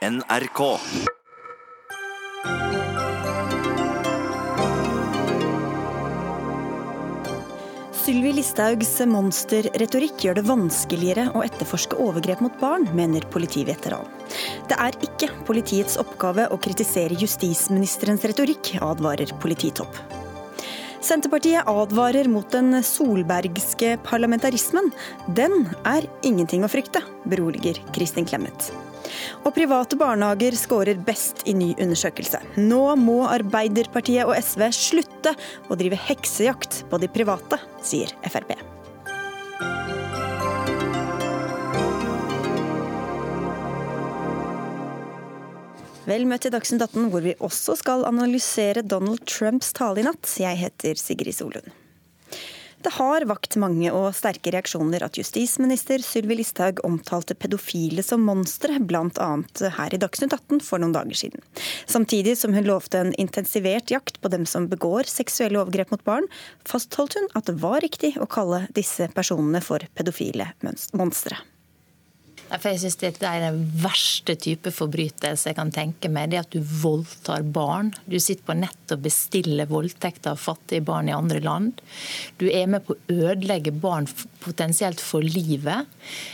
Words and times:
NRK. 0.00 0.60
Sylvi 8.00 8.32
Listhaugs 8.32 8.94
monsterretorikk 9.04 10.24
gjør 10.24 10.38
det 10.38 10.44
vanskeligere 10.48 11.26
å 11.36 11.42
etterforske 11.44 11.98
overgrep 12.00 12.40
mot 12.40 12.56
barn, 12.62 12.88
mener 12.96 13.28
politiveteran. 13.28 14.08
Det 14.72 14.80
er 14.80 14.96
ikke 15.04 15.28
politiets 15.44 16.00
oppgave 16.00 16.48
å 16.48 16.56
kritisere 16.64 17.20
justisministerens 17.20 18.24
retorikk, 18.24 18.78
advarer 18.80 19.36
polititopp. 19.44 20.00
Senterpartiet 21.00 21.64
advarer 21.68 22.28
mot 22.28 22.50
den 22.52 22.74
solbergske 22.84 23.94
parlamentarismen. 24.04 24.90
Den 25.32 25.64
er 25.88 26.04
ingenting 26.26 26.64
å 26.66 26.68
frykte, 26.68 27.00
beroliger 27.24 27.80
Kristin 27.96 28.28
Clemet. 28.28 28.68
Og 29.42 29.54
private 29.56 29.96
barnehager 29.98 30.54
skårer 30.60 31.00
best 31.06 31.40
i 31.48 31.54
ny 31.56 31.70
undersøkelse. 31.80 32.42
Nå 32.60 32.82
må 33.00 33.22
Arbeiderpartiet 33.30 34.28
og 34.28 34.36
SV 34.36 34.68
slutte 34.76 35.32
å 35.68 35.78
drive 35.80 35.98
heksejakt 36.10 36.84
på 36.92 37.00
de 37.00 37.08
private, 37.10 37.58
sier 37.80 38.12
Frp. 38.28 38.54
Vel 46.10 46.24
møtt 46.26 46.42
til 46.42 46.50
Dagsnytt 46.50 46.82
18, 46.82 47.04
hvor 47.12 47.22
vi 47.22 47.36
også 47.38 47.76
skal 47.78 48.02
analysere 48.08 48.82
Donald 48.82 49.20
Trumps 49.30 49.68
tale 49.76 50.02
i 50.02 50.06
natt. 50.08 50.26
Jeg 50.42 50.58
heter 50.58 50.98
Sigrid 50.98 51.36
Solund. 51.36 51.68
Det 52.80 52.90
har 52.96 53.26
vakt 53.28 53.58
mange 53.60 53.92
og 53.92 54.08
sterke 54.16 54.50
reaksjoner 54.54 55.04
at 55.04 55.18
justisminister 55.20 56.02
Sylvi 56.02 56.38
Listhaug 56.38 56.80
omtalte 56.88 57.36
pedofile 57.36 58.02
som 58.02 58.24
monstre, 58.26 58.80
bl.a. 58.80 59.28
her 59.76 59.94
i 59.94 60.00
Dagsnytt 60.00 60.34
18 60.34 60.64
for 60.64 60.82
noen 60.82 60.96
dager 60.96 61.20
siden. 61.20 61.44
Samtidig 61.84 62.38
som 62.40 62.56
hun 62.56 62.66
lovte 62.66 63.04
en 63.04 63.14
intensivert 63.20 63.92
jakt 63.92 64.18
på 64.24 64.32
dem 64.32 64.48
som 64.48 64.66
begår 64.72 65.06
seksuelle 65.12 65.60
overgrep 65.60 65.92
mot 65.94 66.04
barn, 66.08 66.26
fastholdt 66.66 67.20
hun 67.20 67.30
at 67.38 67.52
det 67.52 67.58
var 67.62 67.84
riktig 67.84 68.16
å 68.18 68.26
kalle 68.26 68.64
disse 68.74 69.12
personene 69.14 69.62
for 69.62 69.84
pedofile 69.94 70.50
monstre. 70.96 71.38
For 72.58 72.72
jeg 72.72 72.82
synes 72.82 72.98
Dette 73.00 73.28
er 73.28 73.44
den 73.46 73.60
verste 73.82 74.34
type 74.40 74.72
forbrytelse 74.74 75.50
jeg 75.50 75.58
kan 75.58 75.70
tenke 75.74 76.10
meg. 76.12 76.32
Det 76.32 76.40
at 76.42 76.54
du 76.54 76.60
voldtar 76.60 77.44
barn. 77.46 77.92
Du 78.10 78.18
sitter 78.18 78.46
på 78.46 78.56
nett 78.58 78.94
og 78.94 79.04
bestiller 79.04 79.68
voldtekt 79.70 80.26
av 80.30 80.40
fattige 80.40 80.82
barn 80.86 81.10
i 81.10 81.14
andre 81.14 81.40
land. 81.44 81.80
Du 82.40 82.48
er 82.50 82.66
med 82.70 82.84
på 82.86 82.96
å 82.96 83.18
ødelegge 83.30 83.72
barn 83.72 84.08
potensielt 84.40 85.00
for 85.04 85.22
livet. 85.22 85.86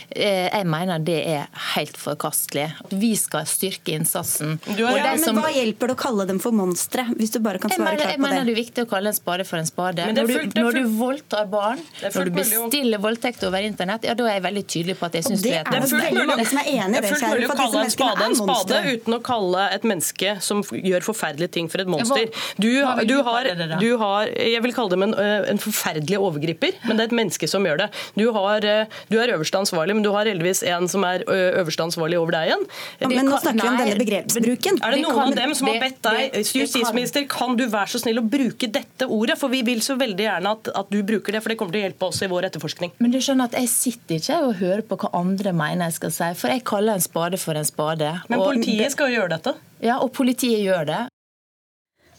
Eh, 0.09 0.47
jeg 0.47 0.67
mener 0.69 1.03
det 1.03 1.19
er 1.27 1.47
helt 1.75 1.97
forkastelig. 1.99 2.69
Vi 2.89 3.13
skal 3.19 3.45
styrke 3.49 3.93
innsatsen. 3.97 4.57
Ja, 4.79 4.93
men 4.95 5.41
Hva 5.41 5.51
hjelper 5.53 5.91
det 5.91 5.97
å 5.97 6.01
kalle 6.01 6.27
dem 6.29 6.39
for 6.43 6.55
monstre, 6.55 7.05
hvis 7.17 7.35
du 7.35 7.39
bare 7.43 7.61
kan 7.61 7.71
svare 7.71 7.97
klart 7.97 7.99
på 7.99 8.03
det? 8.03 8.11
Jeg 8.15 8.23
mener 8.23 8.47
det 8.47 8.55
er 8.55 8.61
viktig 8.61 8.85
å 8.87 8.89
kalle 8.89 9.11
en 9.13 9.17
spade 9.17 9.45
for 9.47 9.61
en 9.61 9.69
spade. 9.69 10.07
Når 10.17 10.31
du, 10.31 10.61
når 10.61 10.79
du 10.79 10.95
voldtar 10.97 11.49
barn, 11.51 11.83
når 12.01 12.31
du 12.31 12.35
bestiller 12.39 13.03
voldtekt 13.03 13.43
over 13.47 13.67
internett, 13.67 14.07
ja, 14.07 14.15
da 14.17 14.27
er 14.31 14.39
jeg 14.39 14.45
veldig 14.47 14.65
tydelig 14.75 14.97
på 14.97 15.09
at 15.09 15.19
jeg 15.19 15.27
syns 15.27 15.45
det 15.45 15.55
er 15.59 15.67
et 15.67 16.06
veldig 16.07 16.27
mange 16.31 16.47
som 16.49 16.61
er 16.61 16.69
enig 16.73 16.87
i 16.87 16.97
det. 16.97 17.01
Det 17.01 17.09
er 17.09 17.13
fullt 17.13 17.27
mulig 17.33 17.49
å 17.49 17.57
kalle 17.57 17.83
en 17.83 17.93
spade 17.93 18.27
en 18.27 18.37
spade 18.37 18.81
uten 18.87 19.17
å 19.17 19.19
kalle 19.23 19.65
et 19.75 19.87
menneske 19.87 20.35
som 20.43 20.63
gjør 20.63 21.05
forferdelige 21.05 21.53
ting 21.57 21.69
for 21.71 21.83
et 21.83 21.91
monster. 21.91 22.27
Du, 22.57 22.69
du, 22.69 23.15
har, 23.23 23.49
du 23.81 23.89
har, 24.01 24.31
Jeg 24.31 24.63
vil 24.65 24.75
kalle 24.75 24.93
dem 24.93 25.07
en, 25.07 25.15
eh, 25.17 25.49
en, 25.51 25.61
forferdelig 25.61 26.19
overgriper, 26.21 26.77
men 26.85 26.99
det 26.99 27.05
er 27.05 27.11
et 27.11 27.17
menneske 27.19 27.49
som 27.49 27.65
gjør 27.67 27.83
det. 27.83 27.89
Du, 28.17 28.25
har, 28.35 28.65
eh, 28.67 28.99
du 29.11 29.17
er 29.21 29.33
øverste 29.35 29.61
ansvarlig, 29.61 29.97
men 29.97 30.05
du 30.05 30.11
har 30.15 30.29
heldigvis 30.29 30.63
en 30.67 30.87
som 30.91 31.05
er 31.07 31.25
øverste 31.27 31.87
ansvarlig 31.87 32.19
over 32.19 32.37
deg 32.37 32.51
igjen. 32.51 32.65
Men 33.03 33.29
nå 33.29 33.39
snakker 33.41 33.61
vi 33.61 33.71
om 33.71 33.79
denne 33.81 33.99
begrepsbruken. 34.01 34.81
Er 34.83 34.95
det 34.95 35.01
noen 35.03 35.23
av 35.27 35.37
dem 35.37 35.55
som 35.57 35.71
har 35.71 35.81
bedt 35.83 36.01
deg, 36.07 36.39
justisminister, 36.57 37.27
kan 37.31 37.57
du 37.59 37.65
være 37.67 37.93
så 37.95 38.03
snill 38.03 38.21
å 38.21 38.25
bruke 38.25 38.69
dette 38.71 39.07
ordet? 39.07 39.37
For 39.39 39.53
vi 39.53 39.63
vil 39.67 39.83
så 39.85 39.97
veldig 39.99 40.27
gjerne 40.27 40.53
at, 40.57 40.71
at 40.83 40.91
du 40.93 41.01
bruker 41.07 41.35
det, 41.35 41.43
for 41.43 41.53
det 41.53 41.59
kommer 41.59 41.75
til 41.75 41.83
å 41.83 41.87
hjelpe 41.87 42.09
oss 42.09 42.23
i 42.23 42.31
vår 42.31 42.49
etterforskning. 42.49 42.93
Men 43.03 43.13
du 43.13 43.19
skjønner 43.23 43.49
at 43.49 43.57
jeg 43.59 43.71
sitter 43.71 44.21
ikke 44.21 44.39
og 44.47 44.55
hører 44.61 44.83
på 44.87 44.99
hva 45.01 45.11
andre 45.17 45.53
mener 45.55 45.89
jeg 45.89 45.96
skal 45.97 46.13
si. 46.13 46.31
For 46.39 46.53
jeg 46.53 46.65
kaller 46.67 46.97
en 46.97 47.03
spade 47.03 47.41
for 47.41 47.57
en 47.57 47.67
spade. 47.67 48.15
Men 48.31 48.41
politiet 48.41 48.93
skal 48.93 49.11
jo 49.11 49.21
gjøre 49.21 49.35
dette? 49.35 49.53
Ja, 49.83 49.99
og 49.99 50.13
politiet 50.17 50.63
gjør 50.63 50.87
det. 50.89 51.03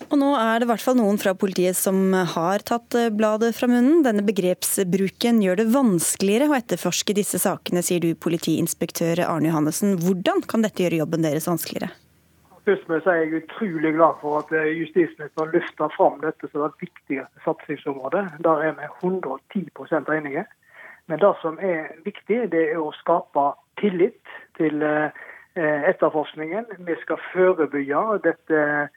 Og 0.08 0.16
nå 0.16 0.28
er 0.38 0.60
det 0.60 0.68
i 0.68 0.70
hvert 0.70 0.82
fall 0.82 0.96
noen 0.96 1.18
fra 1.20 1.34
politiet 1.36 1.76
som 1.76 2.14
har 2.32 2.62
tatt 2.66 2.94
eh, 2.96 3.10
bladet 3.12 3.50
fra 3.56 3.68
munnen. 3.68 4.04
Denne 4.06 4.22
begrepsbruken 4.24 5.42
gjør 5.44 5.60
det 5.60 5.66
vanskeligere 5.74 6.48
å 6.48 6.56
etterforske 6.56 7.16
disse 7.18 7.40
sakene, 7.42 7.82
sier 7.84 8.00
du 8.04 8.14
politiinspektør 8.16 9.24
Arne 9.26 9.50
Johannessen. 9.50 9.98
Hvordan 10.00 10.44
kan 10.48 10.64
dette 10.64 10.84
gjøre 10.84 11.02
jobben 11.02 11.26
deres 11.26 11.48
vanskeligere? 11.50 11.90
Først 12.68 12.88
med 12.88 13.00
jeg 13.00 13.08
er 13.08 13.20
jeg 13.24 13.28
er 13.32 13.42
utrolig 13.42 13.92
glad 13.96 14.16
for 14.22 14.40
at 14.40 14.54
eh, 14.56 14.70
justisministeren 14.78 15.52
løfter 15.52 15.92
fram 15.96 16.18
dette 16.24 16.50
som 16.52 16.64
det 16.64 16.86
viktigste 16.86 17.44
satsingsområdet. 17.44 18.24
Der 18.44 18.64
er 18.68 18.74
vi 18.78 18.88
110% 19.02 20.12
enige. 20.14 20.44
Men 21.08 21.20
det 21.20 21.34
som 21.42 21.56
er 21.64 21.92
viktig, 22.04 22.42
det 22.52 22.64
er 22.72 22.80
å 22.80 22.92
skape 23.00 23.44
tillit 23.80 24.32
til 24.58 24.82
eh, 24.82 25.10
etterforskningen. 25.90 26.66
Vi 26.78 26.96
skal 27.02 27.20
forebygge 27.32 28.02
dette 28.24 28.88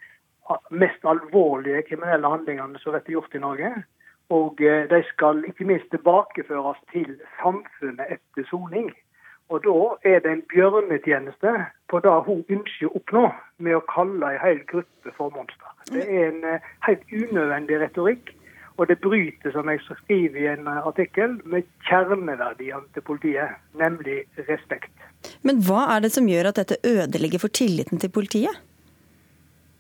mest 0.70 1.06
alvorlige 1.06 1.84
kriminelle 1.90 2.28
handlingene 2.28 2.80
som 2.80 2.96
blir 2.96 3.16
gjort 3.16 3.36
i 3.36 3.44
Norge. 3.44 3.72
Og 4.30 4.62
eh, 4.62 4.90
de 4.90 5.04
skal 5.14 5.44
ikke 5.48 5.68
minst 5.68 5.90
tilbakeføres 5.92 6.80
til 6.92 7.16
samfunnet 7.42 8.18
etter 8.18 8.48
soning. 8.50 8.92
Og 9.52 9.64
da 9.66 10.12
er 10.14 10.20
det 10.24 10.32
en 10.32 10.44
bjørnetjeneste 10.54 11.52
på 11.92 12.00
det 12.00 12.12
hun 12.28 12.46
ønsker 12.56 12.88
å 12.88 12.94
oppnå 13.02 13.26
med 13.60 13.76
å 13.76 13.88
kalle 13.92 14.30
en 14.32 14.40
hel 14.40 14.62
gruppe 14.70 15.12
for 15.18 15.34
monster. 15.36 15.74
Det 15.92 16.06
er 16.08 16.30
en 16.30 16.46
eh, 16.48 16.70
helt 16.88 17.04
unødvendig 17.12 17.82
retorikk 17.82 18.32
og 18.82 18.88
det 18.90 18.98
bryter, 18.98 19.52
som 19.54 19.70
jeg 19.70 19.80
skriver 19.86 20.40
i 20.42 20.48
en 20.50 20.68
artikkel, 20.72 21.36
med 21.46 21.68
kjerneverdiene 21.86 22.88
til 22.96 23.04
politiet, 23.06 23.60
nemlig 23.78 24.24
respekt. 24.48 25.04
Men 25.46 25.62
hva 25.68 25.84
er 25.96 26.02
det 26.02 26.10
som 26.16 26.30
gjør 26.30 26.50
at 26.50 26.62
dette 26.64 26.80
ødelegger 26.82 27.44
for 27.44 27.54
tilliten 27.54 28.02
til 28.02 28.10
politiet? 28.10 28.58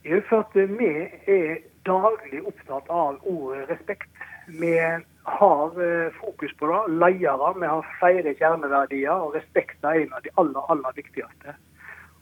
Det 0.03 0.19
er 0.19 0.27
for 0.29 0.45
at 0.45 0.53
vi 0.77 0.91
er 1.33 1.63
daglig 1.85 2.43
opptatt 2.45 2.93
av 2.93 3.17
ordet 3.25 3.65
respekt. 3.71 4.21
Vi 4.61 4.75
har 5.23 5.81
eh, 5.87 6.13
fokus 6.21 6.53
på 6.59 6.69
det. 6.69 6.81
Ledere. 7.01 7.53
Vi 7.57 7.73
har 7.73 7.91
flere 7.97 8.35
kjerneverdier, 8.37 9.17
og 9.17 9.35
respekt 9.37 9.81
er 9.81 10.03
en 10.03 10.13
av 10.13 10.21
de 10.25 10.33
aller, 10.41 10.61
aller 10.73 10.97
viktigste. 10.97 11.57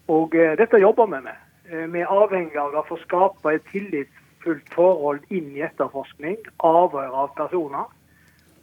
Og 0.08 0.36
eh, 0.36 0.56
dette 0.60 0.80
jobber 0.80 1.12
vi 1.12 1.24
med. 1.28 1.44
Eh, 1.68 1.88
vi 1.92 2.04
er 2.04 2.16
avhengig 2.24 2.60
av 2.60 2.72
det 2.76 2.88
for 2.88 3.00
å 3.00 3.04
skape 3.04 3.56
et 3.56 3.68
tillits 3.72 4.19
fullt 4.44 4.74
forhold 4.76 5.26
inn 5.34 5.52
i 5.58 5.66
etterforskning, 5.68 6.38
avhør 6.66 7.18
av 7.26 7.34
personer. 7.38 7.90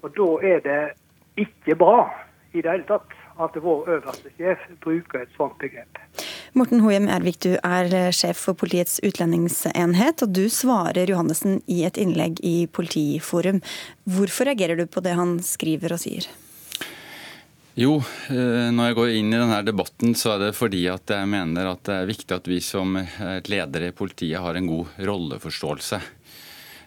Og 0.05 0.15
da 0.17 0.31
er 0.55 0.65
det 0.65 0.81
ikke 1.41 1.77
bra 1.79 2.07
i 2.57 2.63
det 2.63 2.71
hele 2.71 2.89
tatt 2.89 3.15
at 3.43 3.57
vår 3.61 3.89
øverste 3.99 4.33
sjef 4.39 4.63
bruker 4.81 5.25
et 5.25 5.35
sånt 5.37 5.59
begrep. 5.61 6.01
Morten 6.57 6.81
Hoem 6.81 7.11
Ervik, 7.13 7.37
du 7.45 7.59
er 7.61 7.93
sjef 8.17 8.39
for 8.47 8.57
Politiets 8.57 8.97
utlendingsenhet, 9.05 10.23
og 10.25 10.33
du 10.33 10.47
svarer 10.49 11.11
Johannessen 11.13 11.59
i 11.69 11.83
et 11.85 12.01
innlegg 12.01 12.41
i 12.41 12.65
Politiforum. 12.73 13.61
Hvorfor 14.09 14.49
reagerer 14.49 14.81
du 14.81 14.87
på 14.89 15.05
det 15.05 15.19
han 15.19 15.37
skriver 15.45 15.93
og 15.93 16.01
sier? 16.01 16.31
Jo, 17.77 17.99
eh, 18.33 18.71
når 18.73 18.87
jeg 18.87 18.97
går 18.97 19.11
inn 19.19 19.35
i 19.35 19.37
denne 19.37 19.59
debatten, 19.61 20.15
så 20.17 20.31
er 20.33 20.47
det 20.47 20.55
fordi 20.57 20.87
at 20.89 21.11
jeg 21.13 21.29
mener 21.29 21.67
at 21.69 21.83
det 21.85 21.97
er 21.99 22.09
viktig 22.09 22.33
at 22.33 22.47
vi 22.49 22.57
som 22.65 22.97
ledere 22.97 23.91
i 23.91 23.97
politiet 23.97 24.41
har 24.41 24.57
en 24.57 24.71
god 24.71 24.95
rolleforståelse. 25.05 25.99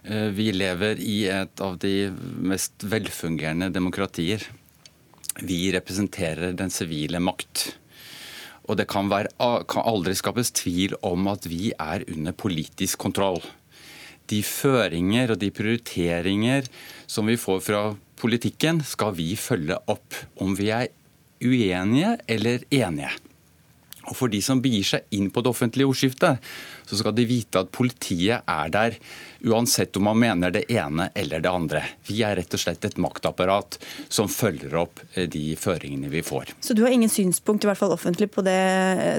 Eh, 0.09 0.31
vi 0.33 0.47
lever 0.49 0.97
i 0.97 1.27
et 1.29 1.61
av 1.61 1.77
de 1.77 2.09
mest 2.41 2.81
velfungerende 2.81 3.69
demokratier. 3.69 4.47
Vi 5.45 5.67
representerer 5.77 6.57
den 6.57 6.73
sivile 6.73 7.21
makt. 7.21 7.67
Og 8.65 8.81
det 8.81 8.89
kan, 8.89 9.13
være, 9.13 9.29
kan 9.69 9.85
aldri 9.85 10.17
skapes 10.17 10.49
tvil 10.57 10.97
om 11.05 11.29
at 11.29 11.45
vi 11.45 11.69
er 11.77 12.07
under 12.09 12.33
politisk 12.33 12.97
kontroll. 13.05 13.43
De 14.29 14.41
føringer 14.41 15.35
og 15.35 15.41
de 15.41 15.53
prioriteringer 15.53 16.65
som 17.05 17.29
vi 17.29 17.37
får 17.37 17.65
fra 17.65 17.83
politikken 18.19 18.83
skal 18.85 19.15
vi 19.17 19.31
følge 19.39 19.77
opp, 19.87 20.17
om 20.43 20.55
vi 20.59 20.69
er 20.75 20.89
uenige 21.39 22.17
eller 22.27 22.65
enige. 22.69 23.11
Og 24.09 24.17
For 24.17 24.31
de 24.31 24.41
som 24.43 24.61
begir 24.61 24.85
seg 24.85 25.15
inn 25.15 25.29
på 25.33 25.43
det 25.45 25.51
offentlige 25.53 25.89
ordskiftet, 25.89 26.41
så 26.89 26.97
skal 26.97 27.13
de 27.13 27.25
vite 27.29 27.61
at 27.61 27.69
politiet 27.73 28.45
er 28.49 28.71
der 28.73 28.95
uansett 29.45 29.95
om 29.95 30.07
man 30.09 30.19
mener 30.19 30.51
det 30.51 30.65
ene 30.73 31.09
eller 31.15 31.39
det 31.39 31.49
andre. 31.49 31.83
Vi 32.07 32.17
er 32.25 32.35
rett 32.39 32.53
og 32.53 32.59
slett 32.59 32.85
et 32.85 32.97
maktapparat 32.99 33.77
som 34.11 34.27
følger 34.31 34.73
opp 34.81 34.99
eh, 35.13 35.29
de 35.31 35.53
føringene 35.59 36.09
vi 36.11 36.23
får. 36.25 36.55
Så 36.59 36.75
du 36.75 36.83
har 36.83 36.91
ingen 36.91 37.11
synspunkt, 37.11 37.63
i 37.63 37.69
hvert 37.69 37.79
fall 37.79 37.93
offentlig, 37.95 38.31
på 38.33 38.43
det, 38.45 38.57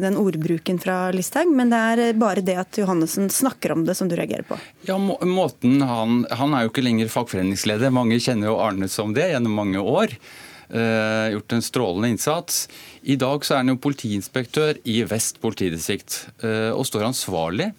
den 0.05 0.19
ordbruken 0.21 0.83
fra 0.83 0.99
Listhaug, 1.15 1.55
men 1.57 1.73
det 1.73 1.81
er 1.95 2.21
bare 2.21 2.45
det 2.45 2.59
at 2.61 2.83
Johannessen 2.83 3.31
snakker 3.33 3.77
om 3.77 3.87
det 3.87 3.97
som 3.97 4.11
du 4.11 4.19
reagerer 4.19 4.45
på? 4.49 4.59
Ja, 4.89 4.99
må, 5.01 5.17
måten 5.25 5.81
han, 5.87 6.25
han 6.31 6.55
er 6.55 6.67
jo 6.67 6.75
ikke 6.75 6.85
lenger 6.85 7.13
fagforeningsleder. 7.13 7.95
Mange 7.95 8.21
kjenner 8.21 8.51
jo 8.51 8.61
Arne 8.61 8.91
som 8.93 9.15
det 9.17 9.31
gjennom 9.33 9.57
mange 9.57 9.81
år. 9.81 10.19
Uh, 10.71 11.33
gjort 11.35 11.57
en 11.57 11.65
strålende 11.67 12.13
innsats. 12.15 12.69
I 13.03 13.17
dag 13.19 13.43
så 13.43 13.57
er 13.57 13.65
han 13.65 13.73
jo 13.73 13.81
politiinspektør 13.83 14.79
i 14.87 15.01
Vest 15.11 15.41
politidistrikt 15.43 16.21
uh, 16.45 16.71
og 16.71 16.85
står 16.87 17.09
ansvarlig 17.09 17.73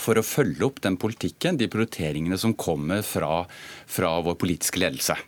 for 0.00 0.18
å 0.18 0.26
følge 0.26 0.66
opp 0.66 0.80
den 0.82 0.96
politikken, 0.98 1.58
de 1.60 1.68
prioriteringene 1.70 2.38
som 2.40 2.56
kommer 2.58 3.04
fra, 3.06 3.44
fra 3.86 4.16
vår 4.24 4.38
politiske 4.40 4.82
ledelse. 4.82 5.18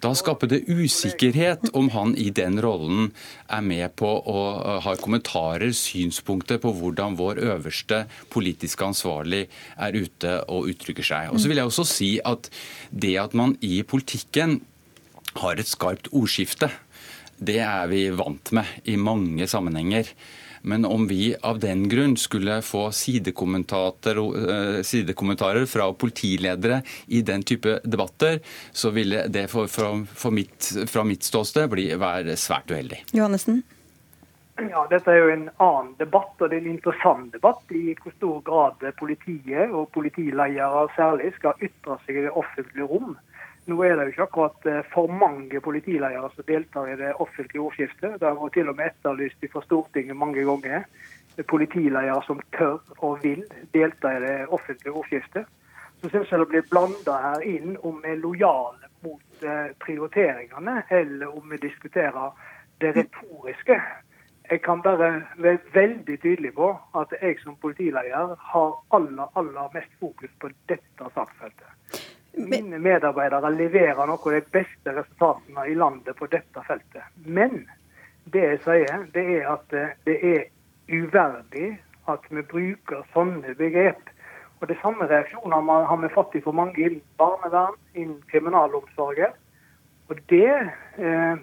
Da 0.00 0.14
skaper 0.16 0.48
det 0.48 0.62
usikkerhet 0.64 1.74
om 1.76 1.90
han 1.92 2.14
i 2.16 2.30
den 2.32 2.56
rollen 2.64 3.10
er 3.52 3.64
med 3.64 3.92
på 4.00 4.08
å 4.08 4.44
ha 4.80 4.94
kommentarer, 4.96 5.74
synspunkter 5.76 6.60
på 6.62 6.72
hvordan 6.78 7.18
vår 7.18 7.42
øverste 7.44 8.06
politiske 8.32 8.86
ansvarlig 8.86 9.42
er 9.76 9.98
ute 10.00 10.38
og 10.48 10.70
uttrykker 10.72 11.04
seg. 11.04 11.34
Og 11.34 11.42
så 11.42 11.52
vil 11.52 11.60
jeg 11.60 11.68
også 11.68 11.84
si 11.88 12.10
at 12.24 12.48
det 12.88 13.12
at 13.20 13.36
man 13.36 13.58
i 13.60 13.82
politikken 13.84 14.62
har 15.38 15.60
et 15.60 15.68
skarpt 15.68 16.10
ordskifte, 16.12 16.70
det 17.40 17.60
er 17.64 17.88
vi 17.88 18.04
vant 18.12 18.52
med 18.52 18.68
i 18.84 18.98
mange 19.00 19.46
sammenhenger. 19.48 20.10
Men 20.62 20.84
om 20.84 21.06
vi 21.08 21.36
av 21.42 21.58
den 21.58 21.88
grunn 21.88 22.16
skulle 22.20 22.58
få 22.62 22.90
sidekommentarer, 22.92 25.62
eh, 25.62 25.66
fra 25.66 25.92
politiledere 25.92 26.82
i 27.06 27.22
den 27.22 27.42
type 27.42 27.80
debatter, 27.84 28.40
så 28.72 28.90
ville 28.90 29.28
det 29.28 29.50
for, 29.50 29.66
for, 29.66 30.04
for 30.04 30.30
mitt, 30.30 30.72
fra 30.86 31.04
mitt 31.04 31.24
ståsted 31.24 31.70
bli, 31.70 31.96
være 31.96 32.36
svært 32.36 32.70
uheldig. 32.70 33.04
Johannessen? 33.12 33.62
Ja, 34.60 34.86
Dette 34.90 35.10
er 35.10 35.16
jo 35.22 35.28
en 35.32 35.50
annen 35.56 35.94
debatt, 35.96 36.34
og 36.36 36.50
det 36.50 36.58
er 36.58 36.66
en 36.66 36.74
interessant 36.74 37.32
debatt 37.32 37.72
i 37.72 37.94
hvor 37.96 38.12
stor 38.18 38.42
grad 38.44 38.92
politiet 38.98 39.72
og 39.72 39.88
politiledere 39.94 40.88
særlig 40.98 41.32
skal 41.38 41.52
ytre 41.64 41.96
seg 42.04 42.18
i 42.18 42.26
det 42.26 42.34
offentlige 42.36 42.90
rom. 42.90 43.16
Nå 43.70 43.76
er 43.86 43.94
det 43.94 44.08
jo 44.08 44.12
ikke 44.14 44.24
akkurat 44.26 44.66
eh, 44.66 44.80
for 44.90 45.12
mange 45.14 45.60
politiledere 45.62 46.30
som 46.34 46.46
deltar 46.48 46.88
i 46.90 46.96
det 46.98 47.12
offentlige 47.22 47.62
ordskiftet. 47.62 48.16
Det 48.18 48.26
har 48.26 48.38
vært 48.38 48.56
til 48.56 48.70
og 48.72 48.76
med 48.80 48.90
etterlyst 48.90 49.46
fra 49.52 49.62
Stortinget 49.62 50.18
mange 50.18 50.42
ganger. 50.48 50.86
Politiledere 51.48 52.16
som 52.26 52.40
tør 52.56 52.80
og 52.98 53.22
vil 53.22 53.44
delta 53.74 54.16
i 54.16 54.22
det 54.24 54.34
offentlige 54.48 54.96
ordskiftet. 55.02 55.46
Så 56.00 56.10
syns 56.10 56.32
jeg 56.32 56.42
det 56.42 56.48
blir 56.50 56.68
blanda 56.72 57.16
her 57.22 57.46
inn 57.46 57.76
om 57.86 58.00
vi 58.02 58.10
er 58.10 58.22
lojale 58.24 58.90
mot 59.04 59.46
eh, 59.46 59.70
prioriteringene, 59.84 60.82
eller 60.90 61.30
om 61.30 61.50
vi 61.52 61.62
diskuterer 61.62 62.34
det 62.82 62.94
retoriske. 62.96 63.80
Jeg 64.50 64.62
kan 64.66 64.82
bare 64.82 65.12
være 65.36 65.58
veldig 65.74 66.16
tydelig 66.22 66.56
på 66.58 66.72
at 66.98 67.14
jeg 67.22 67.38
som 67.44 67.60
politileder 67.62 68.34
har 68.52 68.70
aller, 68.96 69.28
aller 69.38 69.74
mest 69.74 69.92
fokus 70.00 70.32
på 70.40 70.50
dette 70.72 71.14
saksfeltet. 71.14 72.09
Mine 72.38 72.78
medarbeidere 72.78 73.50
leverer 73.50 74.06
noe 74.06 74.20
av 74.22 74.34
de 74.36 74.40
beste 74.54 74.94
resultatene 74.94 75.66
i 75.66 75.74
landet 75.74 76.16
på 76.16 76.28
dette 76.30 76.62
feltet. 76.66 77.06
Men 77.26 77.64
det 78.30 78.44
jeg 78.44 78.60
sier, 78.66 79.04
det 79.14 79.24
er 79.40 79.48
at 79.50 79.74
eh, 79.74 79.94
det 80.06 80.16
er 80.22 80.44
uverdig 80.90 81.72
at 82.10 82.26
vi 82.30 82.42
bruker 82.46 83.02
sånne 83.14 83.54
begrep. 83.58 84.02
Og 84.60 84.68
Det 84.68 84.76
samme 84.82 85.06
reaksjoner 85.08 85.86
har 85.88 86.00
vi 86.02 86.12
fått 86.14 86.36
for 86.44 86.52
mange 86.52 86.76
innen 86.78 87.02
barnevern, 87.18 87.78
innen 87.94 88.20
kriminalomsorgen. 88.30 89.32
Og 90.10 90.18
det 90.28 90.50
eh, 90.98 91.36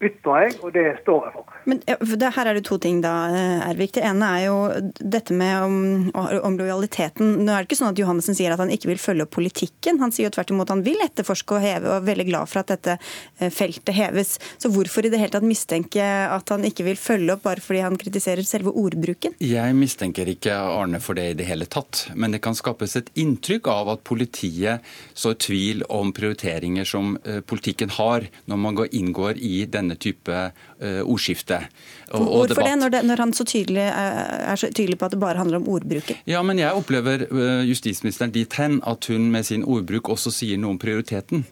ytrer 0.00 0.46
jeg, 0.46 0.56
og 0.64 0.72
det 0.74 0.84
står 1.02 1.26
jeg 1.26 1.34
for. 1.34 1.56
Men 1.68 1.80
det, 1.84 2.30
Her 2.34 2.48
er 2.50 2.56
det 2.56 2.64
to 2.66 2.78
ting, 2.80 3.00
da, 3.04 3.12
eh, 3.28 3.68
Ervik. 3.68 3.92
Det 3.96 4.04
ene 4.06 4.28
er 4.36 4.44
jo 4.46 4.56
dette 4.96 5.34
med 5.36 5.54
om, 5.62 5.76
om, 6.16 6.56
lojaliteten. 6.58 7.44
Nå 7.44 7.52
er 7.52 7.62
det 7.62 7.68
ikke 7.68 7.80
sånn 7.82 7.92
at 7.92 8.00
Johannessen 8.00 8.36
sier 8.38 8.54
at 8.54 8.62
han 8.62 8.72
ikke 8.72 8.90
vil 8.90 9.00
følge 9.02 9.26
opp 9.26 9.34
politikken. 9.36 10.00
Han 10.00 10.12
sier 10.14 10.28
jo 10.28 10.34
tvert 10.34 10.52
imot 10.54 10.72
han 10.72 10.84
vil 10.86 11.00
etterforske 11.04 11.58
og 11.58 11.64
heve, 11.64 11.88
og 11.90 11.98
er 11.98 12.08
veldig 12.08 12.26
glad 12.30 12.50
for 12.50 12.62
at 12.62 12.72
dette 12.72 12.96
eh, 12.96 13.52
feltet 13.52 13.94
heves. 13.96 14.36
Så 14.58 14.72
hvorfor 14.72 15.06
i 15.06 15.12
det 15.12 15.20
hele 15.20 15.34
tatt 15.34 15.46
mistenke 15.46 16.04
at 16.30 16.54
han 16.54 16.64
ikke 16.68 16.86
vil 16.88 17.00
følge 17.00 17.36
opp 17.36 17.44
bare 17.44 17.64
fordi 17.64 17.84
han 17.84 18.00
kritiserer 18.00 18.46
selve 18.46 18.72
ordbruken? 18.72 19.36
Jeg 19.44 19.76
mistenker 19.76 20.28
ikke 20.32 20.56
Arne 20.56 21.02
for 21.04 21.18
det 21.18 21.28
i 21.34 21.38
det 21.38 21.48
hele 21.50 21.68
tatt. 21.70 22.06
Men 22.14 22.34
det 22.34 22.42
kan 22.44 22.56
skapes 22.56 22.96
et 22.98 23.12
inntrykk 23.20 23.68
av 23.70 23.92
at 23.96 24.04
politiet 24.06 24.86
sår 25.14 25.36
tvil 25.44 25.84
om 25.92 26.14
prioriteringer 26.16 26.88
som 26.88 27.14
eh, 27.24 27.40
politikken 27.44 27.92
har, 27.98 28.26
når 28.50 28.64
man 28.64 28.78
inngår 28.90 29.38
i 29.44 29.64
denne 29.70 29.89
denne 29.90 29.98
type 30.00 30.30
uh, 30.30 31.02
ordskifte. 31.04 31.64
Og, 32.10 32.22
og 32.22 32.46
Hvorfor 32.46 32.62
det 32.64 32.76
når, 32.78 32.94
det, 32.94 33.02
når, 33.08 33.22
han 33.24 33.32
så 33.34 33.44
tydelig, 33.44 33.86
er 33.90 34.56
så 34.56 34.70
tydelig 34.70 34.98
på 34.98 35.08
at 35.08 35.14
det 35.14 35.20
bare 35.20 35.38
handler 35.38 35.60
om 35.60 35.68
ordbruket? 35.68 36.22
Ja, 36.26 36.42
men 36.42 36.58
Jeg 36.58 36.72
opplever 36.72 37.26
uh, 37.30 37.62
justisministeren 37.66 38.32
dit 38.32 38.52
hen 38.58 38.80
at 38.86 39.10
hun 39.10 39.30
med 39.30 39.46
sin 39.46 39.64
ordbruk 39.64 40.08
også 40.08 40.32
sier 40.34 40.58
noe 40.58 40.76
om 40.76 40.80
prioriteten. 40.80 41.46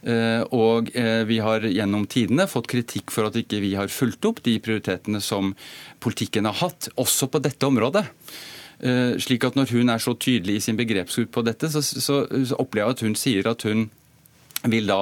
Uh, 0.00 0.42
og 0.56 0.88
vi 1.28 1.36
har 1.44 1.60
gjennom 1.68 2.06
tidene 2.08 2.46
fått 2.48 2.70
kritikk 2.72 3.12
for 3.12 3.28
at 3.28 3.36
ikke 3.36 3.60
vi 3.60 3.74
har 3.76 3.92
fulgt 3.92 4.24
opp 4.24 4.40
de 4.46 4.56
prioritetene 4.62 5.20
som 5.20 5.52
politikken 6.00 6.48
har 6.48 6.56
hatt, 6.62 6.88
også 6.96 7.28
på 7.28 7.42
dette 7.44 7.66
området. 7.66 8.06
slik 9.20 9.44
at 9.44 9.56
Når 9.56 9.68
hun 9.76 9.90
er 9.90 9.98
så 10.00 10.14
tydelig 10.16 10.54
i 10.56 10.60
sin 10.60 10.76
begrepsbruk 10.76 11.30
på 11.30 11.42
dette, 11.44 11.68
så, 11.68 11.82
så, 11.82 12.24
så 12.24 12.56
opplever 12.56 12.88
jeg 12.88 12.96
at 12.96 13.00
hun 13.04 13.14
sier 13.14 13.48
at 13.50 13.62
hun 13.68 13.90
vil 14.68 14.90
da 14.90 15.00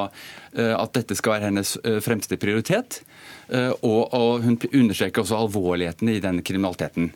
eh, 0.53 0.75
at 0.75 0.95
dette 0.97 1.17
skal 1.19 1.37
være 1.37 1.51
hennes 1.51 1.75
eh, 1.85 1.99
fremste 2.05 2.39
prioritet. 2.41 3.03
Eh, 3.49 3.73
og, 3.83 4.45
hun 4.45 4.59
understreker 4.73 5.25
også 5.25 5.39
alvorligheten 5.43 6.13
i 6.13 6.21
denne 6.23 6.45
kriminaliteten. 6.45 7.13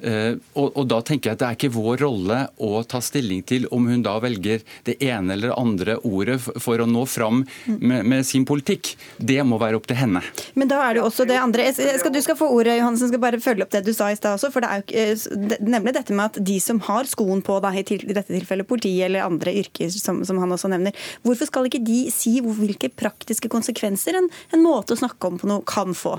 Eh, 0.00 0.34
og, 0.54 0.72
og, 0.74 0.86
Da 0.90 1.00
tenker 1.06 1.30
jeg 1.30 1.38
at 1.38 1.42
det 1.42 1.48
er 1.48 1.58
ikke 1.58 1.72
vår 1.74 2.02
rolle 2.04 2.38
å 2.62 2.82
ta 2.88 3.00
stilling 3.04 3.42
til 3.46 3.66
om 3.74 3.86
hun 3.88 4.02
da 4.04 4.16
velger 4.22 4.64
det 4.86 4.96
ene 5.04 5.36
eller 5.36 5.54
andre 5.56 5.96
ordet 6.04 6.38
for 6.42 6.80
å 6.80 6.86
nå 6.88 7.04
fram 7.10 7.42
med, 7.66 8.04
med 8.04 8.26
sin 8.26 8.46
politikk. 8.48 8.94
Det 9.18 9.40
må 9.46 9.58
være 9.62 9.78
opp 9.78 9.88
til 9.90 9.98
henne. 9.98 10.22
Men 10.58 10.70
da 10.70 10.80
er 10.86 10.98
det 10.98 11.04
også 11.04 11.26
det 11.28 11.38
andre. 11.40 11.66
Skal, 11.74 12.12
du 12.14 12.20
skal 12.24 12.38
få 12.38 12.50
ordet, 12.54 12.78
Johansen. 12.78 13.10
Skal 13.10 13.22
bare 13.22 13.42
følge 13.42 13.66
opp 13.66 13.72
det 13.74 13.84
du 13.86 13.92
sa 13.96 14.10
i 14.12 14.18
stad 14.18 14.38
også. 14.38 14.52
for 14.54 14.64
det 14.64 14.70
er 14.70 14.84
jo 14.84 15.14
eh, 15.34 15.56
nemlig 15.64 15.96
dette 15.96 16.16
med 16.16 16.32
at 16.32 16.40
de 16.44 16.58
som 16.62 16.80
har 16.88 17.08
skoen 17.10 17.42
på, 17.44 17.58
da, 17.64 17.72
i, 17.74 17.84
dette 17.84 18.28
tilfellet 18.30 18.68
politiet 18.68 19.08
eller 19.08 19.26
andre 19.26 19.54
yrker, 19.62 19.90
som, 19.92 20.22
som, 20.26 20.40
han 20.42 20.54
også 20.54 20.70
nevner, 20.72 20.96
hvorfor 21.24 21.48
skal 21.50 21.70
ikke 21.70 21.82
de 21.84 22.04
si 22.14 22.36
hvilke 22.44 22.90
praktiske 22.92 23.50
konsekvenser 23.52 24.18
en, 24.20 24.30
en 24.52 24.64
måte 24.64 24.94
å 24.94 25.00
snakke 25.00 25.30
om 25.30 25.40
på 25.40 25.50
noe 25.50 25.64
kan 25.68 25.96
få? 25.96 26.18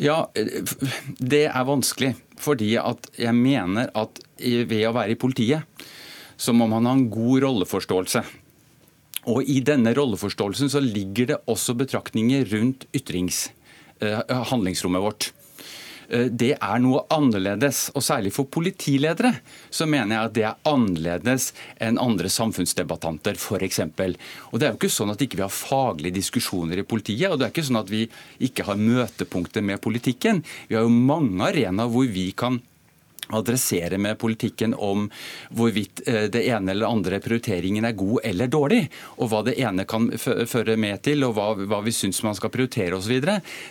Ja, 0.00 0.24
det 0.34 1.46
er 1.46 1.66
vanskelig. 1.68 2.14
Fordi 2.40 2.74
at 2.80 3.10
jeg 3.20 3.34
mener 3.36 3.92
at 3.94 4.22
ved 4.42 4.80
å 4.88 4.94
være 4.96 5.14
i 5.14 5.20
politiet, 5.20 5.62
så 6.36 6.54
må 6.56 6.66
man 6.70 6.86
ha 6.88 6.94
en 6.96 7.06
god 7.12 7.44
rolleforståelse. 7.46 8.24
Og 9.30 9.46
i 9.48 9.60
denne 9.64 9.94
rolleforståelsen 9.96 10.72
så 10.72 10.82
ligger 10.84 11.30
det 11.30 11.40
også 11.50 11.76
betraktninger 11.78 12.44
rundt 12.50 12.84
ytrings, 12.96 13.46
eh, 14.00 14.20
handlingsrommet 14.50 15.04
vårt. 15.04 15.30
Eh, 16.08 16.30
det 16.30 16.54
er 16.56 16.82
noe 16.82 17.04
annerledes. 17.12 17.90
Og 17.94 18.04
særlig 18.04 18.32
for 18.34 18.48
politiledere 18.48 19.34
så 19.70 19.86
mener 19.90 20.16
jeg 20.16 20.30
at 20.30 20.36
det 20.38 20.46
er 20.48 20.70
annerledes 20.70 21.50
enn 21.82 22.00
andre 22.00 22.32
samfunnsdebattanter, 22.32 23.36
f.eks. 23.36 23.80
Og 23.84 24.58
det 24.58 24.66
er 24.66 24.72
jo 24.72 24.80
ikke 24.80 24.92
sånn 24.92 25.12
at 25.12 25.20
ikke 25.20 25.34
vi 25.34 25.42
ikke 25.44 25.48
har 25.48 25.54
faglige 25.54 26.18
diskusjoner 26.20 26.80
i 26.80 26.86
politiet, 26.86 27.30
og 27.30 27.40
det 27.40 27.48
er 27.48 27.54
ikke 27.54 27.66
sånn 27.66 27.82
at 27.82 27.90
vi 27.90 28.04
ikke 28.44 28.68
har 28.68 28.80
møtepunkter 28.80 29.64
med 29.64 29.82
politikken. 29.84 30.44
Vi 30.68 30.78
har 30.78 30.86
jo 30.86 30.94
mange 30.94 31.42
arenaer 31.50 31.90
hvor 31.90 32.06
vi 32.08 32.30
kan 32.36 32.60
adressere 33.32 33.98
med 33.98 34.18
politikken 34.18 34.74
om 34.74 35.08
hvorvidt 35.54 36.02
eh, 36.08 36.26
det 36.32 36.44
ene 36.48 36.74
eller 36.74 36.90
andre 36.90 37.20
prioriteringen 37.24 37.86
er 37.86 37.96
god 37.98 38.24
eller 38.24 38.50
dårlig, 38.52 38.82
og 39.18 39.30
hva 39.30 39.42
det 39.46 39.56
ene 39.60 39.86
kan 39.88 40.10
føre 40.18 40.76
med 40.80 41.02
til, 41.06 41.24
og 41.26 41.36
hva, 41.38 41.48
hva 41.64 41.80
vi 41.84 41.94
syns 41.94 42.22
man 42.26 42.36
skal 42.36 42.52
prioritere 42.54 42.98
osv. 42.98 43.14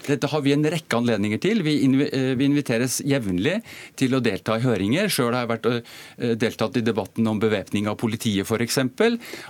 Dette 0.08 0.30
har 0.32 0.44
vi 0.46 0.56
en 0.56 0.66
rekke 0.74 1.00
anledninger 1.00 1.42
til. 1.44 1.64
Vi, 1.66 1.76
eh, 2.08 2.34
vi 2.40 2.50
inviteres 2.50 3.00
jevnlig 3.06 3.60
til 4.00 4.16
å 4.16 4.24
delta 4.24 4.58
i 4.58 4.66
høringer. 4.66 5.12
Sjøl 5.12 5.34
har 5.34 5.46
jeg 5.46 5.52
vært, 5.54 5.70
eh, 5.70 6.36
deltatt 6.40 6.78
i 6.80 6.86
debatten 6.86 7.28
om 7.30 7.42
bevæpning 7.42 7.88
av 7.92 8.00
politiet 8.02 8.48
f.eks. 8.48 8.80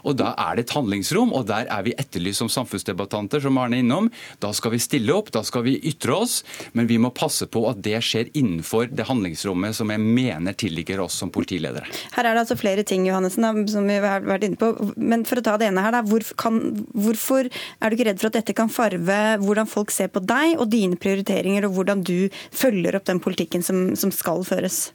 Og 0.04 0.18
da 0.20 0.34
er 0.38 0.58
det 0.58 0.68
et 0.68 0.76
handlingsrom, 0.76 1.34
og 1.34 1.48
der 1.48 1.68
er 1.72 1.84
vi 1.86 1.96
etterlyst 1.98 2.44
som 2.44 2.52
samfunnsdebattanter, 2.52 3.42
som 3.44 3.58
Arne 3.58 3.78
er 3.78 3.84
innom. 3.84 4.10
Da 4.44 4.52
skal 4.56 4.74
vi 4.76 4.82
stille 4.84 5.14
opp, 5.16 5.32
da 5.32 5.44
skal 5.46 5.66
vi 5.68 5.78
ytre 5.80 6.16
oss, 6.16 6.42
men 6.74 6.88
vi 6.90 7.00
må 7.02 7.14
passe 7.14 7.48
på 7.48 7.66
at 7.70 7.82
det 7.86 8.00
skjer 8.04 8.32
innenfor 8.34 8.90
det 8.94 9.08
handlingsrommet 9.08 9.76
som 9.78 9.93
jeg 9.94 10.04
mener 10.04 10.56
tilligger 10.58 11.04
oss 11.04 11.18
som 11.22 11.32
politiledere. 11.34 11.88
Her 12.16 12.28
er 12.28 12.34
det 12.36 12.44
altså 12.44 12.58
flere 12.60 12.86
ting 12.88 13.06
Johannessen, 13.08 13.46
som 13.72 13.88
vi 13.90 14.00
har 14.04 14.26
vært 14.26 14.48
inne 14.48 14.60
på. 14.60 14.72
Men 14.98 15.26
for 15.30 15.40
å 15.40 15.46
ta 15.46 15.58
det 15.60 15.70
ene 15.70 15.84
her, 15.86 15.96
da, 15.96 16.04
hvorfor, 16.08 16.38
kan, 16.40 16.60
hvorfor 16.92 17.50
er 17.50 17.90
du 17.90 17.98
ikke 17.98 18.10
redd 18.10 18.22
for 18.22 18.32
at 18.32 18.42
dette 18.42 18.58
kan 18.58 18.72
farve 18.74 19.22
hvordan 19.44 19.70
folk 19.70 19.94
ser 19.94 20.12
på 20.14 20.24
deg 20.24 20.58
og 20.58 20.68
dine 20.74 21.00
prioriteringer, 21.00 21.68
og 21.68 21.78
hvordan 21.78 22.04
du 22.06 22.28
følger 22.52 22.98
opp 22.98 23.08
den 23.10 23.24
politikken 23.24 23.66
som, 23.66 23.86
som 24.00 24.14
skal 24.14 24.46
føres? 24.48 24.86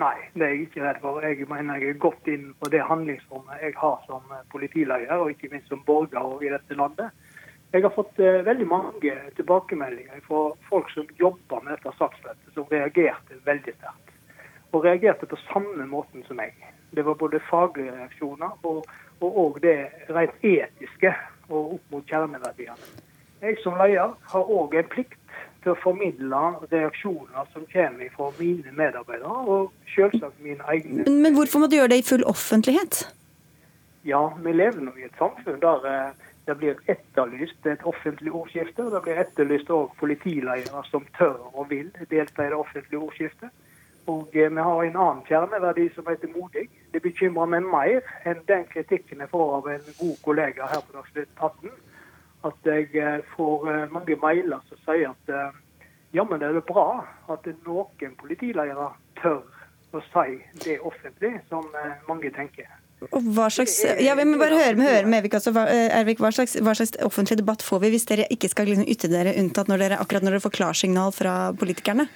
Nei, 0.00 0.16
det 0.32 0.46
er 0.46 0.54
jeg 0.54 0.66
ikke 0.68 0.84
redd 0.84 1.00
for. 1.02 1.24
Jeg 1.24 1.48
mener 1.50 1.80
jeg 1.82 1.92
er 1.92 1.98
godt 2.00 2.28
inn 2.32 2.52
på 2.60 2.70
det 2.72 2.80
handlingsrommet 2.88 3.64
jeg 3.66 3.74
har 3.76 3.98
som 4.06 4.36
politileder, 4.52 5.12
og 5.20 5.34
ikke 5.34 5.50
minst 5.52 5.68
som 5.68 5.82
borger 5.86 6.46
i 6.46 6.52
dette 6.54 6.78
landet. 6.78 7.12
Jeg 7.70 7.84
har 7.84 7.92
fått 7.94 8.16
uh, 8.18 8.40
veldig 8.46 8.66
mange 8.66 9.12
tilbakemeldinger 9.36 10.22
fra 10.24 10.48
folk 10.70 10.88
som 10.90 11.10
jobber 11.20 11.60
med 11.62 11.76
dette 11.76 11.92
saksfeltet, 12.00 12.48
som 12.56 12.66
reagerte 12.72 13.38
veldig 13.46 13.76
sterkt 13.76 14.09
og 14.72 14.84
reagerte 14.84 15.26
på 15.26 15.38
samme 15.48 15.86
måten 15.86 16.24
som 16.26 16.38
meg. 16.40 16.54
Det 16.90 17.04
var 17.06 17.14
både 17.14 17.40
faglige 17.50 17.92
reaksjoner 17.94 18.56
og, 18.66 18.86
og, 19.20 19.30
og 19.44 19.58
det 19.62 19.76
rent 20.10 20.44
etiske 20.44 21.14
og 21.48 21.76
opp 21.76 21.94
mot 21.94 22.06
kjerneverdiene. 22.06 22.90
jeg 23.40 23.56
som 23.62 23.78
leder 23.78 24.14
har 24.32 24.50
òg 24.58 24.74
en 24.76 24.90
plikt 24.90 25.16
til 25.62 25.74
å 25.74 25.80
formidle 25.82 26.42
reaksjoner 26.72 27.48
som 27.52 27.64
kommer 27.72 28.10
fra 28.16 28.30
mine 28.38 28.72
medarbeidere, 28.72 29.44
og 29.54 29.72
selvsagt 29.94 30.40
mine 30.44 30.64
egne. 30.72 31.04
Men 31.08 31.36
hvorfor 31.36 31.62
må 31.62 31.68
du 31.68 31.76
gjøre 31.76 31.92
det 31.94 32.02
i 32.02 32.08
full 32.08 32.24
offentlighet? 32.24 33.04
Ja, 34.08 34.22
vi 34.40 34.52
lever 34.52 34.80
nå 34.80 34.94
i 34.96 35.04
et 35.04 35.18
samfunn 35.20 35.60
der 35.60 35.84
eh, 35.88 36.28
det 36.48 36.56
blir 36.58 36.78
etterlyst 36.88 37.66
et 37.68 37.82
offentlig 37.84 38.32
ordskifte. 38.32 38.88
Det 38.90 39.02
blir 39.04 39.20
etterlyst 39.22 39.68
òg 39.70 39.92
politiledere 40.00 40.84
som 40.88 41.04
tør 41.18 41.36
og 41.52 41.68
vil 41.70 41.90
delta 42.10 42.46
i 42.46 42.52
det 42.52 42.58
offentlige 42.58 43.02
ordskiftet. 43.04 43.52
Og 44.08 44.32
eh, 44.32 44.48
vi 44.48 44.64
har 44.64 44.82
en 44.84 44.96
annen 44.96 45.22
kjerneverdi 45.28 45.90
som 45.94 46.08
heter 46.08 46.32
modig. 46.32 46.68
Det 46.94 47.02
bekymrer 47.04 47.50
meg 47.52 47.68
mer 47.68 48.10
enn 48.24 48.40
den 48.48 48.66
kritikken 48.72 49.20
jeg 49.20 49.32
får 49.32 49.54
av 49.58 49.70
en 49.74 49.94
god 49.98 50.18
kollega 50.24 50.70
her 50.72 50.82
på 50.86 50.96
Dagsnytt 50.96 51.32
18 51.36 51.70
at 52.48 52.68
jeg 52.68 52.88
eh, 52.96 53.20
får 53.36 53.70
eh, 53.70 53.86
mange 53.92 54.16
mailer 54.20 54.60
som 54.68 54.80
sier 54.86 55.12
at 55.12 55.32
eh, 55.32 55.88
jammen 56.16 56.42
er 56.42 56.56
det 56.56 56.64
bra 56.68 57.02
at 57.32 57.48
noen 57.66 58.14
politiledere 58.20 58.90
tør 59.20 59.42
å 59.90 60.00
si 60.06 60.36
det 60.62 60.76
offentlig, 60.86 61.32
som 61.50 61.64
mange 62.06 62.30
tenker. 62.30 62.68
Og 63.10 63.24
hva 63.34 63.48
slags, 63.50 63.80
ja, 63.98 64.12
vi 64.14 64.26
må 64.28 64.36
bare 64.38 64.54
høre 64.54 64.76
med, 64.78 64.86
høre 64.86 65.08
med 65.08 65.18
Ervik, 65.18 65.34
altså, 65.34 65.50
Ervik 65.66 66.20
hva, 66.22 66.30
slags, 66.36 66.54
hva, 66.62 66.76
slags, 66.78 66.92
offentlig 67.02 67.40
debatt 67.40 67.64
får 67.66 67.80
vi 67.82 67.90
hvis 67.96 68.06
dere 68.06 68.28
ikke 68.30 68.52
skal 68.52 68.70
liksom 68.70 68.86
ytre 68.92 69.10
dere 69.10 69.32
unntatt 69.40 69.72
når 69.72 69.82
dere, 69.82 69.98
akkurat 70.04 70.22
når 70.22 70.36
dere 70.36 70.44
får 70.44 70.54
klarsignal 70.60 71.16
fra 71.16 71.34
politikerne? 71.58 72.06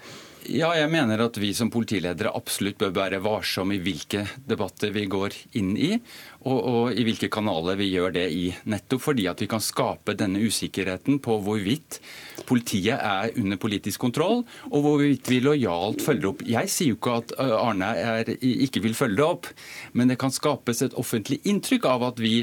Ja, 0.44 0.74
jeg 0.76 0.90
mener 0.92 1.22
at 1.24 1.38
vi 1.40 1.54
som 1.56 1.70
politiledere 1.72 2.32
absolutt 2.36 2.76
bør 2.80 2.90
være 2.92 3.20
varsomme 3.24 3.78
i 3.78 3.80
hvilke 3.80 4.26
debatter 4.44 4.90
vi 4.92 5.06
går 5.08 5.36
inn 5.56 5.70
i, 5.80 5.94
og, 6.44 6.58
og, 6.58 6.88
i 6.92 7.04
hvilke 7.06 7.30
kanaler 7.32 7.78
vi 7.80 7.86
gjør 7.94 8.12
det 8.18 8.24
i. 8.34 8.42
Nettopp 8.68 9.06
fordi 9.06 9.24
at 9.30 9.40
vi 9.40 9.48
kan 9.48 9.62
skape 9.64 10.16
denne 10.20 10.42
usikkerheten 10.44 11.16
på 11.24 11.38
hvorvidt 11.46 12.00
politiet 12.44 12.98
er 12.98 13.32
under 13.40 13.60
politisk 13.60 14.04
kontroll, 14.04 14.42
og 14.68 14.84
hvorvidt 14.84 15.30
vi 15.32 15.40
lojalt 15.44 16.04
følger 16.04 16.34
opp. 16.34 16.44
Jeg 16.44 16.72
sier 16.72 16.92
jo 16.92 16.98
ikke 16.98 17.16
at 17.22 17.36
Arne 17.40 17.94
er, 17.96 18.34
ikke 18.36 18.84
vil 18.84 18.98
følge 18.98 19.22
det 19.22 19.28
opp, 19.30 19.48
men 19.96 20.12
det 20.12 20.20
kan 20.20 20.34
skapes 20.34 20.84
et 20.84 20.98
offentlig 21.00 21.40
inntrykk 21.48 21.88
av 21.88 22.10
at 22.10 22.20
vi 22.20 22.42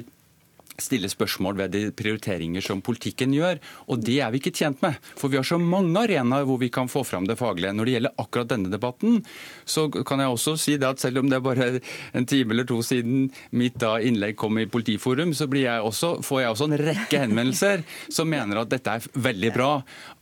stille 0.80 1.10
spørsmål 1.12 1.58
ved 1.60 1.74
de 1.76 1.82
prioriteringer 1.96 2.64
som 2.64 2.82
politikken 2.84 3.34
gjør. 3.36 3.60
Og 3.92 4.04
det 4.06 4.20
er 4.24 4.32
vi 4.32 4.42
ikke 4.42 4.54
tjent 4.56 4.82
med. 4.84 4.98
For 5.20 5.32
vi 5.32 5.40
har 5.40 5.48
så 5.48 5.60
mange 5.62 5.98
arenaer 6.00 6.48
hvor 6.48 6.60
vi 6.62 6.72
kan 6.74 6.90
få 6.92 7.04
fram 7.08 7.28
det 7.30 7.38
faglige. 7.40 7.74
Når 7.76 7.88
det 7.88 7.96
gjelder 7.96 8.22
akkurat 8.22 8.52
denne 8.52 8.72
debatten, 8.72 9.22
så 9.66 9.88
kan 9.92 10.24
jeg 10.24 10.34
også 10.34 10.56
si 10.60 10.78
det 10.82 10.90
at 10.90 11.04
selv 11.04 11.22
om 11.22 11.30
det 11.32 11.40
er 11.40 11.46
bare 11.46 11.70
en 12.18 12.28
time 12.30 12.56
eller 12.56 12.68
to 12.70 12.82
siden 12.86 13.30
mitt 13.58 13.80
da 13.82 13.98
innlegg 14.02 14.38
kom 14.40 14.60
i 14.62 14.68
Politiforum, 14.72 15.34
så 15.36 15.48
jeg 15.52 15.82
også, 15.82 16.22
får 16.26 16.42
jeg 16.42 16.54
også 16.54 16.68
en 16.70 16.80
rekke 16.80 17.22
henvendelser 17.24 17.84
som 18.10 18.30
mener 18.30 18.62
at 18.62 18.72
dette 18.72 18.98
er 18.98 19.08
veldig 19.14 19.52
bra. 19.56 19.72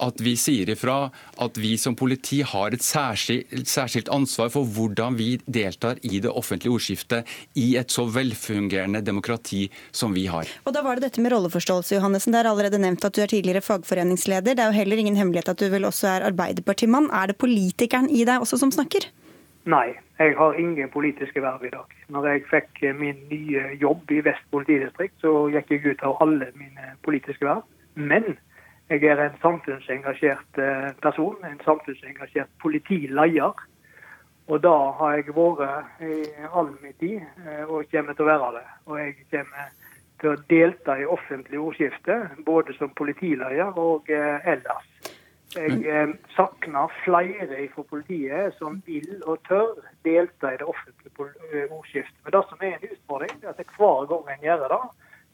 At 0.06 0.22
vi 0.24 0.36
sier 0.39 0.72
ifra 0.74 1.10
at 1.44 1.60
vi 1.60 1.75
som 1.77 1.98
politi 2.00 2.41
har 2.46 2.74
et 2.75 2.84
særskilt, 2.86 3.68
særskilt 3.70 4.12
ansvar 4.13 4.51
for 4.53 4.68
hvordan 4.68 5.18
vi 5.20 5.36
deltar 5.46 6.00
i 6.03 6.22
det 6.24 6.32
offentlige 6.32 6.74
ordskiftet 6.74 7.27
i 7.60 7.74
et 7.79 7.91
så 7.91 8.06
velfungerende 8.10 9.03
demokrati 9.06 9.68
som 9.91 10.15
vi 10.15 10.27
har. 10.32 10.38
Og 10.65 10.75
da 10.75 10.84
var 10.86 10.98
det 10.98 11.08
dette 11.08 11.24
med 11.24 11.34
rolleforståelse, 11.34 11.96
Johannessen. 11.98 12.36
Det 12.36 12.41
er 12.41 12.51
allerede 12.51 12.81
nevnt 12.81 13.05
at 13.08 13.15
du 13.15 13.24
er 13.24 13.31
tidligere 13.31 13.63
fagforeningsleder. 13.65 14.55
Det 14.55 14.63
er 14.63 14.74
jo 14.74 14.79
heller 14.79 15.01
ingen 15.01 15.19
hemmelighet 15.19 15.53
at 15.53 15.62
du 15.62 15.69
vel 15.72 15.88
også 15.89 16.12
er 16.15 16.27
arbeiderpartimann. 16.31 17.10
Er 17.13 17.31
det 17.31 17.39
politikeren 17.41 18.10
i 18.10 18.25
deg 18.27 18.43
også 18.43 18.62
som 18.62 18.74
snakker? 18.75 19.10
Nei, 19.69 19.93
jeg 20.19 20.36
har 20.38 20.60
ingen 20.60 20.89
politiske 20.89 21.41
verv 21.43 21.65
i 21.67 21.72
dag. 21.74 21.96
Når 22.10 22.27
jeg 22.27 22.46
fikk 22.50 22.84
min 22.98 23.17
nye 23.29 23.65
jobb 23.81 24.12
i 24.12 24.22
Vest 24.25 24.46
politidistrikt, 24.51 25.17
så 25.22 25.50
gikk 25.53 25.74
jeg 25.75 25.86
ut 25.86 26.05
av 26.08 26.22
alle 26.24 26.50
mine 26.60 26.93
politiske 27.05 27.46
verv. 27.46 27.65
Men 27.96 28.38
jeg 28.89 29.03
er 29.05 29.19
en 29.22 29.36
samfunnsengasjert 29.43 30.58
eh, 30.58 30.88
person, 31.03 31.36
en 31.46 31.60
samfunnsengasjert 31.65 32.50
politileder. 32.63 33.65
Og 34.50 34.63
da 34.63 34.75
har 34.98 35.19
jeg 35.19 35.36
vært 35.36 36.01
i 36.01 36.15
all 36.50 36.72
min 36.81 36.96
tid, 36.98 37.19
eh, 37.46 37.65
og 37.67 37.86
kommer 37.91 38.17
til 38.17 38.25
å 38.25 38.31
være 38.31 38.53
det. 38.55 38.65
Og 38.89 38.98
jeg 38.98 39.13
kommer 39.29 39.69
til 40.21 40.33
å 40.33 40.41
delta 40.51 40.97
i 40.99 41.07
offentlig 41.07 41.59
ordskifte, 41.59 42.19
både 42.45 42.75
som 42.77 42.91
politileder 42.97 43.77
og 43.79 44.11
eh, 44.13 44.51
ellers. 44.53 45.15
Jeg 45.55 45.79
eh, 45.89 46.11
savner 46.35 46.91
flere 47.03 47.47
fra 47.73 47.83
politiet 47.89 48.53
som 48.59 48.81
vil 48.85 49.23
og 49.25 49.39
tør 49.47 49.79
delta 50.05 50.53
i 50.53 50.59
det 50.61 50.67
offentlige 50.69 51.29
eh, 51.49 51.71
ordskiftet. 51.73 52.19
Men 52.23 52.35
det 52.35 52.43
som 52.49 52.61
er 52.61 52.75
en 52.75 52.91
utfordring, 52.91 53.35
er 53.41 53.49
at 53.55 53.75
hver 53.77 54.05
gang 54.11 54.29
en 54.29 54.45
gjør 54.45 54.67
det, 54.75 54.81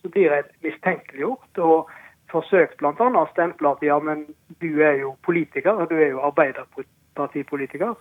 så 0.01 0.11
blir 0.13 0.35
jeg 0.37 0.47
mistenkeliggjort 0.63 1.61
og 1.67 1.91
forsøkt 2.31 2.79
bl.a. 2.79 2.93
å 2.95 3.27
stemple 3.33 3.73
at 3.75 3.83
ja, 3.83 3.99
men 3.99 4.23
du 4.63 4.69
er 4.83 5.01
jo 5.01 5.15
politiker, 5.27 5.75
og 5.75 5.91
du 5.91 5.97
er 5.99 6.13
jo 6.13 6.23
arbeiderpartipolitiker. 6.29 7.95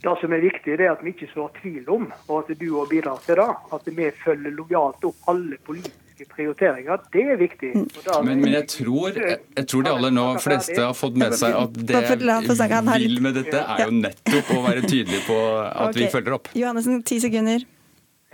Det 0.02 0.16
som 0.22 0.34
er 0.36 0.42
viktig, 0.44 0.78
det 0.78 0.86
er 0.86 0.94
at 0.94 1.04
vi 1.04 1.14
ikke 1.16 1.28
sår 1.32 1.52
tvil 1.62 1.86
om, 1.90 2.10
og 2.28 2.42
at 2.42 2.58
du 2.60 2.66
òg 2.78 2.90
bidrar 2.92 3.22
til 3.26 3.40
det, 3.40 3.52
at 3.78 3.88
vi 3.98 4.10
følger 4.24 4.54
lojalt 4.54 5.08
opp 5.08 5.30
alle 5.32 5.58
politiske 5.66 6.28
prioriteringer. 6.32 7.06
Det 7.14 7.24
er 7.34 7.40
viktig. 7.40 7.72
Da, 8.06 8.20
Men, 8.22 8.42
men 8.44 8.54
jeg, 8.54 8.68
tror, 8.72 9.16
jeg, 9.16 9.40
jeg, 9.58 9.68
tror, 9.72 9.86
de 9.88 9.94
aller 9.94 10.16
nå 10.16 10.26
fleste 10.44 10.78
har 10.82 10.94
fått 10.96 11.18
med 11.20 11.36
seg 11.40 11.56
at 11.60 11.80
det 11.80 12.04
vi 12.06 13.08
vil 13.08 13.22
med 13.24 13.40
dette, 13.40 13.64
er 13.64 13.86
jo 13.88 13.96
nettopp 14.02 14.52
å 14.56 14.60
være 14.68 14.86
tydelig 14.86 15.24
på 15.28 15.40
at 15.64 15.98
vi 15.98 16.12
følger 16.12 16.38
opp. 16.38 16.52
Johannessen, 16.56 17.02
ti 17.08 17.20
sekunder. 17.24 17.66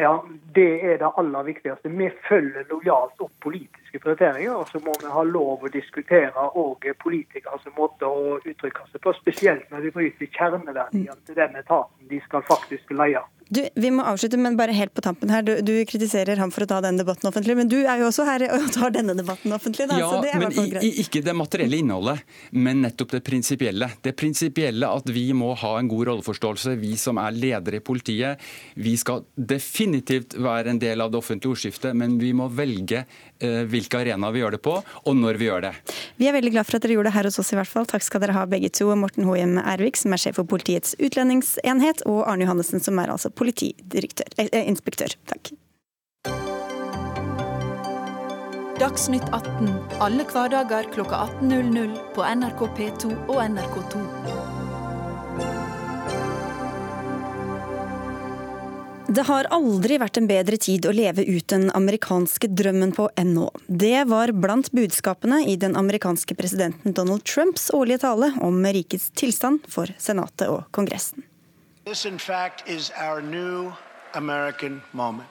Ja, 0.01 0.15
Det 0.55 0.71
er 0.83 0.97
det 1.01 1.11
aller 1.17 1.43
viktigste. 1.47 1.91
Vi 2.01 2.09
følger 2.27 2.65
lojalt 2.69 3.23
opp 3.23 3.33
politiske 3.43 3.99
prioriteringer. 3.99 4.55
Og 4.55 4.71
så 4.71 4.81
må 4.83 4.95
vi 5.01 5.11
ha 5.11 5.23
lov 5.27 5.65
å 5.65 5.73
diskutere 5.73 6.47
og 6.59 6.87
politikers 7.03 7.67
måte 7.77 8.07
å 8.07 8.39
uttrykke 8.39 8.87
seg 8.91 9.03
på. 9.03 9.13
Spesielt 9.21 9.69
når 9.71 9.87
de 9.87 9.93
bryter 9.97 10.33
kjerneverdiene 10.37 11.19
til 11.27 11.37
den 11.37 11.61
etaten 11.61 12.09
de 12.11 12.19
skal 12.25 12.43
faktisk 12.49 12.91
leie. 12.95 13.23
Du, 13.51 13.59
Vi 13.75 13.89
må 13.91 14.03
avslutte, 14.07 14.37
men 14.39 14.55
bare 14.55 14.71
helt 14.71 14.93
på 14.95 15.03
tampen 15.03 15.31
her. 15.33 15.43
Du, 15.43 15.57
du, 15.67 15.73
kritiserer 15.87 16.39
ham 16.39 16.53
for 16.55 16.63
å 16.63 16.69
ta 16.71 16.77
denne 16.85 17.03
debatten 17.03 17.27
offentlig, 17.27 17.57
men 17.59 17.67
du 17.67 17.81
er 17.81 17.99
jo 17.99 18.07
også 18.07 18.23
her 18.23 18.45
og 18.47 18.69
tar 18.71 18.93
denne 18.95 19.11
debatten 19.17 19.51
offentlig. 19.51 19.89
Da, 19.89 19.97
ja, 19.99 20.37
men 20.39 20.55
i, 20.79 20.93
ikke 21.03 21.19
det 21.25 21.33
materielle 21.35 21.81
innholdet, 21.81 22.23
men 22.55 22.79
nettopp 22.85 23.11
det 23.17 23.19
prinsipielle. 23.27 23.89
Det 24.07 24.15
prinsipielle 24.15 24.87
at 24.87 25.11
vi 25.11 25.25
må 25.35 25.51
ha 25.59 25.73
en 25.81 25.91
god 25.91 26.07
rolleforståelse, 26.13 26.77
vi 26.79 26.93
som 26.99 27.19
er 27.19 27.35
ledere 27.35 27.81
i 27.81 27.83
politiet. 27.83 28.39
Vi 28.79 28.95
skal 29.01 29.25
definitivt 29.35 30.37
være 30.43 30.73
en 30.73 30.81
del 30.81 31.01
av 31.03 31.11
det 31.11 31.19
offentlige 31.19 31.55
ordskiftet, 31.55 31.95
men 31.97 32.17
vi 32.21 32.31
må 32.37 32.47
velge 32.51 33.03
eh, 33.03 33.61
hvilke 33.69 34.01
arenaer 34.01 34.35
vi 34.35 34.43
gjør 34.43 34.57
det 34.57 34.61
på, 34.65 34.75
og 34.81 35.17
når 35.17 35.39
vi 35.41 35.49
gjør 35.49 35.67
det. 35.67 35.73
Vi 36.21 36.29
er 36.29 36.37
veldig 36.37 36.53
glad 36.57 36.69
for 36.69 36.77
at 36.77 36.85
dere 36.85 36.97
gjorde 36.97 37.11
det 37.11 37.17
her 37.17 37.29
hos 37.29 37.39
oss 37.41 37.53
i 37.53 37.59
hvert 37.59 37.71
fall. 37.71 37.89
Takk 37.89 38.05
skal 38.05 38.23
dere 38.25 38.37
ha 38.37 38.45
begge 38.49 38.71
to. 38.73 38.89
Morten 39.01 39.27
Hoem 39.29 39.57
Ervik, 39.61 39.99
som 39.99 40.13
er 40.13 40.21
sjef 40.21 40.39
for 40.39 40.49
Politiets 40.49 40.95
utlendingsenhet, 40.99 42.05
og 42.09 42.23
Arne 42.27 42.45
Johannessen, 42.45 42.83
som 42.83 42.99
er 43.01 43.13
altså 43.13 43.31
politiinspektør. 43.33 45.15
Eh, 45.15 45.19
Takk. 45.31 45.53
Dagsnytt 48.81 49.27
18 49.29 49.69
alle 50.01 50.25
hverdager 50.25 50.87
kl 50.89 51.03
18.00 51.05 51.93
på 52.15 52.25
NRK 52.25 52.65
P2 52.79 53.13
og 53.29 53.37
NRK2. 53.43 54.50
Det 59.11 59.25
har 59.27 59.47
aldri 59.51 59.97
vært 59.99 60.21
en 60.21 60.27
bedre 60.29 60.55
tid 60.61 60.85
å 60.87 60.91
leve 60.95 61.25
ut 61.27 61.43
den 61.51 61.65
amerikanske 61.75 62.47
drømmen 62.47 62.93
på 62.95 63.09
enn 63.19 63.33
nå. 63.35 63.49
Det 63.67 64.05
var 64.07 64.31
blant 64.31 64.69
budskapene 64.71 65.41
i 65.51 65.57
den 65.59 65.75
amerikanske 65.75 66.37
presidenten 66.39 66.95
Donald 66.95 67.25
Trumps 67.27 67.67
årlige 67.75 68.05
tale 68.05 68.29
om 68.39 68.61
rikets 68.63 69.09
tilstand 69.19 69.67
for 69.67 69.91
Senatet 69.99 70.47
og 70.47 70.63
Kongressen. 70.71 71.25
This, 71.83 72.05
in 72.05 72.19
fact, 72.19 72.63
is 72.69 72.93
our 72.95 73.19
new 73.19 73.73
American 74.15 74.79
moment. 74.93 75.27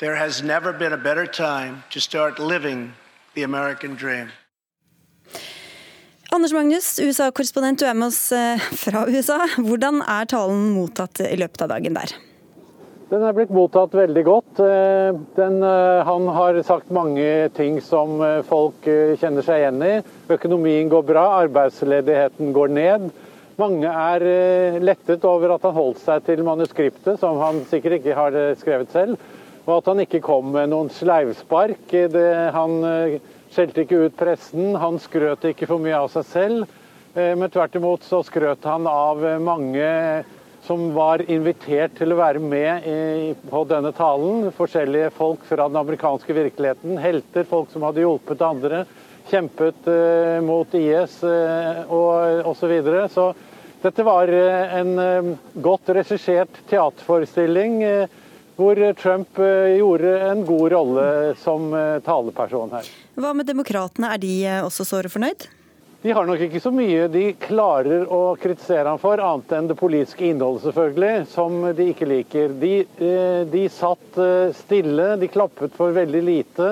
There 0.00 0.16
has 0.16 0.42
never 0.42 0.72
been 0.72 0.92
a 0.92 0.98
better 0.98 1.26
time 1.26 1.84
to 1.94 2.00
start 2.00 2.40
living 2.40 2.94
the 3.34 3.44
American 3.44 3.94
dream. 3.94 4.32
Anders 6.34 6.52
Magnus, 6.52 6.98
USA-korrespondent, 6.98 7.78
du 7.78 7.86
er 7.86 7.94
med 7.94 8.10
oss 8.10 8.32
eh, 8.32 8.58
fra 8.74 9.06
USA. 9.06 9.44
Hvordan 9.54 10.02
er 10.02 10.26
talen 10.26 10.72
mottatt 10.74 11.22
i 11.22 11.36
løpet 11.38 11.68
av 11.68 11.76
dagen 11.76 11.94
der? 11.94 12.18
Den 13.10 13.20
er 13.20 13.34
blitt 13.36 13.50
mottatt 13.52 13.92
veldig 13.92 14.22
godt. 14.24 14.60
Eh, 14.64 15.16
den, 15.36 15.58
eh, 15.62 16.04
han 16.08 16.28
har 16.32 16.56
sagt 16.64 16.90
mange 16.90 17.50
ting 17.52 17.76
som 17.84 18.16
eh, 18.24 18.40
folk 18.48 18.86
kjenner 19.20 19.44
seg 19.44 19.60
igjen 19.60 19.82
i. 19.84 19.92
Økonomien 20.32 20.88
går 20.88 21.04
bra, 21.10 21.24
arbeidsledigheten 21.42 22.54
går 22.56 22.72
ned. 22.72 23.10
Mange 23.60 23.86
er 23.86 24.24
lettet 24.82 25.24
over 25.28 25.52
at 25.54 25.66
han 25.68 25.76
holdt 25.76 26.00
seg 26.02 26.24
til 26.26 26.40
manuskriptet, 26.46 27.20
som 27.20 27.36
han 27.38 27.60
sikkert 27.70 28.00
ikke 28.00 28.16
har 28.16 28.38
skrevet 28.58 28.90
selv. 28.90 29.20
Og 29.68 29.76
at 29.76 29.90
han 29.92 30.00
ikke 30.02 30.24
kom 30.24 30.48
med 30.56 30.72
noen 30.72 30.88
sleivspark. 30.90 31.84
Det, 31.92 32.24
han 32.56 32.74
skjelte 33.54 33.84
ikke 33.84 34.08
ut 34.08 34.16
pressen, 34.18 34.72
han 34.80 34.98
skrøt 34.98 35.46
ikke 35.52 35.68
for 35.70 35.84
mye 35.84 36.00
av 36.00 36.10
seg 36.16 36.26
selv. 36.32 36.80
Men 37.14 37.46
tvert 37.46 37.78
imot 37.78 38.02
så 38.02 38.24
skrøt 38.26 38.66
han 38.66 38.90
av 38.90 39.22
mange 39.38 39.86
som 40.66 40.94
var 40.96 41.22
invitert 41.30 41.96
til 41.98 42.14
å 42.14 42.18
være 42.18 42.40
med 42.40 42.86
i, 42.88 43.32
på 43.50 43.64
denne 43.68 43.92
talen. 43.96 44.50
Forskjellige 44.56 45.10
folk 45.16 45.44
fra 45.48 45.68
den 45.68 45.80
amerikanske 45.80 46.36
virkeligheten. 46.36 46.96
Helter, 47.00 47.44
folk 47.48 47.72
som 47.72 47.84
hadde 47.84 48.04
hjulpet 48.04 48.44
andre. 48.44 48.84
Kjempet 49.28 49.88
uh, 49.88 50.40
mot 50.44 50.76
IS 50.76 51.18
uh, 51.24 51.84
og 51.88 52.48
osv. 52.50 52.60
Så, 52.60 52.70
videre. 52.70 53.08
så 53.12 53.30
dette 53.84 54.04
var 54.06 54.30
uh, 54.32 54.76
en 54.78 54.92
uh, 54.96 55.32
godt 55.60 55.92
regissert 55.96 56.60
teaterforestilling 56.70 57.80
uh, 57.84 58.20
hvor 58.54 58.78
Trump 58.94 59.34
gjorde 59.34 60.10
en 60.28 60.44
god 60.46 60.68
rolle 60.70 61.06
som 61.42 61.72
taleperson 62.06 62.70
her. 62.70 62.90
Hva 63.18 63.32
med 63.34 63.48
demokratene, 63.50 64.12
er 64.14 64.20
de 64.22 64.34
også 64.62 64.86
såre 64.86 65.10
fornøyd? 65.10 65.48
De 66.04 66.12
har 66.12 66.26
nok 66.28 66.42
ikke 66.44 66.60
så 66.60 66.68
mye 66.68 67.06
de 67.08 67.30
klarer 67.40 68.02
å 68.12 68.34
kritisere 68.36 68.90
ham 68.90 68.98
for, 69.00 69.16
annet 69.24 69.52
enn 69.56 69.70
det 69.70 69.76
politiske 69.80 70.26
innholdet, 70.28 70.66
selvfølgelig, 70.66 71.12
som 71.32 71.54
de 71.78 71.86
ikke 71.94 72.08
liker. 72.10 72.50
De, 72.60 72.72
eh, 73.06 73.38
de 73.48 73.62
satt 73.72 74.18
eh, 74.20 74.50
stille, 74.58 75.06
de 75.16 75.30
klappet 75.32 75.72
for 75.72 75.96
veldig 75.96 76.20
lite. 76.26 76.66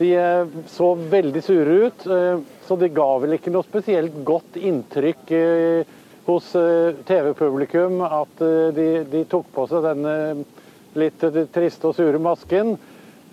De 0.00 0.08
eh, 0.18 0.56
så 0.72 0.88
veldig 0.98 1.44
sure 1.46 1.76
ut, 1.84 2.08
så 2.66 2.80
det 2.80 2.90
ga 2.96 3.06
vel 3.22 3.36
ikke 3.36 3.54
noe 3.54 3.68
spesielt 3.68 4.18
godt 4.26 4.58
inntrykk 4.58 5.30
hos 6.26 6.50
TV-publikum 7.06 8.02
at 8.02 8.42
de, 8.74 8.88
de, 9.06 9.22
tok 9.30 9.46
på 9.54 9.68
seg 9.70 9.86
denne 9.86 10.16
litt 10.98 11.22
triste 11.54 11.86
og 11.86 11.94
sure 11.94 12.18
masken. 12.18 12.74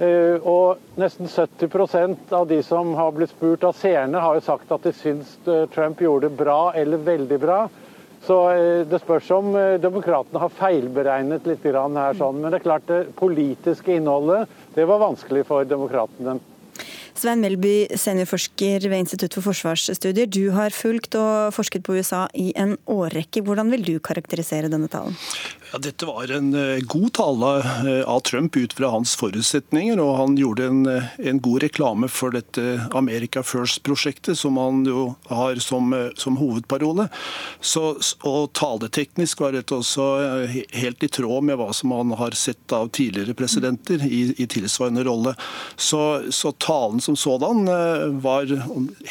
Eh, 0.01 0.41
og 0.49 0.81
nesten 0.97 1.29
70% 1.29 2.31
av 2.33 2.47
de 2.49 2.57
som 2.65 2.95
har 2.97 3.11
blitt 3.13 3.29
spurt 3.29 3.63
av 3.67 3.75
seerne, 3.77 4.21
har 4.23 4.39
jo 4.39 4.45
sagt 4.45 4.71
at 4.73 4.87
de 4.87 4.93
syns 4.97 5.35
eh, 5.45 5.67
Trump 5.73 6.01
gjorde 6.01 6.31
det 6.31 6.37
bra 6.39 6.73
eller 6.73 7.03
veldig 7.05 7.39
bra. 7.39 7.59
Så 8.25 8.37
eh, 8.55 8.81
det 8.89 9.03
spørs 9.03 9.29
om 9.35 9.51
demokratene 9.83 10.41
har 10.41 10.55
feilberegnet 10.57 11.45
litt 11.45 11.67
her. 11.67 12.17
Sånn. 12.17 12.41
Men 12.41 12.49
det 12.49 12.61
er 12.61 12.65
klart 12.65 12.89
det 12.89 13.03
politiske 13.19 13.93
innholdet 13.93 14.49
det 14.73 14.87
var 14.89 15.03
vanskelig 15.03 15.45
for 15.45 15.67
demokratene. 15.67 16.39
Svein 17.15 17.43
Melby, 17.43 17.87
seniorforsker 17.95 18.87
ved 18.89 19.03
Institutt 19.05 19.37
for 19.37 19.45
forsvarsstudier. 19.51 20.25
Du 20.25 20.51
har 20.55 20.73
fulgt 20.75 21.15
og 21.19 21.53
forsket 21.55 21.85
på 21.85 21.97
USA 21.99 22.25
i 22.33 22.51
en 22.59 22.75
årrekke. 22.89 23.43
Hvordan 23.45 23.69
vil 23.73 23.85
du 23.85 23.93
karakterisere 24.03 24.71
denne 24.73 24.89
talen? 24.91 25.17
Ja, 25.73 25.79
dette 25.81 26.05
var 26.05 26.29
en 26.29 26.53
eh, 26.53 26.83
god 26.85 27.13
tale 27.17 27.47
eh, 27.89 28.03
av 28.05 28.19
Trump 28.19 28.53
ut 28.55 28.73
fra 28.77 28.91
hans 28.93 29.15
forutsetninger, 29.17 29.97
og 29.97 30.19
han 30.19 30.35
gjorde 30.37 30.67
en, 30.69 30.83
eh, 30.85 31.07
en 31.17 31.39
god 31.41 31.63
reklame 31.63 32.09
for 32.13 32.35
dette 32.35 32.75
America 32.93 33.41
First-prosjektet, 33.41 34.37
som 34.37 34.59
han 34.61 34.83
jo 34.85 35.15
har 35.31 35.57
som, 35.65 35.89
som 36.13 36.37
hovedparole. 36.37 37.07
Så, 37.57 37.95
og 38.21 38.51
taleteknisk 38.53 39.41
var 39.41 39.57
dette 39.57 39.73
også 39.73 40.05
helt 40.77 41.07
i 41.07 41.09
tråd 41.09 41.49
med 41.49 41.57
hva 41.57 41.71
som 41.73 41.95
han 41.97 42.13
har 42.21 42.37
sett 42.37 42.69
av 42.77 42.91
tidligere 42.93 43.33
presidenter 43.33 44.05
i, 44.05 44.27
i 44.37 44.45
tilsvarende 44.45 45.07
rolle. 45.09 45.33
Så, 45.73 46.03
så, 46.29 46.53
talen 46.61 47.01
som 47.03 47.17
sådan 47.19 47.65
var 48.23 48.47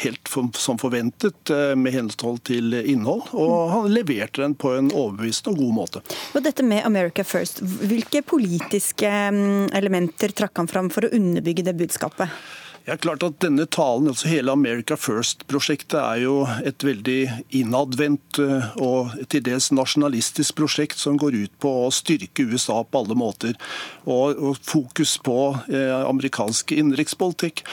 helt 0.01 0.31
som 0.57 0.79
forventet 0.81 1.51
med 1.77 1.93
henhold 1.93 2.41
til 2.49 2.73
innhold, 2.79 3.29
og 3.37 3.71
han 3.71 3.93
leverte 3.93 4.41
den 4.41 4.55
på 4.57 4.73
en 4.77 4.89
overbevisende 4.91 5.53
og 5.53 5.61
god 5.61 5.73
måte. 5.77 6.03
Og 6.33 6.43
dette 6.45 6.65
med 6.65 6.85
America 6.87 7.25
First, 7.27 7.61
hvilke 7.61 8.23
politiske 8.25 9.09
mm, 9.09 9.71
elementer 9.77 10.33
trakk 10.33 10.63
han 10.63 10.71
fram 10.71 10.91
for 10.93 11.05
å 11.05 11.13
underbygge 11.13 11.65
det 11.69 11.77
budskapet? 11.79 12.33
Ja, 12.83 12.97
klart 12.97 13.23
at 13.23 13.37
denne 13.39 13.63
talen, 13.71 14.09
altså 14.11 14.27
Hele 14.27 14.51
America 14.51 14.97
First-prosjektet 14.99 15.95
er 16.01 16.17
jo 16.25 16.33
et 16.67 16.83
veldig 16.83 17.45
innadvendt 17.55 18.41
eh, 18.43 18.65
og 18.75 19.13
til 19.31 19.45
dels 19.45 19.69
nasjonalistisk 19.71 20.57
prosjekt 20.59 20.99
som 20.99 21.15
går 21.15 21.37
ut 21.45 21.53
på 21.63 21.71
å 21.85 21.93
styrke 21.95 22.43
USA 22.43 22.81
på 22.83 23.03
alle 23.05 23.15
måter. 23.15 23.55
Og, 24.03 24.35
og 24.35 24.59
fokus 24.67 25.15
på 25.23 25.37
eh, 25.71 25.95
amerikansk 25.95 26.75
innenrikspolitikk 26.75 27.63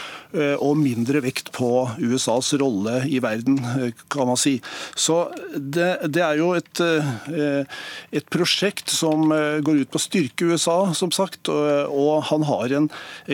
og 0.62 0.76
mindre 0.78 1.20
vekt 1.24 1.50
på 1.56 1.70
USAs 1.98 2.52
rolle 2.60 3.00
i 3.08 3.18
verden, 3.22 3.58
eh, 3.58 3.92
kan 4.08 4.28
man 4.30 4.38
si. 4.38 4.58
Så 4.94 5.30
det, 5.54 5.90
det 6.12 6.22
er 6.24 6.38
jo 6.40 6.52
et, 6.58 6.80
eh, 6.80 7.64
et, 8.12 8.26
prosjekt 8.30 8.92
som 8.92 9.30
eh, 9.34 9.60
går 9.64 9.82
ut 9.82 9.92
på 9.92 10.00
å 10.00 10.04
styrke 10.04 10.50
USA, 10.52 10.78
som 10.94 11.12
sagt. 11.14 11.50
Og, 11.50 11.90
og 11.90 12.24
han 12.30 12.46
har 12.48 12.76
en 12.78 12.90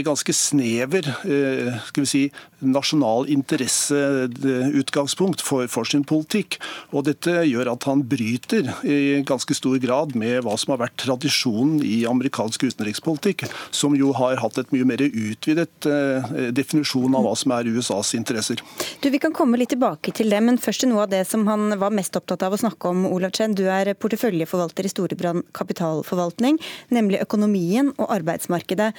ganske 0.07 0.35
snever 0.37 1.07
skal 1.17 2.03
vi 2.03 2.09
si, 2.09 2.23
nasjonal 2.61 3.29
interesseutgangspunkt 3.29 5.41
for, 5.45 5.67
for, 5.69 5.85
sin 5.85 6.05
politikk. 6.09 6.57
Og 6.97 7.05
Dette 7.09 7.31
gjør 7.47 7.73
at 7.75 7.85
han 7.89 8.03
bryter 8.09 8.65
i 8.87 9.23
ganske 9.27 9.55
stor 9.57 9.79
grad 9.83 10.15
med 10.19 10.45
hva 10.45 10.57
som 10.59 10.71
har 10.75 10.81
vært 10.87 10.97
tradisjonen 11.05 11.85
i 11.85 12.07
amerikansk 12.09 12.63
utenrikspolitikk, 12.71 13.41
som 13.75 13.97
jo 13.99 14.13
har 14.17 14.37
hatt 14.43 14.59
et 14.61 14.73
mye 14.75 14.87
mer 14.89 15.01
utvidet 15.07 15.87
eh, 15.91 16.23
definisjon 16.57 17.15
av 17.17 17.23
hva 17.27 17.35
som 17.39 17.51
er 17.57 17.71
USAs 17.77 18.09
interesser. 18.19 18.59
Du, 19.03 19.07
Vi 19.13 19.23
kan 19.23 19.35
komme 19.37 19.57
litt 19.61 19.73
tilbake 19.75 20.11
til 20.17 20.29
det, 20.33 20.41
men 20.45 20.63
først 20.63 20.81
til 20.85 20.91
noe 20.93 21.03
av 21.07 21.13
det 21.13 21.25
som 21.29 21.41
han 21.51 21.63
var 21.81 21.91
mest 21.95 22.17
opptatt 22.19 22.43
av 22.47 22.53
å 22.57 22.61
snakke 22.61 22.85
om. 22.93 22.99
Olav 23.11 23.31
Chen, 23.37 23.57
du 23.57 23.65
er 23.71 23.87
porteføljeforvalter 23.95 24.83
i 24.87 24.93
Storebrand 24.93 25.43
kapitalforvaltning, 25.57 26.55
nemlig 26.95 27.25
økonomien 27.25 27.87
og 27.97 28.07
arbeidsmarkedet. 28.19 28.91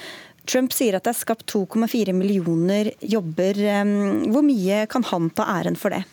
Trump 0.48 0.72
sier 0.72 0.96
at 0.96 1.04
det 1.04 1.12
er 1.12 1.18
skapt 1.18 1.44
2,4 1.52 2.14
millioner 2.16 2.92
jobber. 3.04 3.58
Hvor 4.32 4.46
mye 4.46 4.86
kan 4.90 5.04
han 5.10 5.28
ta 5.36 5.44
æren 5.58 5.76
for 5.76 5.92
det? 5.92 6.04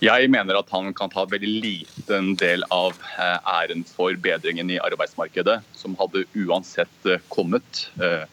Jeg 0.00 0.30
mener 0.32 0.56
at 0.56 0.70
han 0.72 0.94
kan 0.96 1.12
ta 1.12 1.26
veldig 1.28 1.50
liten 1.60 2.32
del 2.40 2.64
av 2.72 2.96
eh, 3.20 3.36
æren 3.60 3.82
for 3.84 4.16
bedringen 4.16 4.72
i 4.72 4.78
arbeidsmarkedet, 4.80 5.58
som 5.76 5.96
hadde 6.00 6.24
uansett 6.40 7.04
eh, 7.08 7.20
kommet. 7.28 7.84
Eh, 8.00 8.24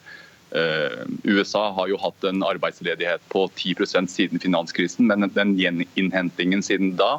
USA 1.27 1.65
har 1.75 1.89
jo 1.91 1.99
hatt 1.99 2.23
en 2.23 2.39
arbeidsledighet 2.47 3.25
på 3.33 3.43
10% 3.59 4.07
siden 4.07 4.39
finanskrisen, 4.39 5.11
men 5.11 5.27
den 5.35 5.57
gjeninnhentingen 5.59 6.63
siden 6.63 6.93
da 6.95 7.17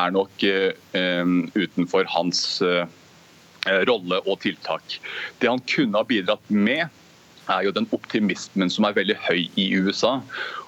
er 0.00 0.14
nok 0.16 0.46
utenfor 1.52 2.08
hans 2.08 2.40
Eh, 2.64 2.86
rolle 3.88 4.18
og 4.26 4.40
tiltak. 4.42 4.98
Det 5.38 5.50
han 5.50 5.62
kunne 5.68 6.00
ha 6.00 6.08
bidratt 6.08 6.50
med, 6.50 6.88
er 7.50 7.66
jo 7.66 7.74
den 7.74 7.88
optimismen 7.94 8.70
som 8.70 8.86
er 8.86 8.96
veldig 8.96 9.18
høy 9.26 9.46
i 9.58 9.68
USA, 9.78 10.18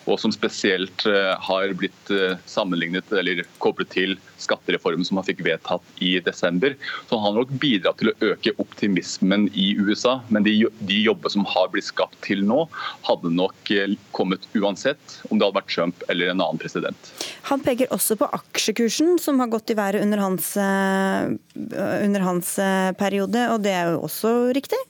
og 0.05 0.19
som 0.21 0.33
spesielt 0.35 1.07
eh, 1.09 1.33
har 1.47 1.73
blitt 1.79 2.11
eh, 2.13 2.37
sammenlignet 2.51 3.09
eller 3.17 3.41
koblet 3.63 3.89
til 3.95 4.17
skattereformen 4.43 5.07
som 5.07 5.17
han 5.17 5.27
fikk 5.27 5.41
vedtatt 5.47 6.03
i 6.05 6.19
desember. 6.25 6.75
Så 7.09 7.17
han 7.17 7.25
har 7.25 7.39
nok 7.39 7.55
bidratt 7.61 8.03
til 8.03 8.11
å 8.13 8.33
øke 8.33 8.53
optimismen 8.61 9.47
i 9.57 9.71
USA, 9.81 10.19
men 10.29 10.45
de, 10.45 10.57
de 10.85 11.01
jobber 11.07 11.33
som 11.33 11.47
har 11.49 11.71
blitt 11.73 11.89
skapt 11.89 12.19
til 12.27 12.45
nå, 12.45 12.67
hadde 13.09 13.33
nok 13.33 13.73
kommet 14.17 14.45
uansett 14.53 15.19
om 15.31 15.39
det 15.39 15.47
hadde 15.47 15.57
vært 15.57 15.73
Trump 15.73 16.05
eller 16.13 16.33
en 16.33 16.43
annen 16.43 16.61
president. 16.61 17.13
Han 17.49 17.63
peker 17.65 17.93
også 17.95 18.19
på 18.21 18.29
aksjekursen, 18.37 19.17
som 19.23 19.41
har 19.41 19.53
gått 19.53 19.73
i 19.73 19.79
været 19.79 20.05
under 20.05 20.21
hans, 20.21 20.53
under 20.59 22.27
hans 22.27 22.57
periode, 23.01 23.49
og 23.55 23.65
det 23.65 23.73
er 23.73 23.95
jo 23.95 24.05
også 24.05 24.35
riktig? 24.57 24.81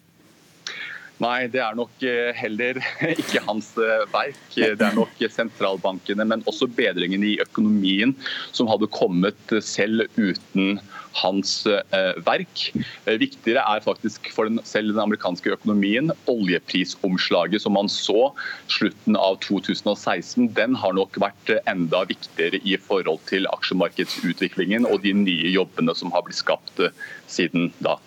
Nei, 1.25 1.47
det 1.49 1.61
er 1.65 1.77
nok 1.79 2.03
eh, 2.05 2.33
heller 2.37 2.81
ikke 3.23 3.43
hans 3.47 3.71
eh, 3.81 4.05
verk. 4.13 4.43
Det 4.55 4.85
er 4.85 4.97
nok 4.97 5.23
sentralbankene, 5.33 6.27
men 6.29 6.45
også 6.51 6.69
bedringen 6.77 7.25
i 7.25 7.37
økonomien 7.45 8.13
som 8.53 8.69
hadde 8.71 8.91
kommet 8.93 9.57
selv 9.65 10.05
uten 10.19 10.79
hans 11.21 11.55
eh, 11.71 12.13
verk. 12.27 12.65
Viktigere 13.07 13.65
er 13.65 13.85
faktisk 13.85 14.31
for 14.35 14.51
den, 14.51 14.61
selv 14.67 14.95
den 14.95 15.03
amerikanske 15.05 15.55
økonomien 15.55 16.13
oljeprisomslaget 16.31 17.65
som 17.65 17.77
man 17.79 17.91
så 17.93 18.31
slutten 18.73 19.19
av 19.19 19.39
2016. 19.45 20.51
Den 20.57 20.79
har 20.81 20.97
nok 20.97 21.19
vært 21.23 21.55
enda 21.71 22.05
viktigere 22.11 22.63
i 22.65 22.79
forhold 22.81 23.23
til 23.31 23.49
aksjemarkedsutviklingen 23.53 24.89
og 24.91 25.03
de 25.07 25.15
nye 25.17 25.55
jobbene 25.55 25.95
som 25.97 26.15
har 26.15 26.27
blitt 26.27 26.43
skapt 26.43 26.83
siden 27.31 27.71
da. 27.85 27.99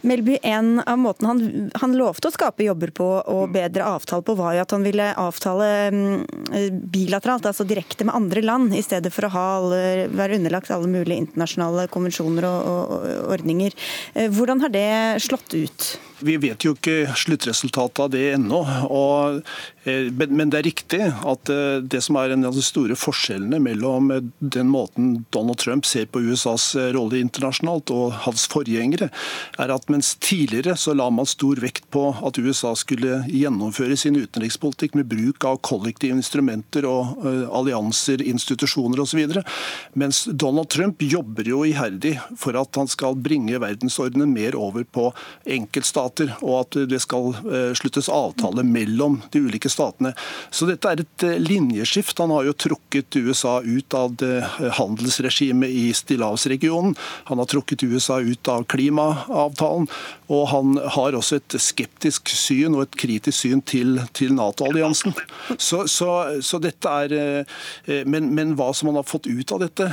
Melby, 0.00 0.38
En 0.42 0.80
av 0.80 0.98
måten 0.98 1.26
han, 1.26 1.70
han, 1.80 1.94
lovte 1.96 2.28
å 2.28 2.34
skape 2.34 2.66
jobber 2.66 2.90
på 2.92 3.06
og 3.32 3.52
bedre 3.54 3.86
avtale 3.88 4.24
på, 4.26 4.34
var 4.36 4.56
jo 4.56 4.64
at 4.64 4.74
han 4.76 4.84
ville 4.84 5.06
avtale 5.20 5.68
mm, 5.94 6.82
bilateralt, 6.92 7.48
altså 7.48 7.64
direkte 7.68 8.04
med 8.04 8.16
andre 8.16 8.42
land, 8.44 8.74
i 8.76 8.84
stedet 8.84 9.12
for 9.14 9.28
å 9.28 9.44
alle, 9.56 9.80
være 10.12 10.36
underlagt 10.36 10.72
alle 10.74 10.90
mulige 10.90 11.22
internasjonale 11.24 11.86
konvensjoner 11.92 12.43
og, 12.46 12.70
og, 12.70 12.94
og 12.94 13.30
ordninger. 13.34 13.76
Eh, 14.14 14.30
hvordan 14.32 14.62
har 14.64 14.74
det 14.74 14.88
slått 15.24 15.56
ut? 15.56 15.88
Vi 16.22 16.36
vet 16.38 16.62
jo 16.62 16.74
ikke 16.76 17.10
sluttresultatet 17.18 18.00
av 18.04 18.10
det 18.12 18.22
ennå. 18.36 18.60
Eh, 19.84 20.06
men 20.14 20.52
det 20.52 20.60
er 20.60 20.66
riktig 20.68 21.00
at 21.02 21.50
eh, 21.50 21.82
det 21.82 22.00
som 22.06 22.16
er 22.20 22.32
en 22.32 22.46
av 22.46 22.54
de 22.54 22.62
store 22.64 22.94
forskjellene 22.98 23.58
mellom 23.62 24.12
eh, 24.14 24.22
den 24.38 24.70
måten 24.70 25.24
Donald 25.34 25.58
Trump 25.58 25.88
ser 25.88 26.06
på 26.06 26.22
USAs 26.22 26.70
rolle 26.94 27.18
internasjonalt 27.18 27.90
og 27.94 28.14
hans 28.28 28.46
forgjengere, 28.52 29.10
er 29.58 29.74
at 29.74 29.90
mens 29.92 30.14
tidligere 30.22 30.76
så 30.78 30.94
la 30.94 31.08
man 31.10 31.26
stor 31.28 31.58
vekt 31.64 31.88
på 31.94 32.06
at 32.14 32.38
USA 32.38 32.74
skulle 32.78 33.24
gjennomføre 33.26 33.98
sin 33.98 34.16
utenrikspolitikk 34.20 34.94
med 35.00 35.10
bruk 35.10 35.48
av 35.48 35.58
kollektive 35.66 36.14
instrumenter 36.14 36.86
og 36.88 37.26
allianser, 37.54 38.22
institusjoner 38.22 39.02
osv., 39.02 39.40
mens 39.98 40.24
Donald 40.30 40.70
Trump 40.72 41.02
jobber 41.02 41.48
jo 41.48 41.64
iherdig 41.66 42.16
for 42.38 42.56
at 42.58 42.78
han 42.78 42.88
skal 42.90 43.18
bringe 43.18 43.58
verdensordenen 43.62 44.30
mer 44.32 44.56
over 44.58 44.86
på 44.86 45.10
enkeltstater 45.56 46.03
stater, 46.04 46.34
og 46.42 46.60
at 46.60 46.78
det 46.88 47.00
skal 47.02 47.32
eh, 47.48 47.72
sluttes 47.76 48.08
avtale 48.08 48.64
mellom 48.64 49.20
de 49.32 49.40
ulike 49.40 49.70
statene. 49.70 50.14
Så 50.50 50.66
dette 50.68 50.88
er 50.88 51.02
et 51.02 51.24
eh, 51.24 51.38
linjeskift. 51.40 52.18
Han 52.18 52.30
har 52.34 52.44
jo 52.44 52.52
trukket 52.52 53.16
USA 53.16 53.60
ut 53.62 53.94
av 53.94 54.16
eh, 54.22 54.44
handelsregimet 54.78 55.70
i 55.70 55.92
Stillehavsregionen. 55.94 56.94
Han 57.30 57.38
har 57.38 57.46
trukket 57.46 57.82
USA 57.82 58.20
ut 58.20 58.48
av 58.48 58.64
klimaavtalen. 58.64 59.88
Og 60.32 60.48
han 60.48 60.78
har 60.96 61.14
også 61.14 61.38
et 61.40 61.56
skeptisk 61.60 62.30
syn 62.32 62.74
og 62.74 62.86
et 62.86 62.96
kritisk 62.96 63.44
syn 63.44 63.60
til, 63.62 63.98
til 64.16 64.34
Nato-alliansen. 64.36 65.14
Så, 65.58 65.84
så, 65.90 66.40
så, 66.40 66.60
dette 66.62 66.88
er 66.88 67.44
men, 68.08 68.30
men, 68.34 68.54
hva 68.56 68.70
som 68.76 68.88
han 68.88 68.96
har 68.96 69.06
fått 69.06 69.26
ut 69.28 69.52
av 69.52 69.60
dette 69.60 69.88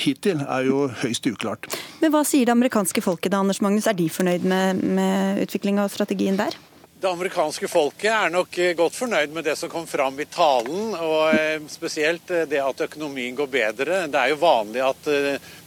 hittil, 0.00 0.42
er 0.44 0.68
jo 0.68 0.84
høyst 1.00 1.26
uklart. 1.30 1.68
Men 2.02 2.12
Hva 2.12 2.20
sier 2.28 2.44
det 2.44 2.52
amerikanske 2.52 3.02
folket 3.04 3.32
da, 3.32 3.40
Anders 3.40 3.62
Magnus? 3.64 3.88
Er 3.88 3.96
de 3.96 4.10
fornøyd 4.12 4.44
med, 4.48 4.82
med 4.84 5.33
utvikling 5.42 5.80
av 5.82 5.90
strategien 5.94 6.38
der? 6.38 6.56
Det 7.04 7.10
amerikanske 7.10 7.68
folket 7.68 8.08
er 8.08 8.30
nok 8.32 8.54
eh, 8.56 8.70
godt 8.78 8.94
fornøyd 8.96 9.32
med 9.36 9.44
det 9.44 9.58
som 9.60 9.68
kom 9.68 9.84
fram 9.84 10.16
i 10.22 10.24
talen, 10.24 10.94
og 10.96 11.34
eh, 11.36 11.58
spesielt 11.68 12.30
eh, 12.32 12.46
det 12.48 12.62
at 12.64 12.80
økonomien 12.86 13.36
går 13.36 13.50
bedre. 13.52 13.98
Det 14.08 14.20
er 14.22 14.30
jo 14.32 14.38
vanlig 14.40 14.80
at 14.80 15.10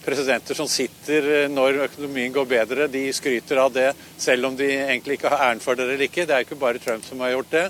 presidenter 0.02 0.58
som 0.58 0.70
sitter 0.72 1.46
når 1.54 1.84
økonomien 1.92 2.34
går 2.34 2.50
bedre, 2.50 2.88
de 2.90 3.04
skryter 3.14 3.62
av 3.62 3.76
det, 3.76 3.92
selv 4.18 4.50
om 4.50 4.58
de 4.58 4.72
egentlig 4.80 5.20
ikke 5.20 5.30
har 5.30 5.52
æren 5.52 5.62
for 5.62 5.78
det 5.78 5.86
eller 5.86 6.08
ikke. 6.08 6.26
Det 6.26 6.34
er 6.34 6.42
jo 6.42 6.50
ikke 6.50 6.62
bare 6.64 6.82
Trump 6.82 7.06
som 7.06 7.22
har 7.22 7.36
gjort 7.36 7.54
det. 7.54 7.66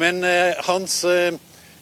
Men 0.00 0.24
hans 0.64 1.02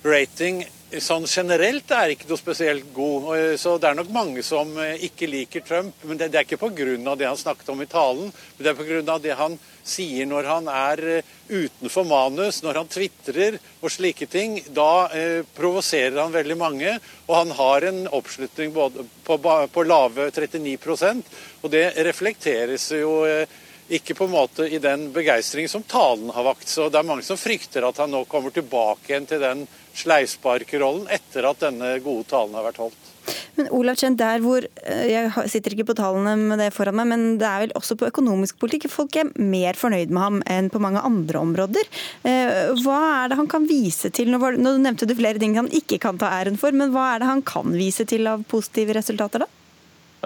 rating 0.03 0.65
sånn 0.99 1.27
generelt 1.31 1.91
er 1.95 2.15
ikke 2.15 2.27
noe 2.31 2.41
spesielt 2.41 2.89
god. 2.95 3.31
Så 3.61 3.77
det 3.79 3.91
er 3.91 3.99
nok 3.99 4.11
mange 4.15 4.43
som 4.47 4.73
eh, 4.83 5.05
ikke 5.07 5.29
liker 5.31 5.63
Trump. 5.67 6.03
Men 6.03 6.19
det, 6.19 6.33
er 6.35 6.47
ikke 6.47 6.59
pga. 6.59 7.15
det 7.15 7.29
han 7.29 7.39
snakket 7.39 7.71
om 7.71 7.83
i 7.83 7.91
talen, 7.91 8.33
men 8.33 8.65
det 8.65 8.73
er 8.73 8.81
pga. 8.81 9.19
det 9.19 9.37
han 9.39 9.59
sier 9.87 10.27
når 10.27 10.49
han 10.51 10.69
er 10.73 11.05
eh, 11.19 11.31
utenfor 11.51 12.07
manus, 12.07 12.63
når 12.63 12.83
han 12.83 12.91
tvitrer 12.91 13.59
og 13.81 13.91
slike 13.91 14.27
ting. 14.27 14.61
Da 14.75 15.09
eh, 15.15 15.47
provoserer 15.57 16.19
han 16.21 16.35
veldig 16.35 16.59
mange, 16.59 16.99
og 17.29 17.35
han 17.37 17.55
har 17.59 17.89
en 17.91 18.05
oppslutning 18.11 18.75
på, 18.75 19.39
på 19.71 19.87
lave 19.87 20.31
39% 20.35 21.27
og 21.61 21.73
det 21.73 21.91
reflekteres 22.07 22.87
jo 22.97 23.21
eh, 23.29 23.59
ikke 23.91 24.15
på 24.15 24.27
en 24.29 24.33
måte 24.33 24.67
i 24.71 24.79
den 24.83 25.09
begeistring 25.13 25.69
som 25.69 25.83
talen 25.83 26.31
har 26.33 26.47
vakt. 26.47 26.69
Så 26.69 26.89
det 26.89 27.01
er 27.01 27.09
mange 27.09 27.27
som 27.27 27.41
frykter 27.41 27.85
at 27.87 27.99
han 28.01 28.13
nå 28.15 28.23
kommer 28.31 28.55
tilbake 28.55 29.11
igjen 29.11 29.29
til 29.29 29.43
den 29.43 29.65
sleivsparkerrollen 30.01 31.09
etter 31.13 31.49
at 31.51 31.63
denne 31.63 31.95
gode 32.05 32.29
talen 32.31 32.57
har 32.59 32.69
vært 32.71 32.83
holdt. 32.85 33.11
Men 33.59 33.69
Olav 33.77 33.99
Kjent, 34.01 34.19
der 34.21 34.43
hvor, 34.45 34.65
eh, 34.65 35.07
Jeg 35.11 35.51
sitter 35.51 35.75
ikke 35.75 35.91
på 35.91 35.97
tallene 35.99 36.37
med 36.39 36.59
det 36.59 36.73
foran 36.75 36.97
meg, 36.97 37.07
men 37.11 37.39
det 37.39 37.47
er 37.47 37.67
vel 37.67 37.75
også 37.79 37.97
på 37.99 38.09
økonomisk 38.09 38.59
politikk 38.63 38.89
folk 38.91 39.17
er 39.17 39.33
mer 39.37 39.75
fornøyd 39.79 40.11
med 40.11 40.23
ham 40.23 40.43
enn 40.47 40.71
på 40.71 40.81
mange 40.81 41.03
andre 41.05 41.39
områder. 41.39 41.85
Eh, 42.25 42.73
hva 42.83 43.25
er 43.25 43.29
det 43.29 43.37
han 43.41 43.51
kan 43.51 43.67
vise 43.69 44.11
til? 44.11 44.31
Nå, 44.31 44.39
nå 44.57 44.77
nevnte 44.79 45.07
du 45.07 45.15
flere 45.15 45.39
ting 45.39 45.55
han 45.57 45.69
ikke 45.69 46.01
kan 46.01 46.19
ta 46.19 46.31
æren 46.41 46.59
for, 46.59 46.73
men 46.73 46.93
hva 46.95 47.15
er 47.15 47.21
det 47.21 47.31
han 47.31 47.43
kan 47.43 47.73
vise 47.73 48.07
til 48.07 48.27
av 48.27 48.45
positive 48.45 48.95
resultater, 48.95 49.45
da? 49.45 49.47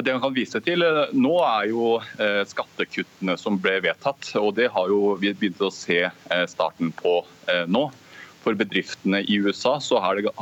Det 0.02 0.10
han 0.10 0.20
kan 0.20 0.34
vise 0.34 0.58
til 0.60 0.82
eh, 0.82 1.12
nå, 1.14 1.34
er 1.46 1.68
jo 1.70 1.98
skattekuttene 2.50 3.36
som 3.38 3.58
ble 3.62 3.78
vedtatt. 3.84 4.32
og 4.40 4.54
Det 4.54 4.70
har 4.70 4.88
jo 4.90 5.16
vi 5.20 5.32
begynt 5.32 5.62
å 5.62 5.70
se 5.74 6.02
starten 6.50 6.90
på 6.92 7.20
nå. 7.70 7.90
For 8.44 8.56
bedriftene 8.58 9.22
i 9.24 9.38
USA 9.40 9.78
så 9.80 10.00
har 10.04 10.18
det 10.18 10.32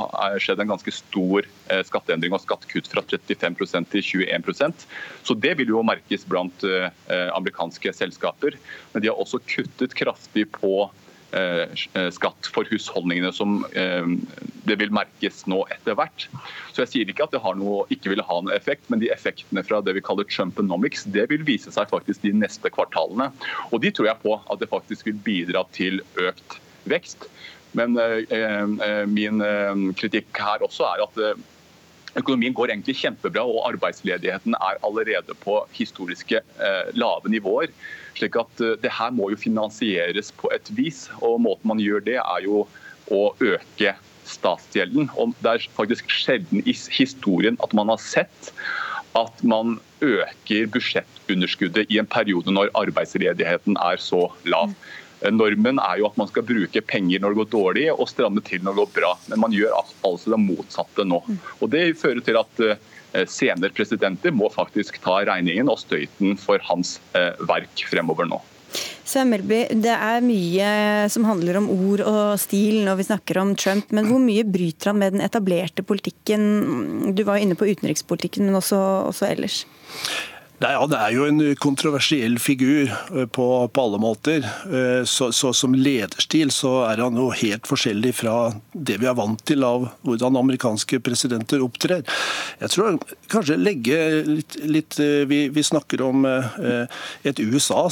skjedd 0.43 0.59
en 0.59 0.73
ganske 0.73 0.91
stor 0.91 1.45
eh, 1.71 1.83
skatteendring 1.87 2.35
og 2.35 2.43
skattekutt 2.43 2.89
fra 2.91 3.03
35% 3.07 3.93
til 3.93 4.25
21% 4.27 4.87
Så 5.23 5.37
Det 5.39 5.53
vil 5.59 5.71
jo 5.71 5.85
merkes 5.87 6.27
blant 6.27 6.65
eh, 6.67 6.89
amerikanske 7.31 7.93
selskaper. 7.95 8.57
Men 8.91 9.03
de 9.03 9.11
har 9.11 9.19
også 9.19 9.39
kuttet 9.47 9.95
kraftig 9.95 10.49
på 10.57 10.89
eh, 11.31 11.71
skatt 12.11 12.49
for 12.51 12.67
husholdningene 12.67 13.31
som 13.35 13.61
det 14.63 14.77
vil 14.79 14.93
merkes 14.95 15.41
nå 15.51 15.61
etter 15.73 15.95
hvert. 15.99 16.27
Så 16.71 16.83
Jeg 16.83 16.91
sier 16.91 17.09
ikke 17.11 17.25
at 17.27 17.35
det 17.35 17.41
noe, 17.59 17.87
ikke 17.93 18.11
vil 18.13 18.23
ha 18.23 18.39
noen 18.41 18.55
effekt, 18.55 18.85
men 18.91 19.01
de 19.01 19.11
effektene 19.15 19.63
fra 19.65 19.81
det 19.83 19.95
vi 19.97 20.03
kaller 20.03 20.27
Trumponomics, 20.27 21.07
det 21.15 21.29
vil 21.31 21.43
vise 21.47 21.71
seg 21.71 21.91
faktisk 21.91 22.23
de 22.23 22.35
neste 22.35 22.71
kvartalene. 22.71 23.31
Og 23.71 23.81
De 23.83 23.91
tror 23.91 24.11
jeg 24.11 24.23
på 24.23 24.37
at 24.39 24.59
det 24.59 24.71
faktisk 24.71 25.07
vil 25.09 25.19
bidra 25.23 25.65
til 25.75 26.03
økt 26.19 26.59
vekst. 26.89 27.27
Men 27.77 27.97
eh, 27.97 28.21
eh, 28.29 29.05
min 29.09 29.41
eh, 29.41 29.73
kritikk 29.97 30.39
her 30.39 30.63
også 30.65 30.87
er 30.93 31.03
at 31.07 31.43
Økonomien 32.13 32.53
går 32.53 32.69
egentlig 32.69 32.93
kjempebra, 32.99 33.41
og 33.41 33.63
arbeidsledigheten 33.71 34.53
er 34.53 34.77
allerede 34.85 35.33
på 35.41 35.55
historiske 35.73 36.43
lave 36.93 37.31
nivåer. 37.33 37.71
slik 38.13 38.35
at 38.37 38.61
det 38.83 38.91
her 38.99 39.09
må 39.09 39.31
jo 39.31 39.39
finansieres 39.41 40.29
på 40.37 40.51
et 40.53 40.69
vis. 40.77 41.07
og 41.25 41.41
Måten 41.41 41.71
man 41.71 41.81
gjør 41.81 42.05
det, 42.05 42.19
er 42.21 42.45
jo 42.45 42.67
å 43.09 43.33
øke 43.41 43.95
statsgjelden. 44.29 45.09
Og 45.17 45.33
Det 45.41 45.55
er 45.55 45.67
faktisk 45.73 46.13
sjelden 46.13 46.61
i 46.69 46.77
historien 46.93 47.57
at 47.63 47.73
man 47.73 47.89
har 47.89 47.97
sett 47.97 48.53
at 49.17 49.43
man 49.43 49.79
øker 50.01 50.69
budsjettunderskuddet 50.69 51.89
i 51.89 51.97
en 51.97 52.09
periode 52.09 52.53
når 52.53 52.69
arbeidsledigheten 52.77 53.77
er 53.81 53.97
så 53.97 54.27
lav. 54.45 54.73
Normen 55.31 55.79
er 55.79 56.01
jo 56.01 56.09
at 56.09 56.17
man 56.19 56.29
skal 56.29 56.45
bruke 56.47 56.81
penger 56.83 57.21
når 57.23 57.33
det 57.33 57.41
går 57.43 57.51
dårlig, 57.53 57.85
og 57.93 58.09
stramme 58.11 58.43
til 58.45 58.63
når 58.63 58.75
det 58.75 58.83
går 58.83 58.95
bra. 58.99 59.13
Men 59.31 59.43
man 59.45 59.55
gjør 59.55 59.77
altså 59.79 60.33
det 60.33 60.41
motsatte 60.41 61.07
nå. 61.07 61.21
Og 61.59 61.69
Det 61.73 61.85
fører 61.99 62.23
til 62.25 62.39
at 62.41 62.63
eh, 62.65 63.27
senere 63.29 63.73
presidenter 63.75 64.33
må 64.35 64.49
faktisk 64.53 64.99
ta 65.03 65.21
regningen 65.29 65.71
og 65.71 65.79
støyten 65.81 66.35
for 66.41 66.63
hans 66.69 66.97
eh, 67.17 67.31
verk 67.47 67.85
fremover 67.89 68.27
nå. 68.29 68.41
Svein 69.05 69.29
Melby, 69.29 69.67
Det 69.83 69.93
er 69.93 70.23
mye 70.25 70.67
som 71.13 71.27
handler 71.27 71.59
om 71.59 71.69
ord 71.69 72.01
og 72.07 72.39
stil 72.41 72.79
når 72.87 72.97
vi 72.97 73.07
snakker 73.09 73.39
om 73.41 73.53
Trump, 73.59 73.91
men 73.93 74.07
hvor 74.09 74.21
mye 74.23 74.45
bryter 74.47 74.89
han 74.91 75.01
med 75.01 75.13
den 75.13 75.25
etablerte 75.25 75.85
politikken? 75.85 77.13
Du 77.13 77.25
var 77.27 77.41
inne 77.41 77.57
på 77.59 77.67
utenrikspolitikken, 77.69 78.47
men 78.47 78.57
også, 78.57 78.79
også 79.11 79.29
ellers. 79.29 79.63
Ja, 80.61 80.79
Han 80.79 80.93
er 80.95 81.11
jo 81.11 81.25
en 81.27 81.41
kontroversiell 81.59 82.37
figur 82.39 82.87
eh, 82.87 83.25
på, 83.25 83.45
på 83.67 83.83
alle 83.83 83.99
måter. 83.99 84.45
Eh, 84.69 85.03
så, 85.09 85.31
så, 85.33 85.51
Som 85.53 85.73
lederstil 85.75 86.51
så 86.53 86.75
er 86.87 87.01
han 87.03 87.17
jo 87.17 87.31
helt 87.33 87.67
forskjellig 87.67 88.13
fra 88.21 88.35
det 88.71 88.99
vi 89.01 89.09
er 89.09 89.17
vant 89.17 89.41
til 89.47 89.65
av 89.65 89.89
hvordan 90.05 90.39
amerikanske 90.39 91.01
presidenter 91.03 91.63
opptrer. 91.65 92.05
Jeg 92.61 92.73
tror 92.75 92.99
kanskje 93.33 93.59
legge 93.59 93.99
litt, 94.29 94.59
litt 94.63 94.99
eh, 95.03 95.25
vi, 95.27 95.47
vi, 95.53 95.63
snakker 95.63 96.01
om 96.03 96.25
et 96.27 97.39
USA 97.39 97.85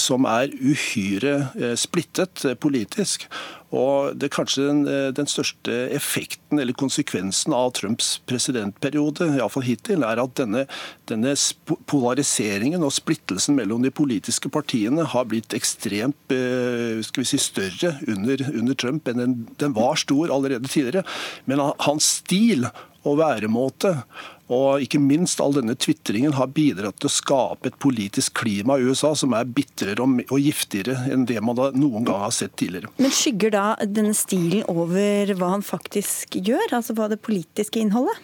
som 0.00 0.24
er 0.28 0.48
uhyre 0.48 1.74
splittet 1.78 2.44
politisk. 2.60 3.26
Og 3.74 4.16
det 4.16 4.28
er 4.28 4.32
kanskje 4.32 4.64
den, 4.64 4.80
eh, 4.88 5.10
den, 5.12 5.28
største 5.28 5.74
effekten 5.92 6.58
eller 6.58 6.72
konsekvensen 6.72 7.52
av 7.52 7.74
Trumps 7.76 8.16
presidentperiode, 8.24 9.28
iallfall 9.36 9.66
hittil, 9.66 10.04
er 10.08 10.22
at 10.22 10.34
denne, 10.40 10.64
denne, 11.10 11.34
polariseringen 11.90 12.84
og 12.84 12.94
splittelsen 12.96 13.58
mellom 13.58 13.84
de 13.84 13.92
politiske 13.92 14.48
partiene 14.48 15.04
har 15.04 15.28
blitt 15.28 15.52
ekstremt 15.56 16.32
eh, 16.32 17.04
skal 17.04 17.24
vi 17.24 17.28
si, 17.28 17.40
større 17.42 17.98
under, 18.08 18.46
under 18.54 18.78
Trump 18.78 19.08
enn 19.08 19.20
den, 19.20 19.36
den 19.60 19.76
var 19.76 20.00
stor 20.00 20.32
allerede 20.32 20.68
tidligere. 20.68 21.04
Men 21.44 21.60
hans 21.84 22.08
stil 22.22 22.64
og 23.06 23.20
væremåte 23.20 23.98
Og 24.48 24.84
ikke 24.84 25.00
minst 25.02 25.42
all 25.44 25.52
denne 25.56 25.76
tvitringen 25.76 26.32
har 26.38 26.50
bidratt 26.56 26.96
til 27.02 27.10
å 27.10 27.12
skape 27.12 27.68
et 27.68 27.78
politisk 27.82 28.38
klima 28.40 28.78
i 28.78 28.86
USA 28.88 29.12
som 29.18 29.34
er 29.36 29.48
bitrere 29.48 30.04
og 30.04 30.38
giftigere 30.40 31.10
enn 31.12 31.26
det 31.28 31.40
man 31.44 31.58
noen 31.76 32.06
gang 32.06 32.22
har 32.24 32.32
sett 32.34 32.56
tidligere. 32.60 32.88
Men 32.96 33.12
skygger 33.12 33.52
da 33.52 33.66
denne 33.84 34.14
stilen 34.16 34.64
over 34.70 35.34
hva 35.38 35.52
han 35.56 35.64
faktisk 35.66 36.38
gjør, 36.40 36.78
altså 36.80 36.96
hva 36.96 37.10
det 37.12 37.20
politiske 37.24 37.82
innholdet? 37.82 38.16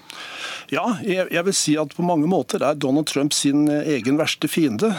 Ja, 0.73 0.97
jeg 1.05 1.45
vil 1.45 1.57
si 1.57 1.75
at 1.77 1.93
på 1.93 2.05
mange 2.07 2.29
måter 2.31 2.63
er 2.65 2.79
Donald 2.79 3.11
Trump 3.11 3.35
sin 3.37 3.67
egen 3.69 4.17
verste 4.21 4.49
fiende. 4.49 4.95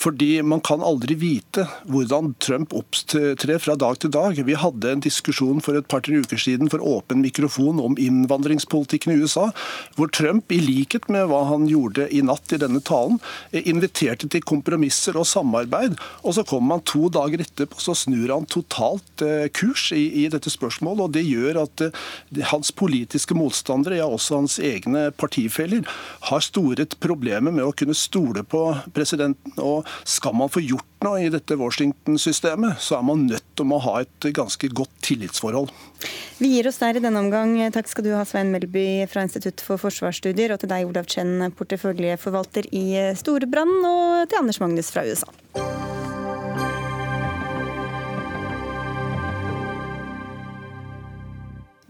Fordi 0.00 0.38
man 0.46 0.62
kan 0.64 0.84
aldri 0.86 1.16
vite 1.18 1.66
hvordan 1.90 2.34
Trump 2.40 2.72
opptrer 2.76 3.58
fra 3.60 3.74
dag 3.76 3.98
til 4.00 4.12
dag. 4.14 4.38
Vi 4.46 4.56
hadde 4.56 4.94
en 4.94 5.02
diskusjon 5.04 5.60
for 5.64 5.76
et 5.76 5.88
par-tre 5.90 6.22
uker 6.22 6.40
siden 6.40 6.70
for 6.72 6.84
åpen 6.86 7.20
mikrofon 7.24 7.82
om 7.82 7.98
innvandringspolitikken 8.00 9.12
i 9.12 9.18
USA, 9.20 9.50
hvor 9.98 10.06
Trump, 10.08 10.19
i 10.20 10.60
likhet 10.60 11.08
med 11.12 11.28
hva 11.30 11.42
han 11.48 11.66
gjorde 11.70 12.08
i 12.12 12.22
natt 12.26 12.52
i 12.52 12.58
denne 12.60 12.80
talen, 12.84 13.18
inviterte 13.52 14.28
til 14.30 14.44
kompromisser 14.46 15.16
og 15.18 15.28
samarbeid. 15.28 15.96
Og 16.24 16.36
så 16.36 16.44
kommer 16.46 16.76
man 16.76 16.84
to 16.88 17.08
dager 17.12 17.42
etterpå, 17.44 17.80
så 17.80 17.94
snur 17.96 18.32
han 18.34 18.48
totalt 18.50 19.24
eh, 19.24 19.48
kurs 19.54 19.90
i, 19.96 20.24
i 20.24 20.26
dette 20.32 20.52
spørsmålet. 20.52 21.06
og 21.06 21.14
Det 21.16 21.24
gjør 21.26 21.62
at 21.64 21.86
eh, 21.86 22.44
hans 22.52 22.72
politiske 22.72 23.36
motstandere, 23.38 24.00
ja 24.00 24.08
også 24.10 24.42
hans 24.42 24.58
egne 24.62 25.08
partifeller, 25.16 25.86
har 26.30 26.44
store 26.44 26.86
problemer 27.00 27.54
med 27.54 27.66
å 27.66 27.74
kunne 27.76 27.96
stole 27.96 28.44
på 28.44 28.64
presidenten. 28.94 29.56
og 29.60 29.88
skal 30.04 30.36
man 30.36 30.52
få 30.52 30.62
gjort 30.64 30.89
noe 31.06 31.22
i 31.24 31.30
dette 31.32 31.56
Washington-systemet, 31.58 32.80
så 32.82 32.98
er 32.98 33.06
man 33.06 33.26
nødt 33.28 33.46
til 33.58 33.72
å 33.72 33.80
ha 33.86 33.94
et 34.02 34.28
ganske 34.36 34.70
godt 34.72 34.92
tillitsforhold. 35.06 35.72
Vi 36.40 36.52
gir 36.54 36.68
oss 36.70 36.80
der 36.80 36.96
i 36.96 37.04
denne 37.04 37.22
omgang. 37.22 37.54
Takk 37.74 37.90
skal 37.90 38.06
du 38.06 38.12
ha, 38.16 38.24
Svein 38.28 38.52
Melby 38.54 39.04
fra 39.10 39.24
Institutt 39.26 39.64
for 39.64 39.80
forsvarsstudier, 39.80 40.54
og 40.54 40.62
til 40.62 40.72
deg, 40.72 40.88
Olav 40.88 41.08
Chen, 41.10 41.50
porteføljeforvalter 41.56 42.70
i 42.72 42.86
Storebrand, 43.20 43.80
og 43.84 44.28
til 44.30 44.42
Anders 44.42 44.60
Magnus 44.62 44.92
fra 44.94 45.06
USA. 45.08 45.99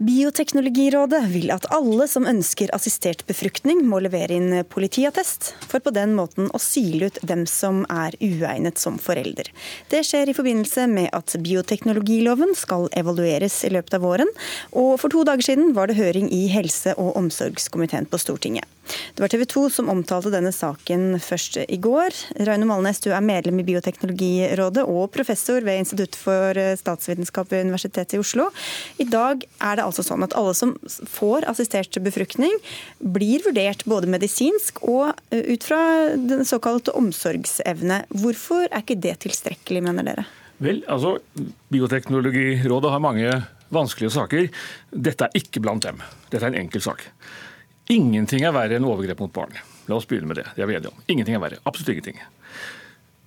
Bioteknologirådet 0.01 1.27
vil 1.29 1.51
at 1.53 1.67
alle 1.69 2.07
som 2.09 2.25
ønsker 2.25 2.71
assistert 2.73 3.19
befruktning, 3.27 3.83
må 3.85 3.99
levere 4.01 4.33
inn 4.33 4.63
politiattest, 4.65 5.51
for 5.69 5.83
på 5.85 5.93
den 5.93 6.15
måten 6.17 6.47
å 6.49 6.61
sile 6.63 7.11
ut 7.11 7.19
dem 7.21 7.43
som 7.45 7.83
er 7.85 8.17
uegnet 8.17 8.81
som 8.81 8.97
forelder. 8.97 9.51
Det 9.93 10.01
skjer 10.07 10.31
i 10.31 10.33
forbindelse 10.33 10.87
med 10.89 11.11
at 11.13 11.35
bioteknologiloven 11.45 12.57
skal 12.57 12.89
evalueres 12.97 13.59
i 13.67 13.73
løpet 13.75 13.99
av 13.99 14.07
våren, 14.07 14.33
og 14.73 14.95
for 15.03 15.13
to 15.13 15.21
dager 15.27 15.51
siden 15.51 15.75
var 15.77 15.91
det 15.91 15.99
høring 16.01 16.33
i 16.33 16.47
helse- 16.49 16.97
og 16.97 17.13
omsorgskomiteen 17.21 18.09
på 18.09 18.17
Stortinget. 18.25 18.65
Det 19.15 19.23
var 19.23 19.31
TV 19.33 19.45
2 19.49 19.65
som 19.77 19.91
omtalte 19.93 20.33
denne 20.33 20.53
saken 20.55 21.19
først 21.21 21.59
i 21.65 21.79
går. 21.81 22.15
Raune 22.47 22.67
Malnes, 22.69 23.01
du 23.03 23.11
er 23.11 23.25
medlem 23.25 23.61
i 23.61 23.67
Bioteknologirådet 23.67 24.85
og 24.87 25.11
professor 25.13 25.63
ved 25.65 25.83
Institutt 25.83 26.17
for 26.19 26.57
statsvitenskap 26.79 27.51
ved 27.51 27.67
Universitetet 27.67 28.17
i 28.17 28.21
Oslo. 28.21 28.49
I 29.01 29.07
dag 29.09 29.45
er 29.61 29.79
det 29.79 29.85
altså 29.85 30.05
sånn 30.05 30.25
at 30.25 30.35
alle 30.37 30.53
som 30.57 30.75
får 31.09 31.47
assistert 31.49 31.97
befruktning, 32.03 32.53
blir 32.99 33.43
vurdert 33.45 33.85
både 33.89 34.09
medisinsk 34.11 34.81
og 34.87 35.11
eh, 35.31 35.53
ut 35.53 35.65
fra 35.67 35.81
den 36.15 36.45
såkalte 36.47 36.93
omsorgsevne. 36.97 38.03
Hvorfor 38.21 38.67
er 38.67 38.83
ikke 38.83 38.99
det 39.01 39.17
tilstrekkelig, 39.25 39.83
mener 39.85 40.07
dere? 40.07 40.27
Vel, 40.61 40.83
altså, 40.91 41.17
Bioteknologirådet 41.73 42.91
har 42.93 43.01
mange 43.01 43.31
vanskelige 43.73 44.13
saker. 44.13 44.49
Dette 44.91 45.27
er 45.27 45.39
ikke 45.41 45.63
blant 45.63 45.87
dem. 45.87 46.01
Dette 46.29 46.43
er 46.43 46.51
en 46.51 46.61
enkel 46.65 46.83
sak. 46.83 47.07
Ingenting 47.91 48.45
er 48.47 48.55
verre 48.55 48.77
enn 48.77 48.87
overgrep 48.87 49.19
mot 49.23 49.33
barn. 49.35 49.57
La 49.89 49.97
oss 49.97 50.07
begynne 50.07 50.29
med 50.29 50.39
det. 50.39 50.47
Det 50.55 50.63
er 50.63 50.69
vi 50.69 50.77
enige 50.77 50.93
om. 50.93 51.01
Ingenting 51.11 51.35
er 51.35 51.43
verre. 51.43 51.59
Absolutt 51.67 51.91
ingenting. 51.93 52.21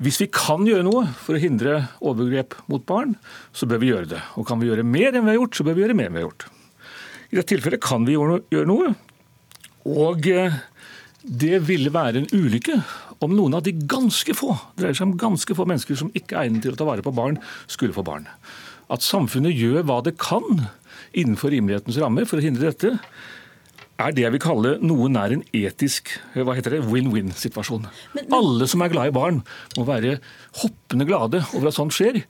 Hvis 0.02 0.18
vi 0.22 0.26
kan 0.32 0.64
gjøre 0.66 0.86
noe 0.86 1.04
for 1.20 1.36
å 1.36 1.42
hindre 1.42 1.84
overgrep 2.02 2.56
mot 2.72 2.82
barn, 2.88 3.14
så 3.54 3.68
bør 3.70 3.82
vi 3.82 3.92
gjøre 3.92 4.10
det. 4.16 4.22
Og 4.40 4.46
kan 4.48 4.58
vi 4.60 4.70
gjøre 4.70 4.86
mer 4.86 5.12
enn 5.12 5.26
vi 5.26 5.34
har 5.34 5.38
gjort, 5.38 5.58
så 5.58 5.66
bør 5.66 5.76
vi 5.76 5.84
gjøre 5.84 5.98
mer 5.98 6.10
enn 6.10 6.16
vi 6.16 6.22
har 6.22 6.28
gjort. 6.28 6.46
I 7.30 7.38
dette 7.38 7.50
tilfellet 7.52 7.82
kan 7.84 8.06
vi 8.06 8.16
gjøre 8.16 8.66
noe. 8.70 8.94
Og 9.84 10.26
eh, 10.32 10.56
det 11.24 11.60
ville 11.68 11.92
være 11.92 12.22
en 12.22 12.30
ulykke 12.32 12.80
om 13.24 13.36
noen 13.36 13.56
av 13.56 13.64
de 13.64 13.72
ganske 13.88 14.34
få, 14.36 14.52
det 14.74 14.82
dreier 14.82 14.98
seg 14.98 15.08
om 15.08 15.18
ganske 15.20 15.56
få 15.56 15.66
mennesker 15.68 15.98
som 15.98 16.10
ikke 16.16 16.36
er 16.36 16.48
egnet 16.48 16.64
til 16.66 16.74
å 16.74 16.80
ta 16.80 16.88
vare 16.88 17.04
på 17.04 17.14
barn, 17.14 17.38
skulle 17.70 17.96
få 17.96 18.04
barn. 18.06 18.26
At 18.92 19.04
samfunnet 19.04 19.56
gjør 19.56 19.86
hva 19.88 20.00
det 20.04 20.16
kan 20.20 20.66
innenfor 21.16 21.54
rimelighetens 21.54 22.00
rammer 22.02 22.26
for 22.28 22.40
å 22.40 22.44
hindre 22.44 22.72
dette, 22.72 22.98
er 23.98 24.14
det 24.14 24.24
jeg 24.24 24.34
vil 24.34 24.42
kalle 24.42 24.74
noe 24.82 25.08
nær 25.12 25.34
en 25.34 25.44
etisk 25.54 26.16
hva 26.34 26.56
heter 26.56 26.76
det, 26.76 26.82
win-win-situasjon. 26.90 27.86
Alle 28.34 28.68
som 28.70 28.82
er 28.82 28.92
glad 28.92 29.12
i 29.12 29.14
barn, 29.14 29.42
må 29.78 29.86
være 29.88 30.18
hoppende 30.62 31.06
glade 31.08 31.44
over 31.54 31.70
at 31.70 31.76
sånt 31.76 31.94
skjer. 31.94 32.24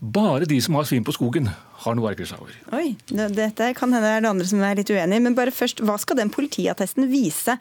Bare 0.00 0.48
de 0.48 0.58
som 0.60 0.76
har 0.76 0.84
svin 0.88 1.06
på 1.06 1.14
skogen, 1.16 1.48
har 1.86 1.96
noe 1.98 2.08
å 2.08 2.10
erkre 2.12 2.28
seg 2.28 2.42
over. 2.42 2.56
Oi, 2.76 2.94
Dette 3.08 3.70
kan 3.78 3.94
hende 3.94 4.10
er 4.10 4.24
det 4.24 4.30
andre 4.30 4.48
som 4.48 4.62
er 4.66 4.78
litt 4.78 4.90
uenig 4.90 5.20
Men 5.24 5.36
bare 5.38 5.54
først, 5.54 5.80
hva 5.86 5.96
skal 6.02 6.18
den 6.18 6.32
politiattesten 6.34 7.08
vise 7.10 7.56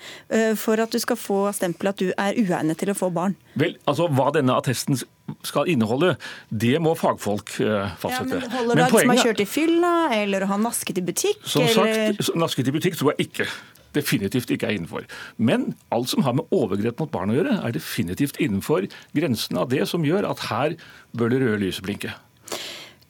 for 0.60 0.82
at 0.82 0.94
du 0.94 1.00
skal 1.02 1.20
få 1.20 1.40
stempel 1.56 1.92
at 1.92 2.02
du 2.02 2.10
er 2.12 2.38
uegnet 2.40 2.80
til 2.82 2.92
å 2.92 2.98
få 2.98 3.12
barn? 3.14 3.38
Vel, 3.60 3.78
altså 3.90 4.10
Hva 4.12 4.32
denne 4.36 4.58
attesten 4.58 5.00
skal 5.46 5.70
inneholde, 5.72 6.16
det 6.50 6.76
må 6.84 6.94
fagfolk 6.98 7.56
fastsette. 8.02 8.42
Ja, 8.42 8.42
men 8.42 8.52
Holder 8.54 8.82
det 8.82 8.90
som 8.94 9.14
har 9.14 9.24
kjørt 9.24 9.42
i 9.42 9.48
fylla, 9.50 9.94
eller 10.14 10.46
har 10.50 10.62
nasket 10.62 11.02
i 11.02 11.06
butikk? 11.06 11.42
Som 11.50 11.66
sagt, 11.74 12.30
nasket 12.38 12.70
i 12.70 12.76
butikk 12.76 13.00
tror 13.00 13.16
jeg 13.16 13.30
ikke 13.32 13.50
definitivt 13.96 14.52
ikke 14.52 14.70
er 14.70 14.78
innenfor. 14.78 15.08
Men 15.38 15.74
alt 15.96 16.12
som 16.12 16.26
har 16.26 16.36
med 16.38 16.52
overgrep 16.56 17.00
mot 17.02 17.12
barn 17.14 17.34
å 17.34 17.38
gjøre, 17.40 17.58
er 17.64 17.76
definitivt 17.76 18.40
innenfor 18.44 18.90
grensen 19.16 19.60
av 19.62 19.72
det 19.74 19.86
som 19.90 20.06
gjør 20.06 20.28
at 20.32 20.48
her 20.50 20.78
bør 21.16 21.34
det 21.34 21.42
røde 21.44 21.62
lyset 21.64 21.86
blinke. 21.86 22.14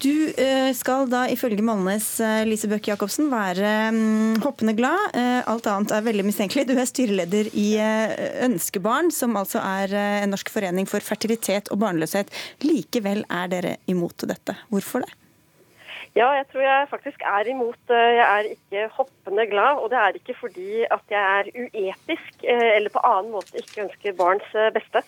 Du 0.04 0.12
eh, 0.12 0.74
skal 0.76 1.08
da 1.08 1.22
ifølge 1.32 1.64
Molnes 1.64 2.18
eh, 2.20 2.42
Lise 2.44 2.68
Bøck 2.68 2.90
Jacobsen 2.90 3.30
være 3.32 3.70
mm, 3.96 4.42
hoppende 4.44 4.74
glad. 4.76 5.14
Eh, 5.16 5.40
alt 5.48 5.70
annet 5.72 5.94
er 5.96 6.04
veldig 6.04 6.26
mistenkelig. 6.28 6.66
Du 6.68 6.74
er 6.76 6.90
styreleder 6.90 7.48
i 7.56 7.70
Ønskebarn, 8.44 9.08
som 9.16 9.38
altså 9.40 9.62
er 9.64 9.96
en 10.26 10.34
norsk 10.36 10.52
forening 10.52 10.90
for 10.90 11.04
fertilitet 11.04 11.72
og 11.72 11.80
barnløshet. 11.86 12.34
Likevel 12.66 13.24
er 13.32 13.54
dere 13.54 13.78
imot 13.92 14.28
dette. 14.28 14.58
Hvorfor 14.74 15.06
det? 15.06 15.16
Ja, 16.16 16.28
jeg 16.32 16.46
tror 16.52 16.64
jeg 16.64 16.92
faktisk 16.92 17.24
er 17.28 17.48
imot. 17.52 17.80
Jeg 17.92 18.24
er 18.26 18.52
ikke 18.52 18.86
hoppende 19.00 19.48
glad. 19.52 19.80
Og 19.80 19.90
det 19.92 20.00
er 20.02 20.20
ikke 20.20 20.36
fordi 20.42 20.84
at 20.92 21.16
jeg 21.16 21.24
er 21.40 21.50
uetisk 21.56 22.46
eller 22.52 22.92
på 22.92 23.04
annen 23.04 23.32
måte 23.36 23.64
ikke 23.64 23.88
ønsker 23.88 24.20
barns 24.20 24.56
beste. 24.76 25.04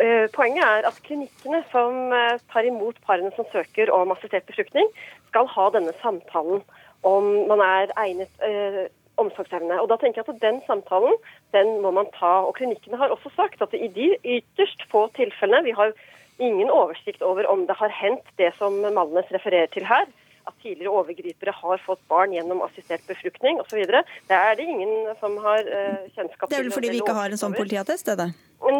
Eh, 0.00 0.24
poenget 0.32 0.64
er 0.64 0.86
at 0.88 1.00
klinikkene 1.04 1.58
som 1.68 2.12
eh, 2.16 2.38
tar 2.52 2.64
imot 2.64 2.96
parene 3.04 3.28
som 3.36 3.44
søker 3.52 3.90
om 3.92 4.14
assistert 4.14 4.46
befruktning, 4.48 4.88
skal 5.28 5.50
ha 5.52 5.68
denne 5.74 5.92
samtalen 6.00 6.62
om 7.04 7.28
man 7.50 7.60
er 7.60 7.92
egnet 8.00 8.46
eh, 8.46 8.86
omsorgsevne. 9.20 9.76
Og 9.82 9.90
da 9.90 9.98
tenker 10.00 10.22
jeg 10.22 10.32
at 10.32 10.40
Den 10.40 10.62
samtalen 10.64 11.18
den 11.52 11.74
må 11.84 11.92
man 11.92 12.08
ta. 12.16 12.40
og 12.48 12.56
Klinikkene 12.56 12.96
har 12.96 13.12
også 13.12 13.34
sagt 13.36 13.60
at 13.60 13.76
i 13.76 13.90
de 13.92 14.14
ytterst 14.24 14.88
få 14.88 15.10
tilfellene 15.18 15.64
Vi 15.68 15.76
har 15.76 15.92
ingen 16.38 16.70
oversikt 16.70 17.22
over 17.22 17.44
om 17.46 17.66
det 17.66 17.76
har 17.76 17.92
hendt 17.92 18.24
det 18.38 18.54
som 18.56 18.80
Malnes 18.80 19.28
refererer 19.34 19.68
til 19.74 19.84
her 19.84 20.08
at 20.46 20.54
tidligere 20.62 20.92
overgripere 21.00 21.54
har 21.56 21.82
fått 21.86 22.00
barn 22.10 22.32
gjennom 22.34 22.62
assistert 22.66 23.04
befruktning 23.08 23.60
osv. 23.62 23.82
Det 24.28 24.38
er 24.38 24.56
det 24.58 24.66
ingen 24.68 25.12
som 25.20 25.36
har 25.44 25.66
uh, 25.66 26.08
kjennskap 26.14 26.48
til. 26.48 26.54
Det 26.54 26.58
er 26.58 26.66
vel 26.66 26.74
fordi 26.74 26.94
vi 26.94 27.02
ikke 27.02 27.18
har 27.18 27.34
en 27.34 27.40
sånn 27.40 27.56
politiattest, 27.56 28.10
det? 28.18 28.32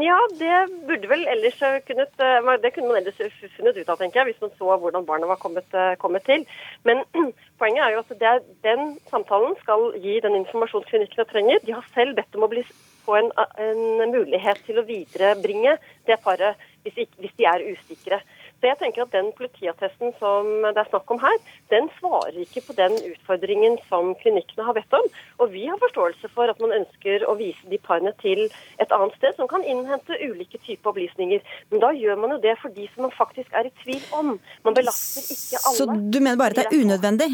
Ja, 0.02 0.18
det 0.38 0.58
burde 0.86 1.08
vel 1.10 1.24
ellers 1.26 1.58
kunnet 1.88 2.20
uh, 2.22 2.52
Det 2.62 2.70
kunne 2.74 2.92
man 2.92 3.00
ellers 3.00 3.18
funnet 3.56 3.78
ut 3.78 3.88
av, 3.88 3.98
tenker 3.98 4.22
jeg, 4.22 4.32
hvis 4.32 4.42
man 4.44 4.54
så 4.58 4.76
hvordan 4.84 5.06
barnet 5.08 5.30
var 5.30 5.40
kommet, 5.42 5.66
uh, 5.74 5.94
kommet 6.02 6.26
til. 6.28 6.46
Men 6.88 7.02
poenget 7.60 7.86
er 7.86 7.96
jo 7.96 8.04
at 8.04 8.26
er, 8.30 8.44
den 8.66 8.96
samtalen 9.10 9.58
skal 9.62 9.90
gi 10.02 10.20
den 10.22 10.38
informasjonen 10.42 10.88
klinikkene 10.90 11.26
trenger. 11.30 11.62
De 11.66 11.74
har 11.74 11.86
selv 11.94 12.18
bedt 12.18 12.38
om 12.38 12.46
å 12.46 12.52
bli, 12.52 12.66
få 13.06 13.18
en, 13.18 13.32
en 13.58 14.14
mulighet 14.14 14.62
til 14.66 14.78
å 14.78 14.86
viderebringe 14.86 15.74
det 16.06 16.18
paret 16.22 16.58
hvis, 16.86 17.02
hvis 17.18 17.34
de 17.38 17.48
er 17.50 17.66
usikre. 17.72 18.22
Så 18.62 18.68
jeg 18.70 18.78
tenker 18.78 19.02
at 19.02 19.10
Den 19.10 19.32
politiattesten 19.34 20.12
som 20.20 20.46
det 20.62 20.78
er 20.78 20.86
snakk 20.86 21.10
om 21.10 21.18
her, 21.18 21.34
den 21.72 21.88
svarer 21.96 22.36
ikke 22.38 22.62
på 22.62 22.76
den 22.78 22.94
utfordringen 23.08 23.74
som 23.88 24.12
klinikkene 24.20 24.68
har 24.68 24.76
bedt 24.76 24.94
om. 24.94 25.08
Og 25.42 25.50
vi 25.50 25.64
har 25.66 25.80
forståelse 25.82 26.30
for 26.30 26.46
at 26.46 26.62
man 26.62 26.76
ønsker 26.76 27.26
å 27.26 27.34
vise 27.40 27.66
de 27.72 27.80
parene 27.82 28.14
til 28.22 28.44
et 28.78 28.94
annet 28.94 29.18
sted 29.18 29.34
som 29.34 29.50
kan 29.50 29.66
innhente 29.66 30.14
ulike 30.22 30.62
typer 30.62 30.92
opplysninger. 30.92 31.42
Men 31.74 31.82
da 31.82 31.90
gjør 31.90 32.22
man 32.22 32.36
jo 32.36 32.38
det 32.44 32.54
for 32.62 32.70
de 32.76 32.86
som 32.94 33.08
man 33.08 33.16
faktisk 33.16 33.50
er 33.50 33.66
i 33.66 33.74
tvil 33.82 34.06
om. 34.20 34.36
Man 34.62 34.78
belaster 34.78 35.26
ikke 35.26 35.58
alle. 35.58 35.78
Så 35.82 35.88
du 35.90 36.20
mener 36.22 36.38
bare 36.38 36.54
at 36.54 36.62
det 36.62 36.68
er 36.70 36.86
unødvendig? 36.86 37.30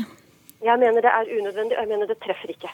Jeg 0.65 0.81
mener 0.81 1.05
det 1.05 1.13
er 1.13 1.35
unødvendig, 1.37 1.77
og 1.77 1.85
jeg 1.85 1.93
mener 1.93 2.09
det 2.09 2.19
treffer 2.25 2.57
ikke. 2.57 2.73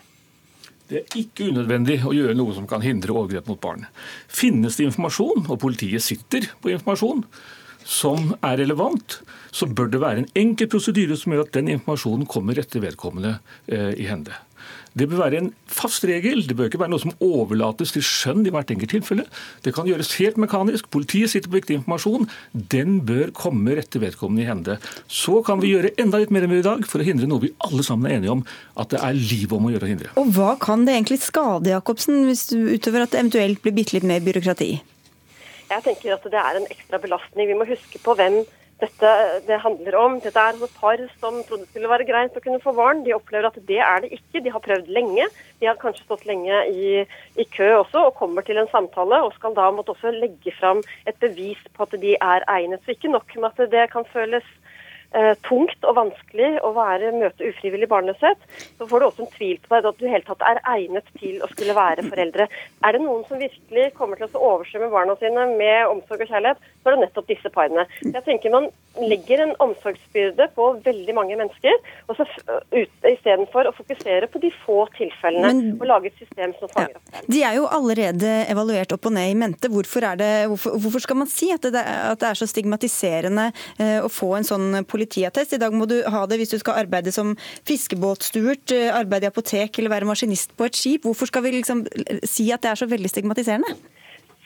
Det 0.85 1.01
er 1.01 1.19
ikke 1.19 1.51
unødvendig 1.51 1.99
å 2.05 2.14
gjøre 2.14 2.37
noe 2.37 2.55
som 2.55 2.71
kan 2.71 2.83
hindre 2.85 3.14
overgrep 3.17 3.47
mot 3.49 3.61
barn. 3.61 3.87
Finnes 4.29 4.79
det 4.79 4.87
informasjon, 4.90 5.47
og 5.49 5.61
politiet 5.61 6.05
sitter 6.05 6.47
på 6.61 6.71
informasjon, 6.75 7.23
som 7.85 8.33
er 8.40 8.59
relevant, 8.62 9.20
så 9.55 9.68
bør 9.68 9.92
det 9.92 10.03
være 10.03 10.25
en 10.25 10.33
enkel 10.38 10.70
prosedyre 10.73 11.18
som 11.20 11.35
gjør 11.35 11.47
at 11.47 11.55
den 11.57 11.70
informasjonen 11.77 12.27
kommer 12.31 12.59
etter 12.59 12.83
vedkommende 12.85 13.38
eh, 13.68 13.92
i 14.01 14.09
hende. 14.09 14.35
Det 14.94 15.09
bør 15.11 15.25
være 15.25 15.40
en 15.40 15.49
fast 15.66 16.05
regel. 16.07 16.44
Det 16.47 16.55
bør 16.57 16.68
ikke 16.70 16.79
være 16.79 16.92
noe 16.92 17.03
som 17.03 17.14
overlates 17.25 17.94
til 17.97 18.05
skjønn 18.07 18.44
i 18.47 18.53
hvert 18.55 18.70
enkelt 18.70 18.92
tilfelle. 18.94 19.25
Det 19.66 19.75
kan 19.75 19.88
gjøres 19.88 20.12
helt 20.20 20.38
mekanisk. 20.40 20.87
Politiet 20.94 21.33
sitter 21.33 21.51
på 21.51 21.59
viktig 21.59 21.81
informasjon. 21.81 22.29
Den 22.55 23.01
bør 23.07 23.35
komme 23.35 23.75
rette 23.75 24.01
vedkommende 24.03 24.44
i 24.44 24.49
hende. 24.49 24.79
Så 25.11 25.40
kan 25.47 25.62
vi 25.62 25.75
gjøre 25.75 25.97
enda 26.01 26.23
litt 26.23 26.35
mer 26.35 26.47
vi 26.51 26.62
i 26.62 26.66
dag 26.66 26.87
for 26.87 27.03
å 27.03 27.09
hindre 27.09 27.29
noe 27.31 27.42
vi 27.42 27.53
alle 27.66 27.87
sammen 27.87 28.11
er 28.11 28.20
enige 28.20 28.37
om 28.37 28.47
at 28.79 28.94
det 28.94 29.03
er 29.03 29.18
livet 29.18 29.59
om 29.59 29.66
å 29.66 29.75
gjøre 29.75 29.88
å 29.88 29.92
hindre. 29.92 30.14
Og 30.20 30.31
hva 30.38 30.55
kan 30.62 30.87
det 30.87 30.94
egentlig 30.94 31.20
skade, 31.27 31.75
Jacobsen, 31.75 32.23
utover 32.31 33.05
at 33.05 33.14
det 33.14 33.25
eventuelt 33.25 33.64
blir 33.64 33.75
bitte 33.75 33.99
litt 33.99 34.07
mer 34.07 34.23
byråkrati? 34.23 34.77
Jeg 35.70 35.85
tenker 35.87 36.14
at 36.16 36.29
det 36.29 36.40
er 36.40 36.61
en 36.61 36.68
ekstra 36.70 37.00
belastning. 37.00 37.48
Vi 37.48 37.57
må 37.57 37.66
huske 37.68 38.00
på 38.05 38.14
hvem 38.18 38.42
dette 38.83 39.11
det 39.46 39.61
handler 39.62 39.96
om. 39.98 40.16
Dette 40.22 40.40
er 40.40 40.59
et 40.59 40.77
par 40.81 41.00
som 41.20 41.38
trodde 41.46 41.64
det 41.64 41.70
skulle 41.70 41.90
være 41.90 42.07
greit 42.09 42.37
å 42.37 42.42
kunne 42.44 42.62
få 42.62 42.74
barn. 42.77 43.05
De 43.07 43.14
opplever 43.16 43.48
at 43.48 43.59
det 43.68 43.79
er 43.79 44.03
det 44.05 44.12
ikke. 44.16 44.42
De 44.44 44.53
har 44.55 44.64
prøvd 44.64 44.90
lenge. 44.96 45.29
De 45.61 45.68
har 45.70 45.79
kanskje 45.81 46.07
stått 46.07 46.27
lenge 46.29 46.64
i, 46.70 47.05
i 47.38 47.46
kø 47.57 47.70
også, 47.79 48.09
og 48.09 48.18
kommer 48.18 48.46
til 48.46 48.61
en 48.61 48.70
samtale 48.72 49.22
og 49.24 49.33
skal 49.38 49.57
da 49.57 49.70
måtte 49.74 49.94
også 49.94 50.12
legge 50.16 50.55
fram 50.59 50.83
et 51.09 51.18
bevis 51.22 51.61
på 51.74 51.87
at 51.87 51.96
de 52.03 52.16
er 52.18 52.46
egnet. 52.50 52.83
Så 52.85 52.96
ikke 52.96 53.12
nok 53.14 53.37
med 53.38 53.50
at 53.53 53.72
det 53.72 53.88
kan 53.94 54.09
føles 54.12 54.46
tungt 55.46 55.87
og 55.87 55.96
vanskelig 55.98 56.50
å 56.66 56.72
være, 56.74 57.12
møte 57.14 57.46
ufrivillig 57.46 57.88
barnløshet, 57.90 58.40
så 58.79 58.88
får 58.90 59.00
du 59.00 59.07
også 59.07 59.24
en 59.24 59.33
tvil 59.37 59.59
på 59.62 59.74
deg 59.74 59.88
at 59.90 60.00
du 60.00 60.07
helt 60.11 60.27
tatt 60.27 60.42
er 60.48 60.62
egnet 60.74 61.11
til 61.20 61.42
å 61.44 61.50
skulle 61.53 61.77
være 61.77 62.07
foreldre. 62.11 62.48
Er 62.85 62.96
det 62.96 63.03
noen 63.05 63.22
som 63.29 63.40
virkelig 63.40 63.90
kommer 63.98 64.18
til 64.18 64.31
å 64.31 64.46
oversvømme 64.55 64.90
barna 64.94 65.18
sine 65.20 65.46
med 65.55 65.92
omsorg 65.92 66.24
og 66.24 66.33
kjærlighet, 66.33 66.70
så 66.83 66.90
er 66.90 66.96
det 66.96 67.05
nettopp 67.05 67.31
disse 67.31 67.53
parene. 67.55 67.87
Jeg 68.03 68.24
tenker 68.27 68.53
Man 68.55 68.68
legger 69.00 69.40
en 69.42 69.55
omsorgsbyrde 69.59 70.46
på 70.55 70.66
veldig 70.85 71.14
mange 71.16 71.35
mennesker, 71.38 71.79
og 72.07 72.18
så 72.18 72.27
istedenfor 73.11 73.66
å 73.66 73.72
fokusere 73.74 74.29
på 74.31 74.38
de 74.42 74.53
få 74.62 74.85
tilfellene 74.94 75.50
Men, 75.50 75.72
og 75.81 75.88
lage 75.90 76.12
et 76.12 76.20
system 76.20 76.55
som 76.61 76.70
fanger 76.70 77.00
opp 77.00 77.09
dem. 77.09 77.24
De 77.35 77.40
er 77.42 77.57
jo 77.59 77.64
allerede 77.66 78.35
evaluert 78.53 78.94
opp 78.94 79.09
og 79.11 79.16
ned 79.16 79.33
i 79.33 79.38
mente. 79.38 79.70
Hvorfor, 79.72 80.07
det, 80.20 80.31
hvorfor, 80.53 80.79
hvorfor 80.85 81.03
skal 81.03 81.18
man 81.24 81.31
si 81.33 81.50
at 81.55 81.66
det, 81.66 81.83
at 81.83 82.20
det, 82.22 82.31
er 82.31 82.38
så 82.38 82.48
stigmatiserende 82.50 83.48
eh, 83.83 83.98
å 84.05 84.12
få 84.12 84.35
en 84.38 84.46
sånn 84.46 84.68
politikk? 84.87 85.04
Politiattest. 85.05 85.55
I 85.55 85.61
dag 85.62 85.75
må 85.75 85.87
du 85.87 86.03
ha 86.09 86.27
det 86.27 86.38
hvis 86.40 86.55
du 86.55 86.59
skal 86.59 86.85
arbeide 86.85 87.12
som 87.12 87.37
fiskebåtstuert, 87.69 88.73
eh, 88.73 88.93
arbeide 88.95 89.29
i 89.29 89.33
apotek 89.33 89.79
eller 89.79 89.90
være 89.90 90.09
maskinist 90.09 90.57
på 90.57 90.64
et 90.64 90.77
skip. 90.77 91.03
Hvorfor 91.05 91.27
skal 91.27 91.43
vi 91.43 91.59
liksom 91.61 91.87
si 92.25 92.51
at 92.51 92.62
det 92.62 92.71
er 92.71 92.81
så 92.81 92.87
veldig 92.87 93.11
stigmatiserende? 93.11 93.77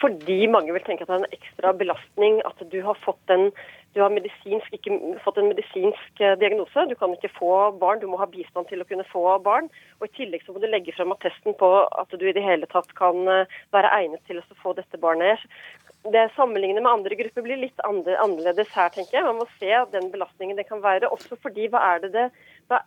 Fordi 0.01 0.47
mange 0.47 0.73
vil 0.73 0.85
tenke 0.87 1.03
at 1.03 1.09
det 1.09 1.17
er 1.17 1.25
en 1.25 1.35
ekstra 1.35 1.73
belastning 1.75 2.39
at 2.47 2.59
du 2.71 2.79
har 2.83 2.99
fått 3.05 3.35
en 3.35 3.51
har 3.99 4.13
ikke 4.73 4.97
fått 5.25 5.39
en 5.39 5.49
medisinsk 5.49 6.21
eh, 6.21 6.37
diagnose. 6.39 6.87
Du 6.89 6.95
kan 6.95 7.13
ikke 7.15 7.33
få 7.39 7.73
barn, 7.81 8.01
du 8.01 8.07
må 8.07 8.19
ha 8.21 8.27
bistand 8.27 8.69
til 8.69 8.81
å 8.83 8.87
kunne 8.89 9.07
få 9.11 9.25
barn. 9.43 9.69
Og 9.99 10.07
I 10.07 10.15
tillegg 10.17 10.45
så 10.45 10.53
må 10.53 10.61
du 10.63 10.69
legge 10.69 10.95
frem 10.95 11.13
attesten 11.13 11.57
på 11.59 11.71
at 11.89 12.13
du 12.13 12.27
i 12.29 12.35
det 12.37 12.45
hele 12.45 12.69
tatt 12.71 12.93
kan 12.99 13.27
eh, 13.27 13.49
være 13.75 13.93
egnet 14.01 14.23
til 14.29 14.39
å 14.39 14.61
få 14.63 14.77
dette 14.79 15.01
barnet 15.01 15.41
det 16.15 16.29
sammenlignet 16.37 16.83
med 16.83 16.93
andre 16.93 17.19
grupper 17.19 17.45
blir 17.47 17.61
litt 17.61 17.83
annerledes 17.89 18.71
her, 18.75 18.93
tenker 18.95 19.19
jeg. 19.19 19.27
Man 19.27 19.41
må 19.43 19.49
se 19.59 19.73
den 19.93 20.11
belastningen 20.15 20.59
det 20.59 20.69
kan 20.69 20.83
være. 20.85 21.11
Også 21.15 21.39
fordi 21.43 21.69
hva 21.73 21.83
er 21.95 22.07
det 22.07 22.15
det 22.17 22.31
hva 22.69 22.83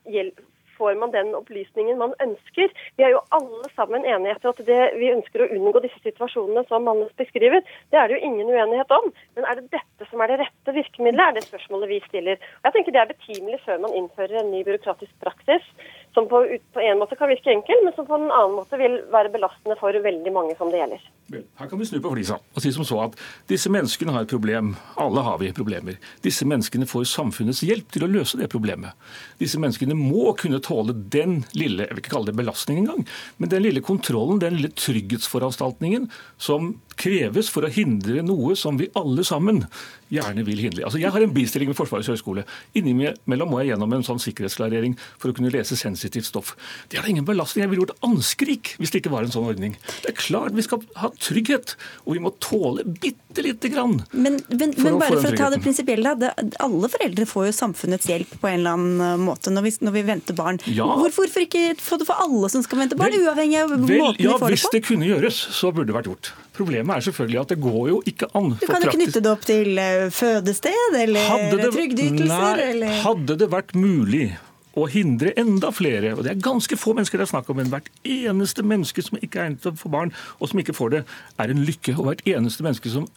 får 0.82 0.96
man 0.98 1.14
den 1.14 1.36
opplysningen 1.38 2.00
man 2.02 2.16
ønsker. 2.26 2.72
Vi 2.98 3.06
er 3.06 3.14
jo 3.14 3.22
alle 3.38 3.70
sammen 3.76 4.06
enige 4.08 4.34
etter 4.36 4.50
at 4.50 4.62
det, 4.66 4.80
vi 4.98 5.12
ønsker 5.14 5.44
å 5.44 5.50
unngå 5.54 5.84
disse 5.84 6.02
situasjonene 6.02 6.64
som 6.70 6.88
Mannes 6.88 7.12
beskriver. 7.22 7.62
Det 7.94 8.00
er 8.00 8.10
det 8.10 8.18
jo 8.18 8.30
ingen 8.30 8.50
uenighet 8.50 8.94
om. 8.98 9.12
Men 9.38 9.46
er 9.46 9.60
det 9.60 9.70
dette 9.76 10.10
som 10.10 10.24
er 10.24 10.34
det 10.34 10.40
rette 10.42 10.76
virkemidlet, 10.78 11.24
er 11.28 11.38
det 11.38 11.46
spørsmålet 11.46 11.92
vi 11.92 12.02
stiller. 12.08 12.42
Og 12.62 12.70
jeg 12.70 12.78
tenker 12.78 12.98
Det 12.98 13.04
er 13.04 13.14
betimelig 13.14 13.62
før 13.66 13.84
man 13.86 13.98
innfører 14.00 14.42
en 14.42 14.52
ny 14.52 14.64
byråkratisk 14.68 15.14
praksis 15.24 15.70
som 16.14 16.28
på, 16.28 16.44
på, 16.74 16.80
en 16.84 17.00
måte 17.00 17.16
kan 17.16 17.30
virke 17.32 17.54
enkel, 17.54 17.84
men 17.86 17.96
som 17.96 18.08
på 18.08 18.18
en 18.18 18.28
annen 18.28 18.58
måte 18.58 18.80
vil 18.80 18.98
være 19.14 19.32
belastende 19.32 19.78
for 19.80 19.96
veldig 20.04 20.34
mange 20.36 20.56
som 20.60 20.72
det 20.72 20.82
gjelder. 20.82 21.06
Her 21.32 21.70
kan 21.72 21.80
vi 21.80 21.88
snu 21.88 22.02
på 22.04 22.12
flisa 22.12 22.36
og 22.42 22.60
si 22.64 22.74
som 22.76 22.84
så 22.88 22.98
at 23.06 23.14
disse 23.48 23.72
menneskene 23.72 24.12
har 24.12 24.26
et 24.26 24.32
problem. 24.32 24.74
Alle 25.00 25.24
har 25.24 25.40
vi 25.40 25.54
problemer. 25.56 25.96
Disse 26.26 26.48
menneskene 26.48 26.90
får 26.90 27.08
samfunnets 27.14 27.64
hjelp 27.64 27.94
til 27.96 28.04
å 28.04 28.12
løse 28.12 28.40
det 28.40 28.50
problemet. 28.52 28.98
Disse 29.40 29.62
menneskene 29.62 29.96
må 29.96 30.34
kunne 30.40 30.60
tåle 30.64 30.96
den 31.14 31.42
lille 31.56 31.88
jeg 31.88 31.96
vil 31.96 32.04
ikke 32.04 32.16
kalle 32.18 32.32
det 32.32 32.40
belastning 32.40 32.84
engang, 32.84 33.06
men 33.40 33.52
den 33.52 33.64
lille 33.64 33.84
kontrollen, 33.86 34.42
den 34.44 34.60
lille 34.60 34.74
trygghetsforanstaltningen 34.76 36.10
som 36.42 36.74
kreves 37.02 37.50
for 37.52 37.66
å 37.66 37.72
hindre 37.72 38.22
noe 38.26 38.56
som 38.60 38.78
vi 38.80 38.90
alle 38.98 39.26
sammen 39.28 39.64
gjerne 40.12 40.44
vil 40.48 40.60
hindre. 40.60 40.84
Altså, 40.86 41.00
jeg 41.00 41.12
har 41.14 41.24
en 41.24 41.34
bistilling 41.34 41.72
ved 41.72 41.78
Forsvarets 41.80 42.10
høgskole. 42.12 42.44
Innimellom 42.78 43.52
må 43.52 43.62
jeg 43.62 43.72
gjennom 43.72 43.96
en 43.96 44.06
sånn 44.06 44.20
sikkerhetsklarering 44.22 44.98
for 45.22 45.32
å 45.32 45.36
kunne 45.38 45.52
lese 45.54 45.78
sensitivt 45.80 46.28
stoff. 46.28 46.54
Det 46.92 47.00
er 47.00 47.06
da 47.06 47.12
ingen 47.14 47.28
belastning. 47.28 47.64
Jeg 47.64 47.72
ville 47.72 47.86
gjort 47.86 48.08
anskrik 48.08 48.74
hvis 48.80 48.92
det 48.92 49.02
ikke 49.02 49.14
var 49.14 49.28
en 49.28 49.34
sånn 49.34 49.48
ordning. 49.48 49.78
Det 50.04 50.12
er 50.12 50.18
klart 50.20 50.58
vi 50.58 50.66
skal 50.66 50.84
ha 51.00 51.12
trygghet, 51.16 51.78
og 52.04 52.18
vi 52.18 52.24
må 52.26 52.34
tåle 52.44 52.84
bitte 52.92 53.46
lite 53.46 53.72
grann. 53.72 54.02
Men, 54.12 54.42
men, 54.52 54.76
men 54.76 55.00
bare 55.00 55.22
for 55.22 55.32
å 55.32 55.40
ta 55.40 55.48
det 55.54 55.62
prinsipielle, 55.64 56.34
alle 56.60 56.92
foreldre 56.92 57.28
får 57.30 57.48
jo 57.48 57.56
samfunnets 57.62 58.12
hjelp 58.12 58.36
på 58.42 58.52
en 58.52 58.60
eller 58.60 58.76
annen 58.76 59.06
eh, 59.08 59.18
måte 59.22 59.54
når 59.54 59.68
vi, 59.70 59.74
når 59.88 59.96
vi 59.96 60.06
venter 60.12 60.36
barn. 60.36 60.60
Ja. 60.68 60.90
Hvorfor, 61.00 61.22
hvorfor 61.32 61.48
ikke 61.48 61.80
få 61.80 62.02
det 62.02 62.10
for 62.10 62.20
alle 62.20 62.52
som 62.52 62.64
skal 62.66 62.84
vente 62.84 63.00
barn, 63.00 63.16
vel, 63.16 63.30
uavhengig 63.30 63.64
av 63.64 63.72
vel, 63.72 63.86
måten 63.88 63.96
ja, 63.96 64.12
vi 64.12 64.28
får 64.28 64.36
det 64.36 64.44
på? 64.44 64.54
Hvis 64.58 64.70
det 64.76 64.84
kunne 64.90 65.08
gjøres, 65.08 65.40
så 65.56 65.72
burde 65.72 65.94
det 65.94 66.00
vært 66.02 66.12
gjort. 66.12 66.34
Problemet 66.56 66.98
er 66.98 67.08
selvfølgelig 67.08 67.42
at 67.42 67.52
det 67.54 67.60
går 67.64 67.82
jo 67.94 67.98
ikke 68.12 68.28
an. 68.36 68.54
Du 68.60 68.68
kan 68.68 68.84
jo 68.84 68.94
knytte 68.94 69.24
det 69.24 69.32
opp 69.32 69.44
til 69.48 69.80
eh, 69.80 70.08
fødested 70.12 70.98
eller 71.00 71.68
trygdeytelser? 71.72 72.64
Nei, 72.82 72.96
hadde 73.06 73.38
det 73.40 73.52
vært 73.54 73.76
mulig 73.78 74.34
å 74.78 74.86
hindre 74.88 75.34
enda 75.40 75.72
flere, 75.76 76.14
og 76.16 76.24
det 76.24 76.32
er 76.34 76.44
ganske 76.44 76.78
få 76.80 76.94
mennesker 76.96 77.20
det 77.20 77.26
er 77.26 77.32
snakk 77.34 77.50
om, 77.52 77.60
men 77.60 77.72
hvert 77.72 77.90
eneste 78.08 78.64
menneske 78.64 79.04
som 79.04 79.18
ikke 79.20 79.40
er 79.40 79.50
egnet 79.50 79.64
til 79.66 79.74
å 79.74 79.80
få 79.80 79.92
barn, 79.92 80.14
og 80.40 80.52
som 80.52 80.62
ikke 80.62 80.76
får 80.76 80.94
det, 80.94 81.02
er 81.44 81.52
en 81.52 81.64
lykke. 81.68 81.96
Og 81.98 82.08
hvert 82.08 82.24
eneste 82.32 82.64
menneske 82.66 82.92
som 82.94 83.08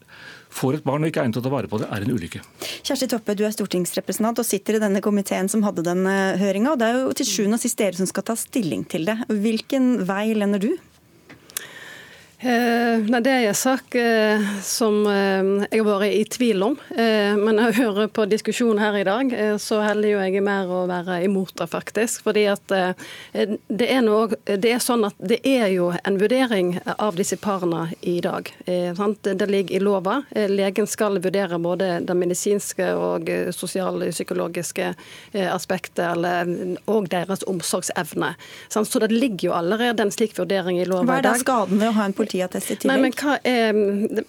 får 0.55 0.81
et 0.81 0.87
barn 0.87 1.05
og 1.05 1.11
ikke 1.11 1.23
er 1.23 1.29
egnet 1.29 1.39
til 1.39 1.45
å 1.45 1.47
ta 1.47 1.53
vare 1.55 1.71
på 1.71 1.81
det, 1.83 1.91
er 1.95 2.07
en 2.07 2.15
ulykke. 2.15 2.43
Kjersti 2.87 3.11
Toppe, 3.11 3.37
du 3.39 3.45
er 3.47 3.55
stortingsrepresentant 3.55 4.43
og 4.43 4.49
sitter 4.49 4.79
i 4.79 4.83
denne 4.83 5.03
komiteen 5.05 5.51
som 5.51 5.63
hadde 5.67 5.87
den 5.87 6.03
eh, 6.11 6.41
høringa. 6.43 6.75
Det 6.81 6.91
er 6.91 6.99
jo 7.03 7.15
til 7.21 7.31
sjuende 7.31 7.61
og 7.61 7.65
sist 7.67 7.79
dere 7.79 7.99
som 7.99 8.11
skal 8.11 8.27
ta 8.27 8.39
stilling 8.39 8.83
til 8.91 9.07
det. 9.11 9.19
Hvilken 9.31 9.95
vei 10.09 10.33
lender 10.35 10.63
du? 10.63 10.73
Eh, 12.45 13.01
nei, 13.09 13.21
Det 13.25 13.31
er 13.33 13.47
en 13.49 13.57
sak 13.57 13.95
eh, 13.97 14.43
som 14.61 14.99
eh, 15.09 15.47
jeg 15.71 15.81
har 15.81 15.87
vært 15.87 16.13
i 16.13 16.25
tvil 16.29 16.65
om. 16.67 16.75
men 16.95 17.55
men 17.55 17.61
jeg 17.69 17.77
hører 17.79 18.09
på 18.11 18.25
diskusjonen 18.27 18.81
her 18.83 18.97
i 18.99 19.05
dag, 19.07 19.31
så 19.63 19.79
heller 19.85 20.09
jo 20.11 20.19
jeg 20.19 20.43
mer 20.43 20.71
å 20.71 20.81
være 20.91 21.21
imot 21.23 21.53
det, 21.61 21.69
faktisk. 21.71 22.25
Fordi 22.27 22.43
at 22.51 22.73
det 22.73 23.87
er, 23.87 24.01
noe, 24.03 24.35
det 24.45 24.73
er 24.75 24.83
sånn 24.83 25.05
at 25.07 25.15
det 25.23 25.39
er 25.47 25.69
jo 25.71 25.93
en 25.95 26.19
vurdering 26.19 26.73
av 26.99 27.15
disse 27.15 27.39
parene 27.39 27.93
i 28.03 28.17
dag. 28.25 28.51
Det 28.67 29.49
ligger 29.51 29.77
i 29.77 29.83
lova. 29.83 30.17
Legen 30.51 30.89
skal 30.91 31.21
vurdere 31.23 31.61
både 31.63 32.01
det 32.03 32.17
medisinske 32.19 32.91
og 32.99 33.31
sosialpsykologiske 33.55 34.91
aspektet 35.47 36.27
og 36.91 37.11
deres 37.15 37.47
omsorgsevne. 37.47 38.35
Så 38.67 39.05
det 39.05 39.13
ligger 39.15 39.53
jo 39.53 39.57
allerede 39.61 40.09
en 40.09 40.15
slik 40.15 40.35
vurdering 40.41 40.83
i 40.83 40.89
lova 40.91 41.05
i 41.05 41.07
dag. 41.07 41.15
Hva 41.15 41.23
er 41.23 41.29
da 41.31 41.45
skaden 41.45 41.85
ved 41.85 41.93
å 41.93 41.97
ha 42.01 42.09
en 42.11 42.19
politi 42.19 42.34
politiattest 42.35 42.71
i 42.71 42.77
tillegg? 42.77 43.01
Nei, 43.01 43.11
men, 43.11 43.39
er, 43.45 43.73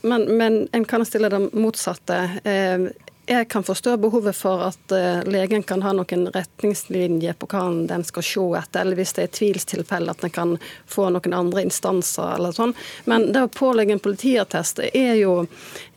men, 0.02 0.38
men 0.38 0.60
en 0.72 0.86
kan 0.86 1.06
stille 1.06 1.30
det 1.30 1.42
motsatte. 1.54 2.20
Eh, 3.26 3.38
jeg 3.38 3.48
kan 3.50 3.64
forstå 3.64 3.98
behovet 3.98 4.36
for 4.36 4.64
at 4.68 4.92
uh, 4.94 5.24
legen 5.30 5.64
kan 5.64 5.82
ha 5.86 5.94
noen 5.96 6.28
retningslinjer 6.34 7.38
på 7.40 7.50
hva 7.52 7.64
den 7.90 8.04
skal 8.08 8.26
se 8.26 8.46
etter, 8.60 8.82
eller 8.82 9.00
hvis 9.00 9.16
det 9.18 9.26
er 9.28 9.34
tvilstilfeller, 9.40 10.16
at 10.16 10.26
den 10.26 10.34
kan 10.34 10.56
få 10.90 11.10
noen 11.14 11.34
andre 11.34 11.66
instanser 11.66 12.36
eller 12.38 12.56
sånn. 12.56 12.76
Men 13.06 13.32
det 13.34 13.46
å 13.46 13.52
pålegge 13.52 13.96
en 13.96 14.04
politiattest 14.04 14.82
er 14.92 15.16
jo 15.20 15.46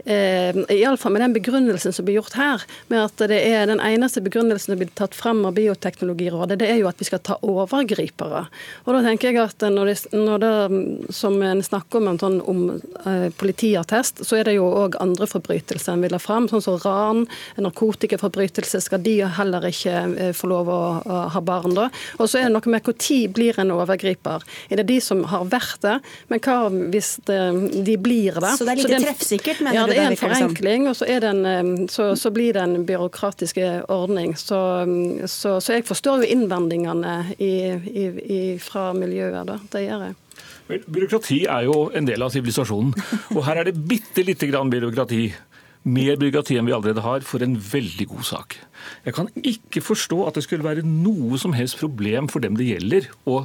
eh, 0.08 0.56
iallfall 0.68 1.12
med 1.12 1.22
den 1.22 1.32
begrunnelsen 1.32 1.92
som 1.92 2.04
blir 2.04 2.18
gjort 2.18 2.36
her, 2.38 2.62
med 2.88 3.04
at 3.04 3.28
det 3.30 3.38
er 3.46 3.66
den 3.68 3.80
eneste 3.80 4.22
begrunnelsen 4.24 4.72
som 4.72 4.80
blir 4.80 4.90
tatt 4.98 5.16
frem 5.16 5.44
av 5.46 5.56
Bioteknologirådet, 5.58 6.58
det 6.60 6.70
er 6.70 6.80
jo 6.80 6.88
at 6.90 7.00
vi 7.00 7.08
skal 7.08 7.22
ta 7.24 7.38
overgripere. 7.44 8.44
Og 8.86 8.96
da 8.96 9.02
tenker 9.04 9.30
jeg 9.32 9.42
at 9.42 9.66
når 9.72 9.92
det, 9.92 9.96
når 10.16 10.44
det 10.44 11.14
som 11.14 11.36
en 11.42 11.62
snakker 11.64 12.00
om 12.00 12.12
en 12.12 12.20
sånn 12.22 12.40
om 12.48 12.64
eh, 13.04 13.28
politiattest, 13.38 14.24
så 14.26 14.40
er 14.40 14.48
det 14.48 14.58
jo 14.58 14.68
òg 14.84 14.98
andre 15.02 15.28
forbrytelser 15.28 15.94
en 15.94 16.06
vil 16.06 16.16
ha 16.16 16.22
frem, 16.22 16.48
sånn 16.50 16.64
som 16.64 16.80
ran, 16.84 17.17
narkotikaforbrytelse, 17.58 18.80
skal 18.84 19.02
de 19.04 19.16
heller 19.38 19.68
ikke 19.70 19.94
eh, 20.08 20.32
få 20.36 20.50
lov 20.50 20.70
å, 20.72 20.80
ha 21.32 21.42
barn 21.44 21.74
da. 21.76 21.88
Og 22.18 22.28
så 22.30 22.40
er 22.40 22.48
det 22.48 22.54
noe 22.56 22.72
med 22.72 22.86
når 22.88 23.18
blir 23.34 23.58
en 23.60 23.72
overgriper. 23.74 24.44
Er 24.68 24.80
det 24.80 24.88
de 24.90 24.98
som 25.04 25.24
har 25.30 25.46
vært 25.50 25.82
det? 25.84 25.96
Men 26.30 26.42
hva 26.44 26.58
hvis 26.92 27.14
det, 27.28 27.40
de 27.86 27.96
blir 28.00 28.38
det? 28.38 28.54
Så 28.58 28.66
det 28.68 28.76
er 28.76 28.82
litt 28.82 29.06
treffsikkert, 29.06 29.62
mener 29.64 29.80
ja, 29.80 29.86
du? 29.86 29.94
det 29.94 30.02
er 30.02 30.12
en 30.12 30.20
forenkling, 30.20 30.88
og 30.90 30.96
så, 30.98 31.08
en, 31.08 31.42
eh, 31.48 31.72
så, 31.92 32.10
så, 32.18 32.32
blir 32.34 32.54
det 32.56 32.64
en 32.64 32.86
byråkratisk 32.88 33.60
ordning. 33.88 34.36
Så, 34.38 34.60
så, 35.26 35.58
så 35.64 35.78
jeg 35.78 35.86
forstår 35.88 36.22
jo 36.22 36.32
innvendingene 36.36 37.18
i, 37.38 37.54
i, 37.72 38.08
i, 38.38 38.40
fra 38.62 38.90
miljøet. 38.96 39.44
Da. 39.48 39.58
Det 39.72 39.84
gjør 39.86 40.08
jeg. 40.08 40.18
Byråkrati 40.68 41.38
er 41.48 41.64
jo 41.64 41.88
en 41.96 42.08
del 42.08 42.22
av 42.24 42.32
sivilisasjonen. 42.32 42.92
Og 43.36 43.40
her 43.46 43.62
er 43.62 43.70
det 43.70 43.78
bitte 43.88 44.24
lite 44.26 44.50
grann 44.50 44.70
byråkrati 44.72 45.22
mer 45.88 46.18
byråkrati 46.20 46.58
enn 46.58 46.68
vi 46.68 46.74
allerede 46.76 47.04
har, 47.04 47.24
for 47.26 47.44
en 47.44 47.56
veldig 47.56 48.08
god 48.12 48.28
sak. 48.28 48.58
Jeg 49.06 49.16
kan 49.16 49.30
ikke 49.40 49.82
forstå 49.84 50.20
at 50.28 50.38
det 50.38 50.44
skulle 50.46 50.66
være 50.66 50.84
noe 50.86 51.40
som 51.40 51.56
helst 51.56 51.80
problem 51.80 52.28
for 52.32 52.44
dem 52.44 52.58
det 52.58 52.68
gjelder, 52.68 53.10
å 53.26 53.42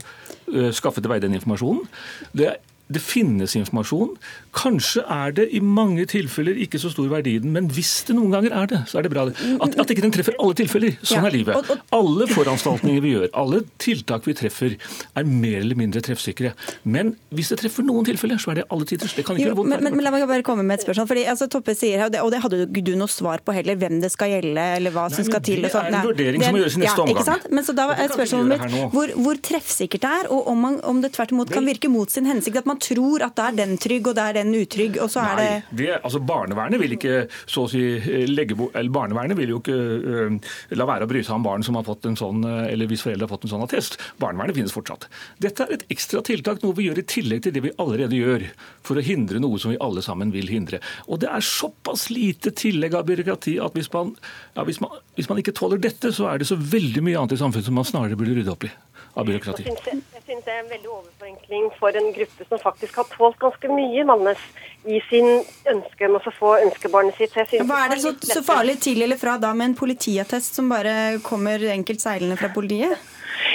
skaffe 0.75 1.01
til 1.01 1.11
veie 1.11 1.23
den 1.23 1.37
informasjonen. 1.39 1.87
Det 2.35 2.53
det 2.91 3.01
finnes 3.01 3.55
informasjon. 3.57 4.15
Kanskje 4.53 5.01
er 5.09 5.33
det 5.33 5.47
i 5.55 5.59
mange 5.63 6.05
tilfeller 6.09 6.57
ikke 6.61 6.79
så 6.81 6.91
stor 6.93 7.07
verdi 7.11 7.37
i 7.37 7.41
den, 7.41 7.53
men 7.55 7.69
hvis 7.73 8.03
det 8.07 8.15
noen 8.17 8.33
ganger 8.35 8.53
er 8.53 8.69
det, 8.69 8.81
så 8.89 8.99
er 8.99 9.07
det 9.07 9.11
bra. 9.13 9.25
At, 9.25 9.77
at 9.81 9.93
ikke 9.93 10.03
den 10.05 10.13
treffer 10.13 10.35
alle 10.37 10.57
tilfeller. 10.59 10.97
Sånn 11.01 11.25
er 11.25 11.33
livet. 11.33 11.71
Alle 11.95 12.27
foranstaltninger 12.29 13.01
vi 13.03 13.15
gjør, 13.15 13.27
alle 13.39 13.63
tiltak 13.81 14.27
vi 14.29 14.35
treffer, 14.37 14.75
er 15.17 15.27
mer 15.27 15.57
eller 15.61 15.79
mindre 15.79 16.03
treffsikre. 16.05 16.53
Men 16.83 17.15
hvis 17.33 17.49
det 17.53 17.59
treffer 17.63 17.85
noen 17.87 18.05
tilfeller, 18.07 18.41
så 18.41 18.53
er 18.53 18.61
det 18.61 18.67
alle 18.73 18.87
tider. 18.89 19.09
Det 19.09 19.25
kan 19.25 19.39
ikke 19.39 19.49
jo, 19.49 19.55
være 19.57 19.71
men, 19.73 19.89
men, 19.97 20.05
la 20.05 20.13
meg 20.13 20.27
bare 20.29 20.45
komme 20.45 20.65
med 20.67 20.79
et 20.79 20.85
spørsmål. 20.85 21.09
fordi 21.09 21.25
altså, 21.33 21.49
Toppe 21.53 21.75
sier, 21.77 22.05
det, 22.13 22.21
og 22.21 22.31
det 22.33 22.43
hadde 22.43 22.61
du 22.61 22.79
ikke 22.81 22.97
noe 22.99 23.11
svar 23.11 23.41
på 23.45 23.55
heller, 23.55 23.79
hvem 23.79 23.99
det 24.03 24.11
skal 24.13 24.35
gjelde, 24.35 24.67
eller 24.77 24.93
hva 24.93 25.07
Nei, 25.09 25.17
som 25.17 25.27
skal 25.27 25.43
til. 25.45 25.65
Det 25.65 25.73
er 25.73 25.89
en 25.89 26.09
vurdering 26.09 26.45
som 26.45 26.55
må 26.57 26.61
gjøres 26.61 26.77
i 26.77 26.83
neste 26.83 27.07
ja, 27.07 27.07
omgang. 27.07 27.49
Men 27.49 27.67
så 27.67 27.77
da 27.77 27.89
er 27.95 28.13
spørsmålet 28.13 28.53
mitt 28.53 28.93
hvor, 28.93 29.15
hvor, 29.17 29.41
treffsikkert 29.43 30.03
det 30.03 30.13
er, 30.21 30.29
og 30.33 30.49
om, 30.51 30.61
man, 30.67 30.79
om 30.85 31.01
det 31.03 31.13
tvert 31.15 31.33
imot 31.33 31.51
kan 31.53 31.65
virke 31.67 31.89
mot 31.91 32.11
sin 32.11 32.27
hensikt. 32.29 32.61
At 32.63 32.69
man 32.69 32.81
tror 32.83 33.25
at 33.25 33.37
det 33.39 33.49
er 33.49 33.59
den 33.63 33.77
trygg, 33.81 34.09
og 34.11 34.17
det 34.17 34.25
er 34.29 34.39
den 34.39 34.42
utrygg. 34.57 34.99
og 35.01 35.11
så 35.13 35.23
er 35.23 35.39
Nei, 35.39 35.45
det... 35.47 35.77
det 35.79 35.89
altså 35.99 36.21
Barnevernet 36.23 36.81
vil 36.81 36.97
ikke 36.97 37.23
så 37.45 37.65
å 37.65 37.71
si 37.71 37.83
legge 38.29 38.57
eller 38.73 38.91
Barnevernet 38.93 39.39
vil 39.39 39.53
jo 39.55 39.61
ikke 39.61 39.77
uh, 39.77 40.53
la 40.77 40.87
være 40.89 41.07
å 41.07 41.11
bry 41.11 41.23
seg 41.23 41.37
om 41.37 41.45
barn 41.45 41.65
som 41.65 41.77
har 41.79 41.87
fått 41.87 42.07
en 42.09 42.17
sånn, 42.19 42.43
eller 42.43 42.89
hvis 42.89 43.05
foreldre 43.05 43.27
har 43.27 43.31
fått 43.31 43.47
en 43.47 43.53
sånn 43.55 43.65
attest. 43.65 43.99
Barnevernet 44.21 44.57
finnes 44.57 44.75
fortsatt. 44.75 45.07
Dette 45.43 45.65
er 45.65 45.77
et 45.77 45.85
ekstra 45.93 46.23
tiltak, 46.25 46.61
noe 46.63 46.75
vi 46.77 46.87
gjør 46.89 47.01
i 47.01 47.07
tillegg 47.15 47.45
til 47.45 47.55
det 47.55 47.63
vi 47.65 47.73
allerede 47.81 48.19
gjør, 48.19 48.47
for 48.85 48.99
å 48.99 49.05
hindre 49.05 49.41
noe 49.43 49.61
som 49.61 49.73
vi 49.73 49.79
alle 49.83 50.03
sammen 50.05 50.33
vil 50.33 50.49
hindre. 50.51 50.81
Og 51.07 51.21
det 51.23 51.29
er 51.31 51.45
såpass 51.45 52.09
lite 52.13 52.53
tillegg 52.57 52.97
av 52.97 53.07
byråkrati 53.09 53.57
at 53.63 53.77
hvis 53.77 53.91
man, 53.93 54.15
ja, 54.57 54.65
hvis 54.67 54.81
man, 54.83 54.97
hvis 55.17 55.29
man 55.31 55.41
ikke 55.41 55.55
tåler 55.57 55.81
dette, 55.81 56.13
så 56.15 56.29
er 56.31 56.41
det 56.41 56.49
så 56.49 56.57
veldig 56.57 57.03
mye 57.05 57.19
annet 57.19 57.37
i 57.37 57.41
samfunnet 57.43 57.69
som 57.69 57.77
man 57.77 57.87
snarere 57.87 58.19
burde 58.19 58.35
rydde 58.37 58.53
opp 58.53 58.67
i 58.67 58.73
av 59.13 59.25
byråkrati. 59.27 59.63
Jeg 59.67 59.77
synes 60.25 60.45
det 60.45 60.53
er 60.53 60.61
en 60.63 60.69
veldig 60.71 60.89
overforenkling 60.89 61.67
for 61.77 61.97
en 61.99 62.09
gruppe 62.15 62.47
som 62.49 62.61
faktisk 62.61 62.97
har 63.01 63.09
tålt 63.11 63.37
ganske 63.41 63.69
mye 63.69 64.05
Mannes 64.09 64.45
i 64.89 64.99
sin 65.09 65.29
ønske 65.69 66.09
om 66.09 66.17
å 66.17 66.33
få 66.33 66.53
ønskebarnet 66.63 67.19
sitt. 67.19 67.35
Hva 67.61 67.83
er 67.85 67.93
det 67.93 68.01
så, 68.03 68.13
så 68.25 68.41
farlig 68.45 68.79
til 68.83 69.03
eller 69.05 69.19
fra 69.21 69.37
da 69.41 69.53
med 69.53 69.71
en 69.71 69.77
politiattest 69.77 70.57
som 70.57 70.71
bare 70.71 71.19
kommer 71.25 71.61
enkelt 71.75 72.01
seilende 72.03 72.39
fra 72.41 72.49
politiet? 72.55 72.97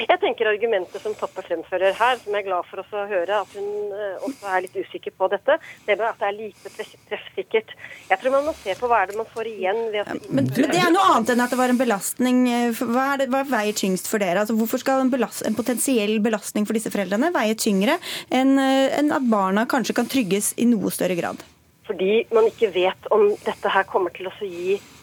Jeg 0.06 0.20
tenker 0.22 0.50
argumentet 0.50 1.02
som 1.02 1.14
Toppe 1.18 1.42
fremfører 1.46 1.96
her, 1.98 2.18
som 2.20 2.34
jeg 2.34 2.44
er 2.44 2.46
glad 2.46 2.66
for 2.68 2.82
å 2.82 3.06
høre 3.10 3.40
at 3.42 3.56
hun 3.56 3.94
eh, 3.96 4.26
også 4.28 4.52
er 4.52 4.64
litt 4.66 4.76
usikker 4.78 5.14
på 5.18 5.28
dette, 5.32 5.58
det 5.86 5.96
med 5.98 6.06
at 6.06 6.20
det 6.20 6.28
er 6.28 6.36
lite 6.36 6.72
treffsikkert. 7.08 7.74
Jeg 8.10 8.20
tror 8.20 8.34
man 8.36 8.46
må 8.46 8.54
se 8.60 8.76
på 8.78 8.90
hva 8.90 9.02
er 9.02 9.10
det 9.10 9.18
man 9.18 9.30
får 9.32 9.50
igjen 9.50 9.80
ved 9.94 10.02
at 10.04 10.12
men, 10.14 10.22
men, 10.38 10.50
det 10.54 10.78
er 10.78 10.94
noe 10.94 11.06
annet 11.14 11.34
enn 11.34 11.44
at 11.44 11.54
det 11.54 11.60
var 11.60 11.74
en 11.74 11.80
belastning. 11.80 12.42
Hva, 12.78 13.06
er 13.14 13.22
det, 13.22 13.30
hva 13.34 13.42
veier 13.48 13.76
tyngst 13.78 14.10
for 14.10 14.22
dere? 14.22 14.44
Altså, 14.44 14.56
hvorfor 14.58 14.82
skal 14.82 15.02
en, 15.02 15.12
belast, 15.12 15.42
en, 15.48 15.58
potensiell 15.58 16.18
belastning 16.24 16.68
for 16.68 16.78
disse 16.78 16.92
foreldrene 16.94 17.32
veie 17.34 17.58
tyngre 17.58 17.98
enn 18.34 18.54
eh, 18.62 18.98
en 18.98 19.14
at 19.14 19.26
barna 19.30 19.66
kanskje 19.70 19.96
kan 19.98 20.10
trygges 20.10 20.54
i 20.60 20.68
noe 20.70 20.92
større 20.94 21.18
grad? 21.18 21.42
Fordi 21.88 22.22
man 22.36 22.46
ikke 22.50 22.68
vet 22.74 23.10
om 23.14 23.30
dette 23.46 23.72
her 23.72 23.86
kommer 23.88 24.12
til 24.14 24.28
å 24.28 24.34
gi 24.44 24.76
eh, 24.76 24.97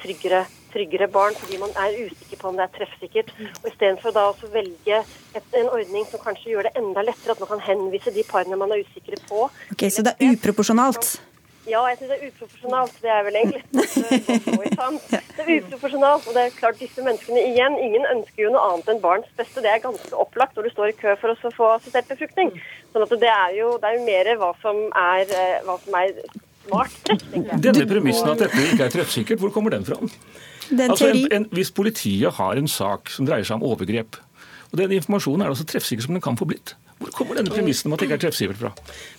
tryggere 0.00 0.46
tryggere 0.72 1.08
barn 1.10 1.34
fordi 1.38 1.58
man 1.60 1.72
er 1.84 1.96
usikker 2.06 2.38
på 2.40 2.50
om 2.50 2.58
det 2.58 2.66
er 2.66 2.74
treffsikkert. 2.76 3.32
Og 3.62 3.70
Istedenfor 3.72 4.14
da 4.16 4.28
å 4.30 4.52
velge 4.52 5.00
et, 5.34 5.48
en 5.62 5.72
ordning 5.72 6.06
som 6.10 6.22
kanskje 6.22 6.52
gjør 6.52 6.68
det 6.68 6.76
enda 6.80 7.04
lettere, 7.06 7.34
at 7.34 7.42
man 7.42 7.50
kan 7.54 7.64
henvise 7.70 8.14
de 8.14 8.26
parene 8.28 8.58
man 8.60 8.72
er 8.74 8.84
usikre 8.84 9.18
på. 9.28 9.48
Ok, 9.74 9.88
Så 9.90 10.06
det 10.06 10.14
er 10.16 10.36
uproporsjonalt? 10.36 11.16
Ja, 11.68 11.82
jeg 11.90 11.98
syns 11.98 12.10
det 12.10 12.16
er 12.16 12.28
uproporsjonalt. 12.30 12.94
Det 13.02 13.10
er 13.12 13.24
vel 13.26 13.36
egentlig 13.36 13.62
Det 15.36 15.44
er 15.44 15.50
uproporsjonalt. 15.60 16.26
Og 16.26 16.34
det 16.34 16.44
er 16.44 16.56
klart, 16.56 16.80
disse 16.80 17.04
menneskene 17.04 17.42
igjen, 17.52 17.76
ingen 17.78 18.06
ønsker 18.14 18.46
jo 18.46 18.52
noe 18.54 18.64
annet 18.70 18.90
enn 18.90 19.02
barns 19.02 19.28
beste. 19.38 19.62
Det 19.62 19.70
er 19.70 19.82
ganske 19.84 20.16
opplagt 20.24 20.56
når 20.56 20.66
du 20.66 20.74
står 20.74 20.92
i 20.92 20.98
kø 20.98 21.14
for 21.20 21.34
å 21.34 21.54
få 21.54 21.72
assistert 21.76 22.08
befruktning. 22.10 22.54
Sånn 22.90 23.04
at 23.06 23.18
det 23.22 23.30
er 23.30 23.58
jo, 23.58 23.74
det 23.78 23.90
er 23.90 23.98
jo 23.98 24.06
mer 24.08 24.32
hva 24.40 24.54
som 24.64 24.80
er, 24.88 25.26
eh, 25.28 25.60
hva 25.66 25.76
som 25.84 26.00
er 26.00 26.16
smart 26.66 26.96
trekk. 27.06 27.24
Denne 27.64 27.86
premissen 27.90 28.32
at 28.32 28.44
dette 28.44 28.66
ikke 28.68 28.86
er 28.86 28.94
treffsikkert, 28.94 29.42
hvor 29.42 29.52
kommer 29.54 29.74
den 29.74 29.86
fra? 29.88 29.98
Altså, 30.70 31.10
en, 31.10 31.24
en, 31.34 31.46
hvis 31.54 31.72
politiet 31.74 32.36
har 32.36 32.58
en 32.58 32.68
sak 32.70 33.10
som 33.10 33.26
dreier 33.26 33.46
seg 33.46 33.58
om 33.58 33.66
overgrep, 33.66 34.20
og 34.70 34.78
den 34.78 34.94
informasjonen 35.00 35.46
er 35.46 35.56
så 35.58 35.66
treffsikker 35.66 36.06
som 36.06 36.14
den 36.14 36.22
kan 36.22 36.38
få 36.38 36.46
blitt, 36.50 36.76
hvor 37.00 37.10
kommer 37.16 37.38
denne 37.38 37.48
premissen 37.48 37.88
om 37.88 37.94
at 37.96 38.02
det 38.02 38.10
ikke 38.10 38.16
er 38.18 38.22
treffsikkert 38.26 38.58
fra? 38.60 38.70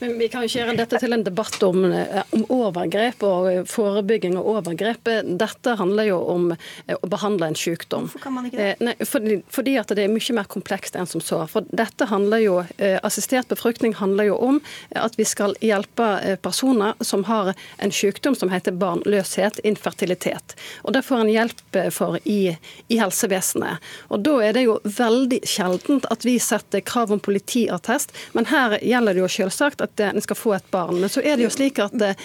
Men 0.03 0.11
vi 0.19 0.27
kan 0.29 0.43
ikke 0.45 0.59
gjøre 0.59 0.75
dette 0.77 0.99
til 1.01 1.15
en 1.15 1.23
debatt 1.25 1.63
om, 1.65 1.85
eh, 1.89 2.19
om, 2.37 2.43
overgrep 2.53 3.23
og 3.25 3.47
forebygging 3.71 4.35
av 4.37 4.49
overgrep. 4.51 5.09
Dette 5.41 5.73
handler 5.79 6.05
jo 6.11 6.19
om 6.29 6.51
eh, 6.53 6.93
å 6.93 7.09
behandle 7.09 7.49
en 7.49 7.57
sykdom. 7.57 8.05
Hvorfor 8.05 8.21
kan 8.21 8.35
man 8.35 8.45
ikke 8.45 8.59
det? 8.59 8.67
Eh, 8.75 8.83
nei, 8.85 8.93
fordi, 9.09 9.39
fordi, 9.49 9.73
at 9.81 9.93
det 9.97 10.05
er 10.05 10.13
mye 10.13 10.35
mer 10.37 10.49
komplekst 10.53 10.99
enn 10.99 11.09
som 11.09 11.23
så. 11.25 11.39
For 11.49 11.65
dette 11.73 12.05
handler 12.11 12.43
jo, 12.43 12.59
Assistert 13.01 13.49
befruktning 13.49 13.95
handler 13.97 14.27
jo 14.27 14.35
om 14.37 14.59
at 14.99 15.15
vi 15.17 15.25
skal 15.25 15.53
hjelpe 15.63 16.37
personer 16.43 16.93
som 17.05 17.23
har 17.25 17.53
en 17.81 17.93
sykdom 17.93 18.35
som 18.37 18.51
heter 18.53 18.75
barnløshet, 18.77 19.57
infertilitet. 19.65 20.55
Og 20.85 20.93
Det 20.93 21.01
får 21.07 21.23
en 21.23 21.33
hjelp 21.33 21.79
for 21.95 22.19
i, 22.29 22.53
i 22.93 22.99
helsevesenet. 23.01 23.81
Og 24.13 24.21
Da 24.27 24.37
er 24.45 24.57
det 24.57 24.67
jo 24.67 24.77
veldig 24.85 25.41
sjeldent 25.49 26.05
at 26.13 26.27
vi 26.27 26.37
setter 26.41 26.85
krav 26.85 27.13
om 27.15 27.23
politi 27.23 27.70
politiattest. 27.71 28.11
Men 28.33 28.45
her 28.45 28.79
gjelder 28.81 29.13
det 29.13 29.21
jo 29.21 29.31
selvsagt 29.31 29.81
at 29.81 29.99
en 29.99 30.21
skal 30.21 30.35
få 30.35 30.55
et 30.55 30.71
barn. 30.71 30.99
Men 30.99 31.09
så 31.09 31.21
er 31.21 31.37
det 31.37 31.47
jo 31.47 31.53
slik 31.53 31.79
at 31.79 31.93
eh, 32.01 32.15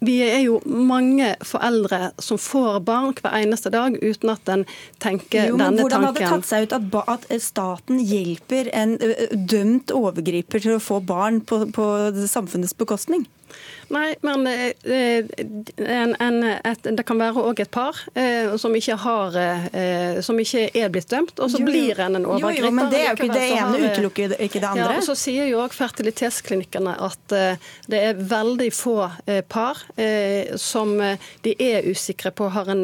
vi 0.00 0.20
er 0.22 0.44
jo 0.44 0.60
mange 0.64 1.34
foreldre 1.42 2.12
som 2.22 2.38
får 2.38 2.80
barn 2.86 3.14
hver 3.18 3.34
eneste 3.34 3.70
dag 3.70 3.96
uten 3.98 4.30
at 4.30 4.48
en 4.48 4.64
tenker 5.02 5.50
jo, 5.50 5.56
denne 5.58 5.82
hvordan 5.82 5.90
tanken. 5.90 5.90
Hvordan 5.90 6.04
hadde 6.06 6.20
det 6.20 6.28
tatt 6.30 6.46
seg 6.46 6.68
ut 6.68 6.76
at, 6.76 7.24
at, 7.32 7.42
staten 7.42 7.98
hjelper 7.98 8.70
en 8.72 8.94
dømt 9.34 9.90
overgriper 9.90 10.62
til 10.62 10.76
å 10.76 10.82
få 10.82 11.00
barn 11.00 11.40
på, 11.42 11.64
på 11.74 11.88
samfunnets 12.30 12.76
bekostning? 12.78 13.26
Nei, 13.88 14.14
men 14.20 14.46
eh, 14.46 14.72
eh, 14.84 15.24
en, 15.76 16.14
en, 16.20 16.42
et, 16.44 16.88
det 16.98 17.04
kan 17.08 17.20
være 17.20 17.40
òg 17.40 17.62
et 17.64 17.70
par 17.72 17.96
eh, 18.12 18.52
som, 18.60 18.74
ikke 18.76 18.98
har, 19.00 19.36
eh, 19.38 20.18
som 20.24 20.36
ikke 20.40 20.66
er 20.76 20.90
blitt 20.92 21.08
dømt, 21.08 21.38
og 21.40 21.48
så 21.52 21.60
jo, 21.62 21.68
blir 21.68 22.00
en 22.04 22.18
en 22.18 22.26
overgriper. 22.26 22.60
Jo, 22.60 22.68
jo, 22.68 22.74
men 22.76 22.90
det 22.92 23.00
er 23.00 23.06
jo 23.08 23.16
ikke 23.16 23.38
det 23.38 23.46
ene 23.56 23.80
utelukker 23.86 24.34
ikke 24.36 24.60
det 24.60 24.68
andre. 24.68 24.84
Ja, 24.84 24.98
og 25.00 25.06
så 25.06 25.16
sier 25.16 25.48
jo 25.48 25.62
òg 25.62 25.76
fertilitetsklinikkene 25.76 26.94
at 27.08 27.36
eh, 27.36 27.70
det 27.88 28.02
er 28.10 28.20
veldig 28.20 28.68
få 28.76 28.98
eh, 29.24 29.40
par 29.48 29.80
som 30.60 30.90
de 31.44 31.52
er 31.62 31.86
usikre 31.88 32.30
på 32.34 32.48
har 32.52 32.68
en 32.72 32.82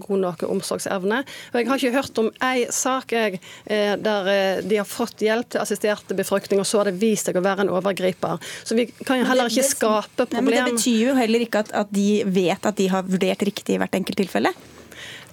god 0.00 0.20
nok 0.20 0.42
omsorgsevne. 0.46 1.22
Og 1.52 1.58
Jeg 1.58 1.68
har 1.68 1.80
ikke 1.80 1.96
hørt 1.96 2.20
om 2.20 2.28
ei 2.44 2.64
sak 2.72 3.12
jeg, 3.14 3.40
der 3.66 4.30
de 4.64 4.78
har 4.78 4.88
fått 4.88 5.22
hjelp 5.24 5.52
til 5.52 5.62
assistert 5.62 6.12
befruktning, 6.16 6.60
og 6.62 6.68
så 6.68 6.80
har 6.80 6.90
det 6.90 7.00
vist 7.00 7.28
seg 7.28 7.38
å 7.38 7.44
være 7.44 7.66
en 7.66 7.72
overgriper. 7.72 8.42
Så 8.64 8.76
vi 8.78 8.86
kan 9.02 9.20
jo 9.20 9.28
heller 9.28 9.50
ikke 9.50 9.66
skape 9.66 10.21
problem. 10.30 10.54
Nei, 10.54 10.60
men 10.62 10.76
Det 10.76 10.78
betyr 10.78 11.08
jo 11.08 11.14
heller 11.18 11.44
ikke 11.46 11.64
at, 11.64 11.72
at 11.82 11.90
de 11.94 12.06
vet 12.26 12.68
at 12.70 12.78
de 12.78 12.88
har 12.92 13.02
vurdert 13.08 13.42
riktig 13.48 13.76
i 13.76 13.80
hvert 13.82 13.98
enkelt 13.98 14.20
tilfelle. 14.22 14.54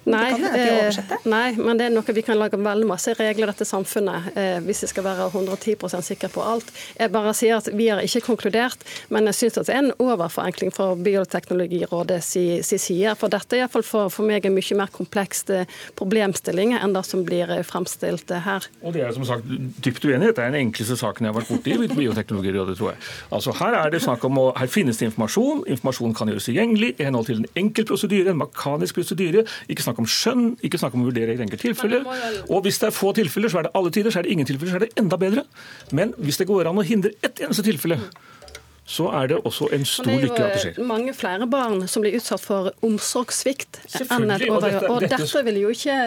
Nei, 0.08 0.30
eh, 0.32 0.96
nei, 1.28 1.52
men 1.58 1.78
det 1.78 1.88
er 1.88 1.92
noe 1.92 2.14
vi 2.14 2.24
kan 2.24 2.38
lage 2.40 2.58
veldig 2.60 2.88
masse 2.88 3.12
regler 3.18 3.48
i 3.48 3.50
dette 3.50 3.66
samfunnet 3.68 4.30
eh, 4.38 4.58
hvis 4.64 4.84
vi 4.84 4.90
skal 4.92 5.04
være 5.04 5.28
110 5.30 5.76
sikre 6.04 6.30
på 6.32 6.44
alt. 6.44 6.70
Jeg 6.98 7.12
bare 7.12 7.34
sier 7.36 7.58
at 7.58 7.68
Vi 7.76 7.88
har 7.88 8.00
ikke 8.02 8.22
konkludert, 8.24 8.82
men 9.08 9.28
jeg 9.30 9.36
syns 9.38 9.58
det 9.58 9.74
er 9.74 9.82
en 9.82 9.92
overforenkling 10.00 10.72
fra 10.74 10.94
Bioteknologirådet 10.96 12.20
si, 12.24 12.44
si 12.66 12.78
side. 12.80 13.14
For 13.20 13.32
dette 13.32 13.56
er 13.56 13.64
iallfall 13.64 13.84
for, 13.86 14.12
for 14.12 14.26
meg 14.26 14.46
en 14.46 14.56
mye 14.56 14.78
mer 14.78 14.92
kompleks 14.94 15.44
eh, 15.52 15.68
problemstilling 15.98 16.74
enn 16.78 16.94
det 16.96 17.04
som 17.08 17.24
blir 17.26 17.50
eh, 17.50 17.64
fremstilt 17.66 18.32
her. 18.46 18.66
Og 18.82 18.94
det 18.96 19.04
er 19.06 19.14
som 19.16 19.26
sagt 19.28 19.48
dypt 19.84 20.04
uenig. 20.04 20.30
Dette 20.30 20.44
er 20.44 20.54
den 20.54 20.68
enkleste 20.68 20.98
saken 21.00 21.26
jeg 21.26 21.34
har 21.34 21.40
vært 21.40 21.52
borti 21.52 21.76
i 21.76 21.90
Bioteknologirådet, 21.90 22.78
tror 22.80 22.92
jeg. 22.94 23.02
Altså 23.36 23.54
Her 23.60 23.78
er 23.82 23.94
det 23.94 24.02
snakk 24.04 24.24
om 24.28 24.38
å, 24.40 24.46
her 24.58 24.70
finnes 24.70 25.00
det 25.00 25.10
informasjon. 25.10 25.64
Informasjon 25.76 26.16
kan 26.16 26.30
gjøres 26.30 26.48
tilgjengelig 26.48 26.94
i 26.96 27.08
henhold 27.08 27.28
til 27.28 27.42
en 27.42 27.50
enkel 27.64 27.88
prosedyre, 27.88 28.32
en 28.32 28.40
mekanisk 28.40 29.00
prosedyre. 29.00 29.44
ikke 29.68 29.84
snakk 29.84 29.89
om 29.98 30.06
skjønn, 30.06 30.54
ikke 30.62 30.78
snakk 30.78 30.94
om 30.94 31.02
å 31.02 31.08
vurdere 31.08 31.34
i 31.34 31.40
enkelte 31.40 31.66
tilfeller. 31.66 32.06
Og 32.46 32.62
hvis 32.62 32.78
det 32.78 32.90
er 32.90 32.94
få 32.94 33.10
tilfeller, 33.16 33.50
så 33.50 33.58
er 33.58 33.66
det 33.66 33.74
alle 33.74 33.90
tider. 33.90 34.14
Så 34.14 34.20
er 34.20 34.28
det 34.28 34.34
ingen 34.36 34.46
tilfeller, 34.46 34.70
så 34.70 34.78
er 34.78 34.86
det 34.86 34.92
enda 35.00 35.18
bedre. 35.20 35.44
Men 35.96 36.14
hvis 36.20 36.38
det 36.40 36.46
går 36.50 36.70
an 36.70 36.78
å 36.78 36.86
hindre 36.86 37.10
ett 37.24 37.42
eneste 37.42 37.66
tilfelle, 37.66 37.98
så 38.90 39.06
er 39.14 39.28
det 39.30 39.36
også 39.46 39.68
en 39.74 39.84
stor 39.86 40.08
lykke 40.10 40.38
at 40.42 40.54
det 40.56 40.62
skjer. 40.64 40.72
Det 40.74 40.80
er 40.80 40.82
jo 40.82 40.88
mange 40.88 41.12
flere 41.14 41.46
barn 41.50 41.84
som 41.90 42.02
blir 42.02 42.16
utsatt 42.18 42.42
for 42.42 42.72
omsorgssvikt 42.86 43.78
enn 44.02 44.32
et. 44.34 44.46
Og, 44.50 44.64
dette, 44.64 44.96
dette 45.04 45.42
vil 45.46 45.60
jo 45.60 45.70
ikke 45.70 45.98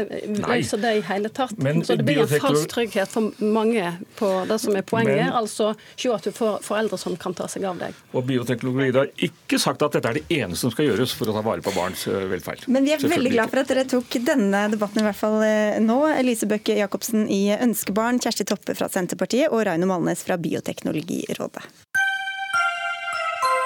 løse 0.44 0.80
det 0.84 0.92
i 1.00 1.04
hele 1.08 1.32
tatt. 1.32 1.54
Men 1.64 1.80
så 1.88 1.96
det 2.00 2.06
blir 2.10 2.24
en 2.26 2.34
falsk 2.34 2.68
trygghet 2.74 3.14
for 3.14 3.32
mange 3.40 3.94
på 4.20 4.32
det 4.50 4.58
som 4.60 4.76
er 4.76 4.84
poenget. 4.88 5.22
Men, 5.22 5.38
altså 5.40 5.72
se 5.96 6.12
at 6.12 6.28
du 6.28 6.36
får 6.36 6.60
foreldre 6.66 7.00
som 7.00 7.16
kan 7.20 7.36
ta 7.38 7.48
seg 7.52 7.64
av 7.70 7.80
deg. 7.80 7.96
Og 8.12 8.28
Bioteknologi 8.28 8.92
har 8.98 9.14
ikke 9.30 9.62
sagt 9.62 9.86
at 9.88 9.96
dette 9.96 10.12
er 10.12 10.20
det 10.20 10.42
eneste 10.42 10.66
som 10.66 10.76
skal 10.76 10.92
gjøres 10.92 11.16
for 11.16 11.32
å 11.32 11.38
ta 11.38 11.46
vare 11.46 11.64
på 11.64 11.74
barns 11.78 12.04
eh, 12.12 12.28
velferd. 12.34 12.68
Men 12.74 12.88
vi 12.88 12.96
er 12.98 13.08
veldig 13.16 13.34
glad 13.38 13.54
for 13.54 13.64
at 13.64 13.72
dere 13.72 13.88
tok 13.96 14.20
denne 14.28 14.66
debatten 14.74 15.04
i 15.04 15.08
hvert 15.08 15.20
fall 15.20 15.40
eh, 15.48 15.80
nå. 15.84 16.02
Elise 16.18 16.52
Bøkke 16.52 16.76
Jacobsen 16.82 17.30
i 17.32 17.46
Ønskebarn, 17.56 18.20
Kjersti 18.24 18.48
Toppe 18.52 18.76
fra 18.76 18.92
Senterpartiet 18.92 19.56
og 19.56 19.64
Raino 19.70 19.88
Malnes 19.90 20.28
fra 20.28 20.40
Bioteknologirådet. 20.42 21.64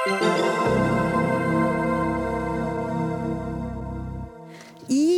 Música 0.08 0.76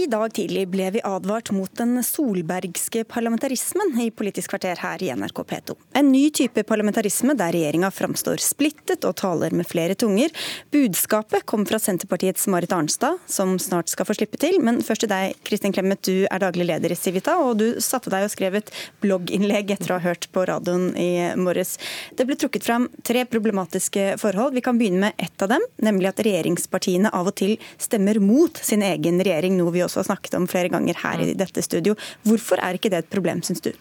dag 0.10 0.34
tidlig 0.34 0.66
ble 0.74 0.90
vi 0.96 1.02
advart 1.06 1.52
mot 1.54 1.72
den 1.78 2.00
solbergske 2.04 3.04
parlamentarismen 3.10 3.94
i 4.02 4.10
Politisk 4.12 4.54
kvarter 4.54 4.80
her 4.82 5.04
i 5.04 5.12
NRK 5.14 5.42
P2. 5.52 5.76
En 6.00 6.10
ny 6.12 6.26
type 6.36 6.64
parlamentarisme 6.68 7.36
der 7.38 7.54
regjeringa 7.54 7.92
framstår 7.94 8.42
splittet 8.42 9.06
og 9.08 9.16
taler 9.22 9.54
med 9.56 9.68
flere 9.70 9.96
tunger. 10.00 10.34
Budskapet 10.74 11.46
kom 11.50 11.66
fra 11.70 11.80
Senterpartiets 11.82 12.48
Marit 12.50 12.74
Arnstad, 12.74 13.20
som 13.30 13.58
snart 13.62 13.92
skal 13.94 14.08
få 14.10 14.16
slippe 14.18 14.40
til. 14.42 14.58
Men 14.66 14.82
først 14.86 15.06
til 15.06 15.12
deg, 15.12 15.38
Kristin 15.48 15.76
Clemet, 15.76 16.02
du 16.06 16.26
er 16.26 16.42
daglig 16.42 16.68
leder 16.72 16.94
i 16.94 16.98
Civita, 16.98 17.38
og 17.44 17.60
du 17.62 17.68
satte 17.84 18.12
deg 18.14 18.26
og 18.26 18.34
skrev 18.34 18.60
et 18.60 18.74
blogginnlegg 19.04 19.76
etter 19.78 19.94
å 19.94 20.00
ha 20.00 20.08
hørt 20.10 20.30
på 20.34 20.46
radioen 20.50 20.90
i 21.00 21.10
morges. 21.40 21.76
Det 22.18 22.26
ble 22.28 22.40
trukket 22.40 22.66
fram 22.66 22.90
tre 23.06 23.26
problematiske 23.30 24.16
forhold. 24.22 24.58
Vi 24.58 24.66
kan 24.66 24.82
begynne 24.82 25.06
med 25.08 25.22
ett 25.22 25.46
av 25.46 25.54
dem, 25.54 25.70
nemlig 25.86 26.12
at 26.12 26.24
regjeringspartiene 26.26 27.14
av 27.14 27.30
og 27.30 27.38
til 27.40 27.56
stemmer 27.78 28.20
mot 28.24 28.58
sin 28.58 28.84
egen 28.86 29.22
regjering 29.22 29.58
noe 29.60 29.76
vi 29.76 29.86
også 29.86 29.99
har 30.02 30.10
snakket 30.10 30.38
om 30.40 30.48
flere 30.50 30.72
ganger 30.74 30.98
her 31.04 31.24
i 31.24 31.34
dette 31.38 31.64
studio. 31.66 31.96
Hvorfor 32.28 32.62
er 32.64 32.80
ikke 32.80 32.92
det 32.94 33.04
et 33.04 33.12
problem, 33.12 33.44
syns 33.46 33.64
du? 33.66 33.72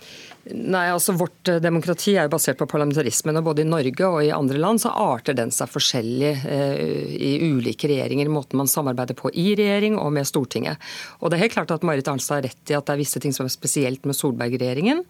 Nei, 0.55 0.87
altså 0.93 1.13
Vårt 1.19 1.49
eh, 1.51 1.59
demokrati 1.61 2.15
er 2.17 2.27
jo 2.27 2.33
basert 2.33 2.59
på 2.61 2.69
parlamentarismen. 2.71 3.37
og 3.41 3.49
Både 3.51 3.65
i 3.65 3.69
Norge 3.69 4.09
og 4.09 4.21
i 4.25 4.33
andre 4.35 4.61
land 4.61 4.81
så 4.83 4.93
arter 4.97 5.37
den 5.37 5.53
seg 5.55 5.71
forskjellig 5.71 6.31
eh, 6.49 7.15
i 7.15 7.33
ulike 7.45 7.91
regjeringer. 7.91 8.31
Måten 8.33 8.61
man 8.61 8.71
samarbeider 8.71 9.17
på 9.19 9.33
i 9.35 9.51
regjering 9.59 9.99
og 10.01 10.13
med 10.17 10.29
Stortinget. 10.29 10.81
Og 11.21 11.29
det 11.29 11.39
er 11.39 11.45
helt 11.47 11.57
klart 11.57 11.75
at 11.75 11.85
Marit 11.87 12.09
Arnstad 12.09 12.41
har 12.41 12.49
rett 12.49 12.73
i 12.73 12.77
at 12.79 12.87
det 12.89 12.95
er 12.95 13.03
visse 13.03 13.23
ting 13.23 13.35
som 13.37 13.49
er 13.49 13.53
spesielt 13.53 14.09
med 14.09 14.17
Solberg-regjeringen. 14.17 15.03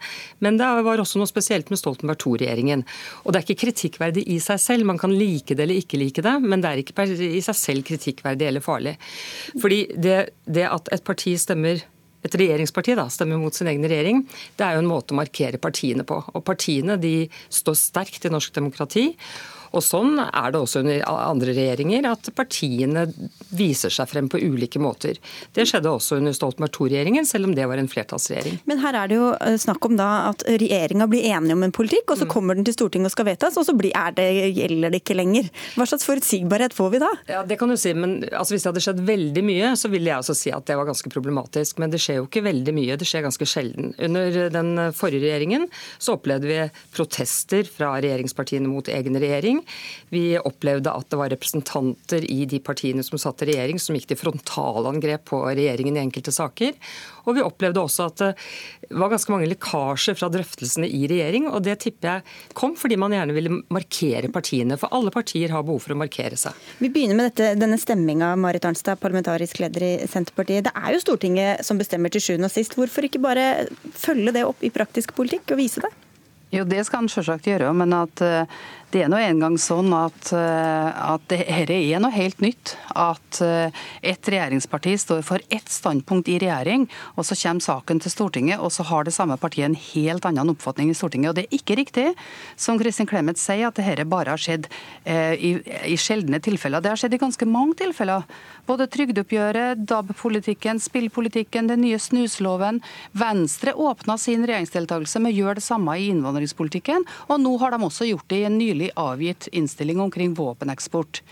Men 0.44 0.58
det 0.58 0.70
var 0.88 1.02
også 1.02 1.20
noe 1.20 1.30
spesielt 1.30 1.70
med 1.70 1.80
Stoltenberg 1.80 2.24
II-regjeringen. 2.24 2.86
Og 3.24 3.32
det 3.32 3.40
er 3.40 3.46
ikke 3.46 3.66
kritikkverdig 3.66 4.26
i 4.34 4.40
seg 4.42 4.62
selv. 4.62 4.88
Man 4.88 4.98
kan 5.00 5.14
like 5.14 5.54
det 5.54 5.66
eller 5.66 5.78
ikke 5.78 6.00
like 6.00 6.24
det, 6.24 6.34
men 6.42 6.64
det 6.64 6.72
er 6.72 6.82
ikke 6.82 7.06
i 7.28 7.44
seg 7.44 7.58
selv 7.58 7.86
kritikkverdig 7.86 8.50
eller 8.50 8.64
farlig. 8.64 8.96
Fordi 9.62 9.84
det, 9.94 10.18
det 10.50 10.66
at 10.66 10.90
et 10.94 11.06
parti 11.06 11.36
stemmer 11.38 11.84
et 12.26 12.34
regjeringsparti 12.40 12.96
da, 12.98 13.06
stemmer 13.12 13.40
mot 13.40 13.54
sin 13.54 13.70
egen 13.70 13.86
regjering, 13.86 14.24
det 14.58 14.66
er 14.66 14.76
jo 14.76 14.82
en 14.82 14.90
måte 14.90 15.14
å 15.14 15.18
markere 15.20 15.60
partiene 15.62 16.06
på. 16.08 16.18
Og 16.34 16.44
Partiene 16.46 16.98
de 17.00 17.28
står 17.52 17.78
sterkt 17.78 18.26
i 18.26 18.32
norsk 18.32 18.54
demokrati. 18.56 19.12
Og 19.72 19.84
Sånn 19.84 20.18
er 20.20 20.52
det 20.52 20.60
også 20.60 20.82
under 20.82 21.02
andre 21.08 21.54
regjeringer, 21.56 22.06
at 22.10 22.30
partiene 22.36 23.06
viser 23.54 23.92
seg 23.92 24.08
frem 24.10 24.28
på 24.30 24.40
ulike 24.40 24.80
måter. 24.82 25.18
Det 25.56 25.66
skjedde 25.68 25.90
også 25.90 26.18
under 26.18 26.34
Stoltenberg 26.36 26.74
II-regjeringen, 26.74 27.26
selv 27.28 27.48
om 27.48 27.54
det 27.56 27.66
var 27.68 27.80
en 27.80 27.88
flertallsregjering. 27.90 28.60
Men 28.68 28.82
her 28.82 28.98
er 29.00 29.10
det 29.10 29.18
jo 29.18 29.30
eh, 29.34 29.56
snakk 29.60 29.88
om 29.88 29.96
da 29.98 30.08
at 30.28 30.44
regjeringa 30.48 31.08
blir 31.10 31.26
enige 31.30 31.56
om 31.56 31.64
en 31.66 31.74
politikk, 31.74 32.12
og 32.12 32.20
så 32.20 32.28
mm. 32.28 32.32
kommer 32.32 32.58
den 32.58 32.68
til 32.68 32.76
Stortinget 32.76 33.12
og 33.12 33.16
skal 33.16 33.28
vedtas, 33.30 33.58
og 33.60 33.66
så 33.68 33.76
blir, 33.78 33.96
det, 34.16 34.28
gjelder 34.56 34.94
det 34.94 35.02
ikke 35.02 35.16
lenger. 35.18 35.48
Hva 35.76 35.88
slags 35.88 36.06
forutsigbarhet 36.08 36.76
får 36.76 36.92
vi 36.94 37.02
da? 37.04 37.12
Ja, 37.30 37.44
Det 37.48 37.58
kan 37.60 37.72
du 37.72 37.78
si, 37.80 37.94
men 37.96 38.20
altså, 38.28 38.54
hvis 38.54 38.66
det 38.66 38.72
hadde 38.72 38.84
skjedd 38.84 39.04
veldig 39.08 39.44
mye, 39.48 39.72
så 39.80 39.92
ville 39.92 40.12
jeg 40.12 40.24
også 40.24 40.36
si 40.36 40.52
at 40.54 40.68
det 40.68 40.76
var 40.78 40.88
ganske 40.88 41.12
problematisk. 41.12 41.80
Men 41.82 41.92
det 41.92 42.02
skjer 42.02 42.20
jo 42.20 42.28
ikke 42.28 42.44
veldig 42.46 42.76
mye, 42.76 42.98
det 43.00 43.08
skjer 43.08 43.26
ganske 43.26 43.48
sjelden. 43.48 43.94
Under 44.08 44.52
den 44.52 44.74
forrige 44.96 45.24
regjeringen 45.24 45.68
så 45.98 46.16
opplevde 46.18 46.48
vi 46.50 46.60
protester 46.94 47.68
fra 47.68 47.94
regjeringspartiene 47.98 48.70
mot 48.70 48.88
egen 48.92 49.18
regjering 49.18 49.57
regjering. 49.58 49.66
Vi 50.10 50.38
opplevde 50.38 50.90
at 50.90 51.10
det 51.10 51.16
var 51.16 51.30
representanter 51.30 52.24
i 52.30 52.46
de 52.46 52.58
partiene 52.60 53.02
som 53.02 53.18
satt 53.18 53.42
i 53.42 53.52
regjering, 53.52 53.78
som 53.78 53.94
gikk 53.94 54.08
til 54.08 54.16
frontalangrep 54.16 55.24
på 55.28 55.42
regjeringen 55.44 55.96
i 55.96 56.00
enkelte 56.00 56.32
saker. 56.32 56.74
Og 57.26 57.36
vi 57.36 57.42
opplevde 57.44 57.80
også 57.80 58.06
at 58.08 58.18
det 58.18 58.96
var 58.96 59.10
ganske 59.10 59.32
mange 59.32 59.48
lekkasjer 59.50 60.16
fra 60.16 60.30
drøftelsene 60.32 60.88
i 60.88 61.06
regjering. 61.08 61.48
Og 61.50 61.62
det 61.62 61.78
tipper 61.80 62.08
jeg 62.08 62.54
kom 62.54 62.74
fordi 62.78 62.96
man 62.96 63.12
gjerne 63.12 63.36
ville 63.36 63.60
markere 63.68 64.30
partiene. 64.32 64.78
For 64.80 64.88
alle 64.94 65.12
partier 65.12 65.52
har 65.52 65.66
behov 65.66 65.84
for 65.84 65.92
å 65.92 66.00
markere 66.00 66.38
seg. 66.40 66.56
Vi 66.80 66.88
begynner 66.88 67.18
med 67.18 67.30
dette, 67.30 67.52
denne 67.60 67.78
stemminga, 67.80 68.34
Marit 68.40 68.64
Arnstad, 68.64 69.00
parlamentarisk 69.02 69.60
leder 69.60 69.84
i 69.84 69.94
Senterpartiet. 70.08 70.64
Det 70.68 70.74
er 70.74 70.94
jo 70.94 71.04
Stortinget 71.04 71.64
som 71.66 71.80
bestemmer 71.80 72.12
til 72.12 72.24
sjuende 72.24 72.48
og 72.48 72.54
sist. 72.54 72.78
Hvorfor 72.78 73.04
ikke 73.04 73.22
bare 73.22 73.68
følge 73.92 74.32
det 74.34 74.48
opp 74.48 74.64
i 74.64 74.72
praktisk 74.72 75.12
politikk 75.18 75.52
og 75.52 75.60
vise 75.60 75.84
det? 75.84 75.92
Jo, 76.48 76.64
det 76.64 76.80
skal 76.86 77.02
han 77.02 77.10
selvsagt 77.12 77.44
gjøre, 77.44 77.68
men 77.76 77.92
at 77.92 78.22
uh, 78.24 78.60
det 78.94 79.02
er 79.04 79.10
nå 79.12 79.18
engang 79.20 79.58
sånn 79.60 79.92
at, 79.92 80.30
uh, 80.32 81.12
at 81.14 81.24
dette 81.28 81.74
er 81.76 82.00
noe 82.00 82.14
helt 82.14 82.40
nytt. 82.40 82.72
At 82.96 83.40
uh, 83.44 83.68
et 84.00 84.30
regjeringsparti 84.32 84.94
står 85.00 85.20
for 85.26 85.44
ett 85.52 85.68
standpunkt 85.68 86.30
i 86.32 86.38
regjering, 86.40 86.86
og 87.16 87.26
så 87.28 87.36
kommer 87.36 87.64
saken 87.64 88.00
til 88.00 88.14
Stortinget, 88.14 88.62
og 88.64 88.72
så 88.72 88.86
har 88.88 89.04
det 89.04 89.12
samme 89.16 89.36
partiet 89.40 89.68
en 89.68 89.78
helt 89.78 90.28
annen 90.28 90.54
oppfatning 90.54 90.92
i 90.92 90.96
Stortinget. 90.96 91.32
Og 91.32 91.36
det 91.36 91.46
er 91.46 91.58
ikke 91.60 91.76
riktig, 91.80 92.06
som 92.56 92.80
Kristin 92.80 93.08
Clemet 93.10 93.40
sier, 93.40 93.68
at 93.68 93.76
dette 93.76 94.08
bare 94.08 94.32
har 94.32 94.40
skjedd 94.40 94.70
i, 95.04 95.54
i 95.88 95.96
sjeldne 96.00 96.40
tilfeller. 96.44 96.80
Det 96.84 96.92
har 96.92 97.00
skjedd 97.00 97.16
i 97.16 97.20
ganske 97.20 97.48
mange 97.48 97.76
tilfeller. 97.82 98.24
Både 98.68 98.84
trygdeoppgjøret, 98.92 99.80
DAB-politikken, 99.88 100.76
spillpolitikken, 100.82 101.70
den 101.70 101.80
nye 101.86 101.96
snusloven. 101.96 102.82
Venstre 103.16 103.72
åpna 103.72 104.18
sin 104.20 104.44
regjeringsdeltakelse 104.44 105.22
med 105.24 105.32
å 105.32 105.38
gjøre 105.38 105.56
det 105.56 105.64
samme 105.64 105.94
i 105.96 106.10
innvandringspolitikken. 106.12 107.06
Og 107.32 107.40
nå 107.40 107.54
har 107.62 107.72
de 107.72 107.80
også 107.86 108.10
gjort 108.10 108.28
det 108.28 108.42
i 108.42 108.46
en 108.50 108.58
nylig 108.60 108.90
avgitt 109.00 109.48
innstilling 109.56 110.02
omkring 110.04 110.36
våpeneksport. 110.36 111.22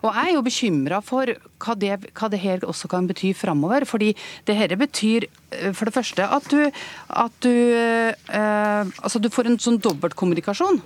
Og 0.00 0.14
Jeg 0.14 0.30
er 0.30 0.34
jo 0.34 0.44
bekymra 0.46 1.00
for 1.04 1.34
hva 1.60 1.74
det, 1.76 1.94
hva 2.16 2.30
det, 2.32 2.40
her 2.40 2.64
også 2.64 2.88
kan 2.88 3.08
bety 3.10 3.34
framover. 3.36 3.84
Fordi 3.84 4.14
det 4.48 4.56
her 4.56 4.72
betyr 4.80 5.28
eh, 5.28 5.72
for 5.76 5.90
det 5.90 5.96
første 5.98 6.24
at 6.24 6.48
du, 6.48 6.70
at 7.08 7.40
du, 7.44 7.52
eh, 7.52 8.94
altså 9.02 9.20
du 9.20 9.28
får 9.28 9.50
en 9.50 9.60
sånn 9.60 9.82
dobbeltkommunikasjon. 9.84 10.80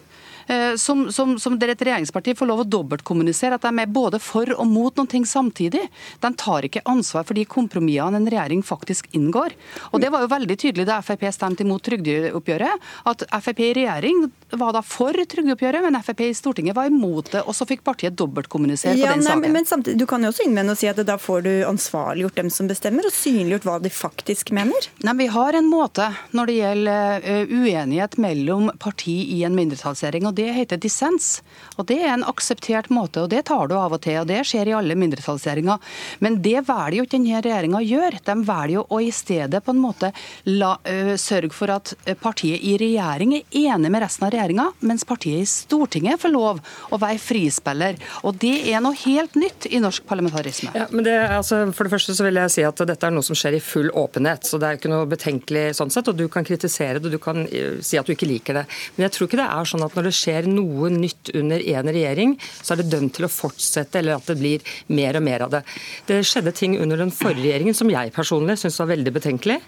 Eh, 0.53 0.77
som, 0.77 1.13
som, 1.13 1.39
som 1.39 1.55
dere 1.59 1.73
et 1.77 1.83
regjeringsparti 1.87 2.35
får 2.37 2.49
lov 2.51 2.63
å 2.65 2.69
dobbeltkommunisere 2.69 3.57
at 3.57 3.65
de 3.65 3.73
er 3.81 3.93
både 3.93 4.19
for 4.21 4.51
og 4.53 4.67
mot 4.69 4.99
noen 4.99 5.09
ting 5.09 5.25
samtidig. 5.29 5.87
De 6.21 6.31
tar 6.37 6.67
ikke 6.69 6.85
ansvar 6.93 7.25
for 7.29 7.39
de 7.39 7.47
kompromissene 7.49 8.19
en 8.21 8.29
regjering 8.29 8.65
faktisk 8.67 9.09
inngår. 9.17 9.57
Og 9.93 10.03
Det 10.03 10.11
var 10.13 10.25
jo 10.25 10.33
veldig 10.33 10.57
tydelig 10.59 10.89
da 10.89 11.01
Frp 11.05 11.25
stemte 11.33 11.65
imot 11.65 11.85
trygdeoppgjøret, 11.87 12.91
at 13.09 13.25
Frp 13.39 13.63
i 13.65 13.73
regjering 13.81 14.27
var 14.59 14.73
da 14.77 14.83
for 14.85 15.17
trygdeoppgjøret, 15.17 15.85
men 15.85 15.99
Frp 16.03 16.21
i 16.27 16.33
Stortinget 16.37 16.77
var 16.77 16.91
imot 16.91 17.33
det. 17.33 17.43
Og 17.49 17.57
så 17.57 17.67
fikk 17.69 17.85
partiet 17.87 18.17
dobbeltkommunisert 18.19 18.99
ja, 18.99 19.09
på 19.09 19.17
den 19.17 19.25
nei, 19.25 19.31
saken. 19.31 19.55
Men 19.57 19.69
samtidig, 19.69 19.99
Du 20.03 20.07
kan 20.11 20.23
jo 20.25 20.33
også 20.33 20.47
innvende 20.47 20.75
og 20.75 20.81
si 20.81 20.89
at 20.91 21.01
da 21.07 21.17
får 21.21 21.45
du 21.47 21.53
ansvarliggjort 21.69 22.41
dem 22.43 22.51
som 22.53 22.69
bestemmer, 22.71 23.07
og 23.09 23.15
synliggjort 23.15 23.67
hva 23.69 23.79
de 23.83 23.93
faktisk 23.93 24.53
mener? 24.55 24.89
Nei, 25.07 25.17
Vi 25.23 25.29
har 25.33 25.59
en 25.59 25.71
måte 25.71 26.09
når 26.37 26.51
det 26.51 26.57
gjelder 26.59 27.29
eh, 27.33 27.53
uenighet 27.53 28.19
mellom 28.23 28.71
parti 28.83 29.17
i 29.37 29.43
en 29.47 29.57
mindretallsregjering 29.57 30.29
og 30.29 30.37
det 30.39 30.51
heter 30.57 30.81
dissens. 30.81 31.41
Og 31.77 31.87
Det 31.87 32.01
er 32.03 32.13
en 32.15 32.27
akseptert 32.29 32.91
måte, 32.93 33.25
og 33.25 33.31
det 33.33 33.47
tar 33.51 33.69
du 33.69 33.77
av 33.79 33.97
og 33.97 34.03
til. 34.05 34.21
og 34.23 34.29
Det 34.31 34.43
skjer 34.49 34.71
i 34.71 34.77
alle 34.77 34.97
mindretallsregjeringer. 34.99 35.79
Men 36.21 36.41
det 36.43 36.65
velger 36.69 36.99
jo 36.99 37.07
ikke 37.07 37.17
denne 37.17 37.43
regjeringa 37.45 37.81
å 37.81 37.87
gjøre. 37.87 38.23
De 38.25 38.37
velger 38.49 38.75
jo 38.77 38.87
å 38.89 39.01
i 39.03 39.11
stedet 39.15 39.63
på 39.65 39.75
en 39.75 39.83
måte 39.83 40.13
la, 40.49 40.75
uh, 40.77 41.15
sørge 41.21 41.53
for 41.57 41.73
at 41.75 41.95
partiet 42.23 42.63
i 42.63 42.77
regjering 42.81 43.37
er 43.39 43.59
enig 43.63 43.91
med 43.93 44.03
resten 44.05 44.27
av 44.27 44.35
regjeringa, 44.43 44.73
mens 44.81 45.05
partiet 45.05 45.43
i 45.43 45.47
Stortinget 45.47 46.21
får 46.21 46.33
lov 46.33 46.61
å 46.91 46.99
være 47.01 47.21
frispiller. 47.23 47.99
Og 48.27 48.37
Det 48.43 48.73
er 48.73 48.81
noe 48.83 48.97
helt 49.05 49.35
nytt 49.39 49.69
i 49.71 49.81
norsk 49.83 50.05
parlamentarisme. 50.09 50.73
Ja, 50.75 50.87
men 50.91 51.05
det, 51.07 51.15
altså, 51.31 51.65
for 51.73 51.87
det 51.87 51.93
første 51.95 52.15
så 52.17 52.27
vil 52.27 52.41
jeg 52.41 52.51
si 52.51 52.65
at 52.67 52.83
dette 52.89 53.07
er 53.07 53.15
noe 53.15 53.27
som 53.27 53.39
skjer 53.39 53.57
i 53.57 53.63
full 53.63 53.91
åpenhet. 53.91 54.45
så 54.45 54.59
Det 54.59 54.69
er 54.69 54.79
ikke 54.79 54.91
noe 54.91 55.07
betenkelig 55.07 55.77
sånn 55.79 55.93
sett. 55.93 56.09
og 56.09 56.17
Du 56.17 56.29
kan 56.29 56.45
kritisere 56.45 56.99
det, 56.99 57.07
og 57.07 57.13
du 57.13 57.19
kan 57.23 57.47
si 57.83 57.99
at 57.99 58.07
du 58.07 58.13
ikke 58.13 58.29
liker 58.29 58.55
det. 58.55 58.67
Men 58.97 59.07
jeg 59.07 59.15
tror 59.17 59.29
ikke 59.29 59.41
det 59.43 59.49
er 59.49 59.71
sånn 59.73 59.87
at 59.87 59.95
når 59.95 60.09
det 60.09 60.15
skjer 60.17 60.49
noe 60.51 60.91
nytt 60.91 61.33
under 61.39 61.59
én 61.59 61.93
regjering, 61.93 62.37
så 62.63 62.75
er 62.75 62.83
det 62.83 62.91
dømt 62.91 63.15
til 63.17 63.29
å 63.29 63.33
fortsette, 63.33 64.01
eller 64.01 64.17
at 64.17 64.27
det 64.27 64.39
blir 64.41 64.75
mer 64.89 65.17
og 65.17 65.23
mer 65.23 65.47
av 65.47 65.55
det. 65.55 65.63
Det 66.07 66.23
skjedde 66.27 66.55
ting 66.57 66.79
under 66.81 66.97
den 66.97 67.15
forrige 67.15 67.47
regjeringen 67.47 67.77
som 67.77 67.91
jeg 67.91 68.13
personlig 68.15 68.59
syns 68.59 68.81
var 68.81 68.91
veldig 68.93 69.13
betenkelig. 69.15 69.61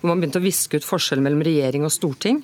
Hvor 0.00 0.12
man 0.12 0.22
begynte 0.22 0.40
å 0.40 0.44
viske 0.44 0.80
ut 0.80 0.86
forskjellen 0.86 1.24
mellom 1.24 1.42
regjering 1.46 1.84
og 1.86 1.92
storting. 1.94 2.42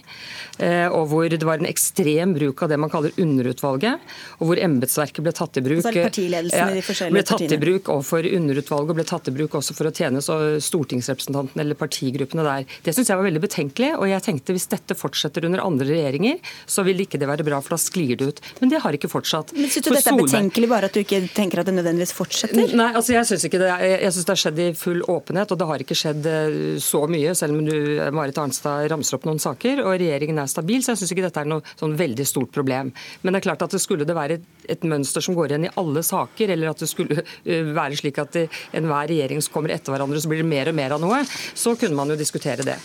Eh, 0.59 0.89
og 0.89 1.11
hvor 1.11 1.29
det 1.29 1.45
var 1.45 1.61
en 1.61 1.69
ekstrem 1.77 2.35
bruk 2.37 2.65
av 2.65 2.73
det 2.73 2.81
man 2.81 2.93
kaller 2.93 3.15
underutvalget. 3.21 4.03
Og 4.41 4.51
hvor 4.51 4.61
embetsverket 4.67 5.23
ble 5.25 5.35
tatt 5.37 5.61
i 5.61 5.65
bruk 5.65 5.83
altså 5.83 6.07
partiledelsen 6.09 6.73
i 6.73 6.79
de 6.79 6.85
forskjellige 6.87 7.17
ble 7.17 7.25
tatt 7.29 7.57
i 7.57 7.61
bruk 7.61 7.91
overfor 7.93 8.29
underutvalget 8.33 8.95
og 8.95 9.01
ble 9.01 9.07
tatt 9.09 9.31
i 9.31 9.35
bruk 9.37 9.57
også 9.61 9.77
for 9.77 9.91
å 9.91 9.95
tjene 9.95 10.23
stortingsrepresentantene 10.25 11.65
eller 11.65 11.79
partigruppene 11.79 12.47
der. 12.47 12.67
Det 12.85 12.95
syns 12.97 13.11
jeg 13.13 13.21
var 13.21 13.29
veldig 13.29 13.43
betenkelig. 13.45 13.93
Og 14.01 14.09
jeg 14.11 14.25
tenkte 14.25 14.57
hvis 14.57 14.69
dette 14.73 14.97
fortsetter 14.99 15.47
under 15.49 15.63
andre 15.65 15.89
regjeringer, 15.91 16.41
så 16.67 16.85
vil 16.87 17.05
ikke 17.05 17.21
det 17.21 17.29
være 17.31 17.47
bra, 17.47 17.61
for 17.65 17.77
da 17.77 17.81
sklir 17.81 18.17
det 18.19 18.31
ut. 18.31 18.43
Men 18.61 18.73
det 18.73 18.83
har 18.85 18.97
ikke 18.97 19.11
fortsatt. 19.13 19.53
Men 19.57 19.71
Syns 19.73 19.87
du 19.87 19.91
for 19.91 19.99
dette 19.99 20.15
er 20.15 20.21
betenkelig, 20.21 20.71
bare 20.71 20.91
at 20.91 20.97
du 20.97 21.03
ikke 21.03 21.23
tenker 21.37 21.63
at 21.63 21.69
det 21.69 21.77
nødvendigvis 21.77 22.15
fortsetter? 22.17 22.75
Nei, 22.77 22.91
altså 22.93 23.17
jeg 23.17 23.29
syns 23.31 23.47
ikke 23.49 23.61
det. 23.63 23.71
Jeg 23.93 24.15
syns 24.15 24.29
det 24.29 24.35
har 24.35 24.43
skjedd 24.45 24.63
i 24.63 24.69
full 24.79 25.03
åpenhet, 25.13 25.53
og 25.53 25.61
det 25.61 25.69
har 25.71 25.85
ikke 25.85 25.99
skjedd 25.99 26.29
eh, 26.31 26.59
så 26.83 27.05
mye, 27.11 27.35
selv 27.39 27.57
om 27.59 27.65
du, 27.67 27.77
Marit 28.17 28.39
Arnstad 28.41 28.89
ramser 28.93 29.19
opp 29.19 29.27
noen 29.29 29.43
saker, 29.43 29.83
og 29.85 29.97
regjeringen 30.01 30.41
er 30.43 30.51
stabil, 30.51 30.83
så 30.85 30.95
jeg 30.95 31.03
syns 31.03 31.15
ikke 31.15 31.27
dette 31.27 31.43
er 31.43 31.51
noe 31.51 31.56
sånn 31.79 31.97
veldig 31.99 32.27
stort 32.29 32.53
problem. 32.55 32.93
Men 33.23 33.35
det 33.35 33.41
er 33.41 33.47
klart 33.49 33.65
at 33.67 33.77
det 33.77 33.83
skulle 33.83 34.07
det 34.09 34.17
være 34.17 34.41
et 34.69 34.87
mønster 34.89 35.25
som 35.25 35.37
går 35.37 35.53
igjen 35.53 35.69
i 35.69 35.73
alle 35.81 36.03
saker, 36.07 36.53
eller 36.55 36.73
at 36.73 36.83
det 36.83 36.91
skulle 36.91 37.23
uh, 37.23 37.73
være 37.81 38.01
slik 38.01 38.21
at 38.23 38.41
enhver 38.77 39.11
regjering 39.13 39.43
som 39.45 39.57
kommer 39.57 39.75
etter 39.77 39.95
hverandre, 39.95 40.21
så 40.23 40.31
blir 40.33 40.43
det 40.43 40.51
mer 40.51 40.73
og 40.73 40.79
mer 40.79 40.97
av 40.97 41.03
noe, 41.03 41.23
så 41.55 41.77
kunne 41.79 41.99
man 41.99 42.13
jo 42.13 42.19
diskutere 42.21 42.67
det. 42.67 42.79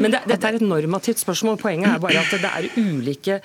Men 0.00 0.14
det, 0.14 0.24
dette 0.28 0.48
er 0.48 0.58
et 0.58 0.68
normativt 0.68 1.22
spørsmål. 1.22 1.60
Poenget 1.60 1.94
er 1.94 2.02
bare 2.02 2.22
at 2.22 2.34
det 2.38 2.52
er 2.52 2.70
ulike 2.78 3.40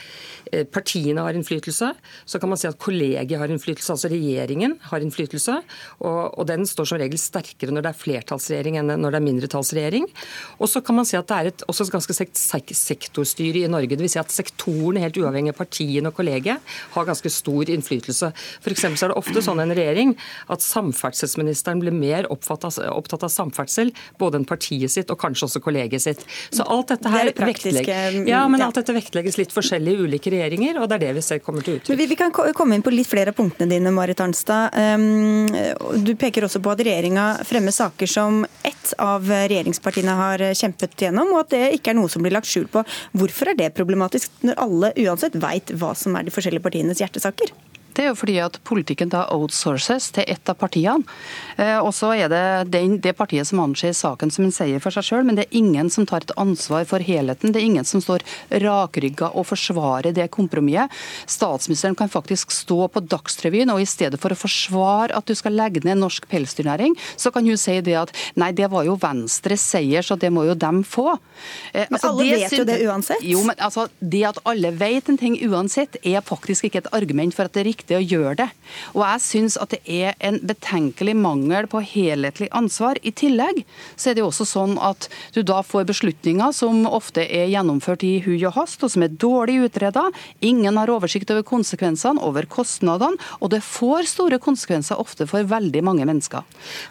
partiene 0.73 1.23
har 1.23 1.37
innflytelse. 1.37 1.91
Så 2.25 2.39
kan 2.39 2.51
man 2.51 2.59
si 2.59 2.67
at 2.69 2.79
kollegiet 2.81 3.39
har 3.39 3.51
innflytelse, 3.51 3.93
altså 3.95 4.11
regjeringen 4.11 4.77
har 4.89 5.03
innflytelse. 5.03 5.59
Og, 6.01 6.21
og, 6.39 6.43
den 6.49 6.67
står 6.69 6.89
som 6.89 7.01
regel 7.01 7.19
sterkere 7.21 7.73
når 7.73 7.85
det 7.85 7.91
er 7.93 8.01
flertallsregjering 8.01 8.79
enn 8.81 8.93
når 8.99 9.15
det 9.15 9.19
er 9.19 9.27
mindretallsregjering. 9.27 10.07
Og 10.59 10.69
så 10.69 10.83
kan 10.85 10.99
man 10.99 11.07
si 11.09 11.17
at 11.19 11.29
det 11.29 11.39
er 11.39 11.51
et 11.51 11.65
også 11.69 11.87
et 11.87 11.95
ganske 11.95 12.17
sek 12.17 12.73
sektorstyre 12.77 13.63
i 13.63 13.71
Norge. 13.71 13.97
Dvs. 13.97 14.15
Si 14.15 14.21
at 14.21 14.33
sektorene, 14.33 15.01
helt 15.03 15.17
uavhengig 15.17 15.53
av 15.53 15.59
partiene 15.61 16.11
og 16.11 16.17
kollegiet, 16.17 16.73
har 16.93 17.07
ganske 17.07 17.31
stor 17.33 17.71
innflytelse. 17.73 18.31
F.eks. 18.61 18.85
er 18.91 19.13
det 19.13 19.17
ofte 19.19 19.43
sånn 19.45 19.63
en 19.63 19.73
regjering 19.73 20.13
at 20.53 20.63
samferdselsministeren 20.65 21.81
blir 21.81 21.95
mer 21.95 22.29
opptatt 22.33 22.67
av 22.69 23.31
samferdsel, 23.31 23.93
både 24.21 24.41
enn 24.41 24.47
partiet 24.49 24.93
sitt 24.93 25.11
og 25.13 25.19
kanskje 25.21 25.47
også 25.49 25.63
kollegiet 25.63 26.05
sitt. 26.05 26.25
Så 26.53 26.65
alt 26.69 26.93
dette 26.93 27.11
her 27.13 27.31
det 27.31 27.49
vektlegges, 27.49 28.21
ja, 28.29 28.43
men 28.51 28.61
alt 28.63 28.77
dette 28.79 28.95
vektlegges 28.95 29.39
litt 29.39 29.55
forskjellig 29.55 29.95
i 29.95 30.07
ulike 30.07 30.31
regjeringer 30.33 30.42
regjeringer, 30.43 30.79
og 30.81 30.89
det 30.89 30.99
er 30.99 31.05
det 31.07 31.13
vi 31.17 31.25
ser 31.25 31.41
kommer 31.43 31.65
til 31.65 31.79
uttrykk. 31.79 31.99
Vi, 31.99 32.07
vi, 32.11 32.19
kan 32.19 32.33
komme 32.33 32.77
inn 32.77 32.85
på 32.85 32.93
litt 32.93 33.09
flere 33.09 33.33
av 33.33 33.37
punktene 33.39 33.71
dine, 33.71 33.93
Marit 33.95 34.21
Arnstad. 34.23 34.75
Um, 34.75 35.49
du 36.03 36.13
peker 36.19 36.47
også 36.47 36.61
på 36.63 36.73
at 36.73 36.83
regjeringa 36.83 37.27
fremmer 37.47 37.75
saker 37.75 38.09
som 38.09 38.43
ett 38.67 38.93
av 39.01 39.27
regjeringspartiene 39.27 40.17
har 40.19 40.45
kjempet 40.59 40.97
gjennom, 41.05 41.33
og 41.33 41.45
at 41.45 41.53
det 41.55 41.63
ikke 41.79 41.93
er 41.93 41.99
noe 41.99 42.11
som 42.11 42.23
blir 42.25 42.35
lagt 42.35 42.49
skjul 42.51 42.67
på. 42.71 42.83
Hvorfor 43.17 43.53
er 43.53 43.59
det 43.59 43.73
problematisk, 43.77 44.33
når 44.45 44.59
alle 44.67 44.95
uansett 45.05 45.37
veit 45.39 45.73
hva 45.79 45.93
som 45.97 46.17
er 46.19 46.27
de 46.27 46.35
forskjellige 46.35 46.65
partienes 46.65 47.01
hjertesaker? 47.03 47.53
Det 47.93 48.05
er 48.05 48.11
jo 48.11 48.17
fordi 48.17 48.37
at 48.43 48.59
politikken 48.67 49.11
da 49.13 49.25
outsources 49.33 50.09
til 50.15 50.25
ett 50.27 50.49
av 50.49 50.57
partiene. 50.59 51.05
Eh, 51.57 51.77
og 51.79 51.91
så 51.95 52.13
er 52.17 52.31
det 52.31 52.43
den, 52.73 52.97
det 53.03 53.15
partiet 53.17 53.47
som 53.49 53.61
anser 53.63 53.93
saken 53.97 54.31
som 54.33 54.47
en 54.47 54.55
seier 54.55 54.81
for 54.83 54.93
seg 54.95 55.05
sjøl, 55.07 55.25
men 55.27 55.37
det 55.37 55.47
er 55.47 55.59
ingen 55.59 55.91
som 55.93 56.07
tar 56.09 56.25
et 56.25 56.35
ansvar 56.39 56.85
for 56.89 57.03
helheten. 57.03 57.53
Det 57.53 57.61
er 57.61 57.67
ingen 57.69 57.87
som 57.87 58.01
står 58.03 58.25
rakrygga 58.63 59.31
og 59.33 59.47
forsvarer 59.51 60.15
det 60.15 60.29
kompromisset. 60.33 60.63
Statsministeren 61.29 61.95
kan 61.99 62.11
faktisk 62.11 62.51
stå 62.53 62.87
på 62.93 63.03
Dagsrevyen, 63.05 63.71
og 63.73 63.81
i 63.83 63.89
stedet 63.89 64.19
for 64.21 64.33
å 64.33 64.39
forsvare 64.39 65.13
at 65.17 65.27
du 65.27 65.35
skal 65.37 65.55
legge 65.57 65.83
ned 65.85 65.99
norsk 66.01 66.27
pelsdyrnæring, 66.31 66.95
så 67.19 67.33
kan 67.33 67.45
hun 67.45 67.59
si 67.59 67.79
det 67.83 67.97
at 67.99 68.13
nei, 68.39 68.51
det 68.55 68.69
var 68.71 68.87
jo 68.87 68.97
Venstres 69.01 69.65
seier, 69.73 70.05
så 70.05 70.17
det 70.19 70.31
må 70.33 70.45
jo 70.47 70.55
dem 70.57 70.81
få. 70.87 71.17
Eh, 71.73 71.85
men 71.89 71.99
altså, 71.99 72.13
alle 72.13 72.39
vet 72.39 72.57
jo 72.57 72.67
det 72.67 72.79
uansett? 72.87 73.25
Jo, 73.27 73.43
men 73.47 73.59
altså, 73.59 73.87
Det 73.99 74.23
at 74.27 74.39
alle 74.47 74.71
vet 74.77 75.09
en 75.11 75.19
ting 75.19 75.35
uansett, 75.49 75.97
er 76.03 76.23
faktisk 76.25 76.67
ikke 76.67 76.83
et 76.83 76.91
argument 76.95 77.35
for 77.35 77.47
at 77.47 77.55
det 77.55 77.63
er 77.63 77.69
riktig 77.69 77.82
riktig 77.83 77.97
å 77.97 78.03
gjøre 78.03 78.35
det. 78.39 78.49
Og 78.93 79.03
jeg 79.03 79.21
syns 79.21 79.57
at 79.57 79.73
det 79.73 79.81
er 79.85 80.15
en 80.23 80.39
betenkelig 80.41 81.15
mangel 81.15 81.67
på 81.67 81.81
helhetlig 81.83 82.49
ansvar. 82.51 82.97
I 83.03 83.11
tillegg 83.11 83.63
så 83.95 84.09
er 84.09 84.15
det 84.15 84.23
jo 84.23 84.29
også 84.31 84.45
sånn 84.47 84.77
at 84.79 85.09
du 85.33 85.43
da 85.43 85.61
får 85.63 85.85
beslutninger 85.89 86.51
som 86.53 86.85
ofte 86.87 87.23
er 87.23 87.51
gjennomført 87.51 88.03
i 88.03 88.21
hui 88.23 88.39
og 88.45 88.55
hast, 88.55 88.83
og 88.83 88.91
som 88.91 89.03
er 89.03 89.13
dårlig 89.13 89.59
utreda. 89.67 90.09
Ingen 90.41 90.77
har 90.77 90.89
oversikt 90.89 91.31
over 91.31 91.43
konsekvensene, 91.43 92.21
over 92.23 92.45
kostnadene, 92.45 93.19
og 93.41 93.51
det 93.53 93.63
får 93.63 94.07
store 94.09 94.39
konsekvenser 94.39 94.99
ofte 94.99 95.27
for 95.27 95.43
veldig 95.43 95.83
mange 95.83 96.07
mennesker. 96.07 96.43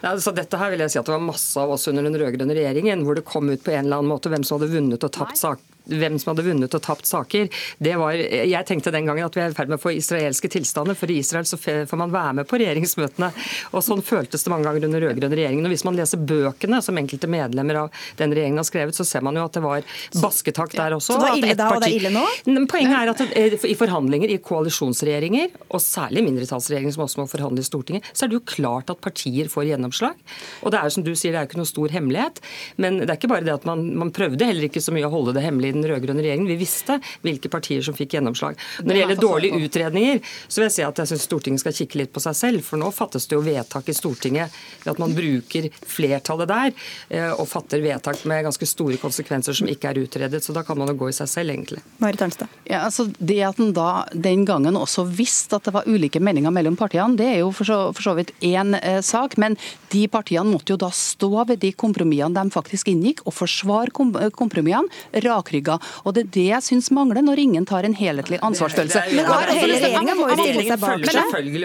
Ja, 0.03 0.13
altså 0.13 0.33
dette 0.35 0.59
her 0.59 0.73
vil 0.73 0.83
jeg 0.83 0.93
si 0.93 0.99
at 0.99 1.03
Det 1.03 1.11
var 1.11 1.23
masse 1.23 1.59
av 1.59 1.73
oss 1.75 1.85
under 1.91 2.05
den 2.05 2.15
rød-grønne 2.17 2.55
regjeringen 2.55 3.03
hvor 3.05 3.17
det 3.17 3.25
kom 3.27 3.49
ut 3.51 3.61
på 3.63 3.73
en 3.73 3.85
eller 3.85 3.99
annen 3.99 4.09
måte 4.09 4.31
hvem 4.31 4.45
som 4.45 4.57
hadde 4.57 4.71
vunnet 4.73 5.03
og 5.03 5.11
tapt 5.13 5.37
sak 5.37 5.61
hvem 5.89 6.17
som 6.19 6.31
hadde 6.31 6.45
vunnet 6.47 6.75
og 6.75 6.83
tapt 6.83 7.07
saker. 7.09 7.49
Det 7.83 7.95
var, 7.99 8.15
jeg 8.15 8.67
tenkte 8.67 8.93
den 8.93 9.07
gangen 9.09 9.25
at 9.25 9.35
vi 9.37 9.43
er 9.43 9.53
i 9.53 9.57
ferd 9.57 9.71
med 9.71 9.79
å 9.79 9.83
få 9.83 9.93
israelske 9.97 10.49
tilstander. 10.51 10.97
For 10.97 11.11
i 11.11 11.19
Israel 11.21 11.47
så 11.49 11.59
får 11.59 11.99
man 11.99 12.13
være 12.13 12.39
med 12.39 12.49
på 12.49 12.59
regjeringsmøtene. 12.61 13.31
Og 13.73 13.85
sånn 13.85 14.03
føltes 14.05 14.45
det 14.45 14.53
mange 14.53 14.67
ganger 14.69 14.87
under 14.87 15.05
rød-grønn 15.07 15.35
regjeringen. 15.35 15.67
Og 15.67 15.73
hvis 15.73 15.85
man 15.87 15.97
leser 15.99 16.21
bøkene 16.21 16.81
som 16.85 16.99
enkelte 16.99 17.29
medlemmer 17.31 17.83
av 17.83 18.03
den 18.19 18.35
regjeringen 18.35 18.61
har 18.61 18.67
skrevet, 18.69 18.97
så 18.97 19.07
ser 19.07 19.25
man 19.25 19.37
jo 19.39 19.45
at 19.47 19.57
det 19.57 19.63
var 19.65 19.87
basketak 20.21 20.75
der 20.77 20.97
også. 20.97 21.13
Så 21.13 21.19
det 21.19 21.29
var 21.29 21.41
ille 21.41 21.57
da, 21.59 21.69
og 21.75 21.83
det 21.83 21.91
er 21.91 21.97
ille 21.99 22.13
nå? 22.13 22.25
Poenget 22.71 22.97
er 22.97 23.11
at 23.11 23.23
eh, 23.25 23.57
i 23.69 23.77
forhandlinger 23.77 24.31
i 24.33 24.39
koalisjonsregjeringer, 24.43 25.59
og 25.69 25.83
særlig 25.83 26.23
mindretallsregjeringer 26.29 26.95
som 26.95 27.05
også 27.05 27.21
må 27.21 27.27
forhandle 27.31 27.63
i 27.63 27.67
Stortinget, 27.67 28.07
så 28.13 28.25
er 28.25 28.31
det 28.31 28.39
jo 28.39 28.45
klart 28.47 28.91
at 28.93 29.01
partier 29.03 29.51
får 29.51 29.67
gjennomslag. 29.71 30.19
Og 30.63 30.73
det 30.73 30.79
er 30.79 30.87
jo 30.87 30.95
som 30.97 31.05
du 31.05 31.13
sier, 31.13 31.33
det 31.33 31.41
er 31.41 31.45
jo 31.45 31.51
ikke 31.51 31.61
noe 31.61 31.69
stor 31.69 31.93
hemmelighet. 31.93 32.41
Men 32.81 33.01
det 33.03 33.09
er 33.09 33.19
ikke 33.19 33.31
bare 33.33 33.45
det 33.45 33.55
at 33.55 33.67
man, 33.67 33.85
man 33.99 34.13
prøvde 34.15 34.47
heller 34.47 34.67
ikke 34.69 34.83
så 34.83 34.93
mye 34.95 35.07
å 35.07 35.13
holde 35.13 35.35
det 35.35 35.45
hemmelig 35.45 35.72
den 35.73 35.85
rød-grønne 35.89 36.23
regjeringen. 36.23 36.49
Vi 36.49 36.59
visste 36.61 36.99
hvilke 37.25 37.51
partier 37.51 37.83
som 37.85 37.97
fikk 37.97 38.17
gjennomslag. 38.17 38.59
Når 38.83 38.93
det 38.93 39.01
gjelder 39.01 39.21
dårlige 39.21 39.61
utredninger, 39.67 40.21
så 40.47 40.61
vil 40.61 40.67
jeg 40.69 40.75
si 40.77 40.85
at 40.85 41.01
jeg 41.01 41.11
syns 41.11 41.27
Stortinget 41.27 41.63
skal 41.63 41.75
kikke 41.77 42.01
litt 42.01 42.13
på 42.13 42.23
seg 42.23 42.37
selv. 42.37 42.65
For 42.65 42.81
nå 42.81 42.91
fattes 42.93 43.27
det 43.29 43.37
jo 43.37 43.43
vedtak 43.45 43.89
i 43.89 43.95
Stortinget 43.97 44.53
ved 44.83 44.93
at 44.93 45.01
man 45.01 45.15
bruker 45.15 45.69
flertallet 45.89 46.51
der 46.51 46.71
eh, 47.09 47.31
og 47.31 47.47
fatter 47.49 47.83
vedtak 47.83 48.23
med 48.29 48.45
ganske 48.47 48.67
store 48.69 48.99
konsekvenser 49.01 49.57
som 49.57 49.69
ikke 49.71 49.91
er 49.91 50.01
utredet. 50.03 50.43
Så 50.43 50.55
da 50.55 50.65
kan 50.67 50.79
man 50.79 50.91
jo 50.91 50.97
gå 51.03 51.11
i 51.11 51.15
seg 51.15 51.31
selv, 51.31 51.53
egentlig. 51.53 51.83
Marit 52.03 52.21
Arnstad. 52.25 52.51
Ja, 52.69 52.83
altså 52.87 53.07
det 53.19 53.39
at 53.45 53.61
en 53.61 53.73
da 53.75 54.05
den 54.13 54.45
gangen 54.47 54.77
også 54.79 55.05
visste 55.07 55.57
at 55.59 55.67
det 55.67 55.75
var 55.75 55.87
ulike 55.89 56.21
meninger 56.23 56.53
mellom 56.53 56.77
partiene, 56.79 57.17
det 57.19 57.29
er 57.29 57.39
jo 57.41 57.51
for 57.55 57.67
så, 57.67 57.79
for 57.95 58.05
så 58.05 58.15
vidt 58.19 58.33
én 58.43 58.77
eh, 58.79 59.01
sak. 59.05 59.37
Men 59.41 59.57
de 59.93 60.05
partiene 60.11 60.49
måtte 60.49 60.75
jo 60.75 60.79
da 60.81 60.91
stå 60.93 61.31
ved 61.49 61.61
de 61.63 61.73
kompromissene 61.75 62.35
de 62.37 62.53
faktisk 62.53 62.91
inngikk, 62.91 63.23
og 63.27 63.35
forsvare 63.37 63.93
kom 63.93 64.13
kompromissene 64.35 65.23
rakrygga. 65.63 65.79
Og 66.03 66.13
det 66.13 66.21
er 66.25 66.29
det 66.33 66.47
jeg 66.49 66.63
syns 66.63 66.91
mangler 66.91 67.21
når 67.23 67.39
ingen 67.39 67.65
tar 67.65 67.83
en 67.83 67.95
helhetlig 67.95 68.39
ansvarsfølelse. 68.41 69.01
Men 69.13 69.25
hele 69.49 69.79
regjeringa 69.79 70.15
må 70.15 70.29
jo 70.29 70.35
stille 70.39 70.63
seg 70.67 70.79
bak 70.79 71.01
det. 71.07 71.23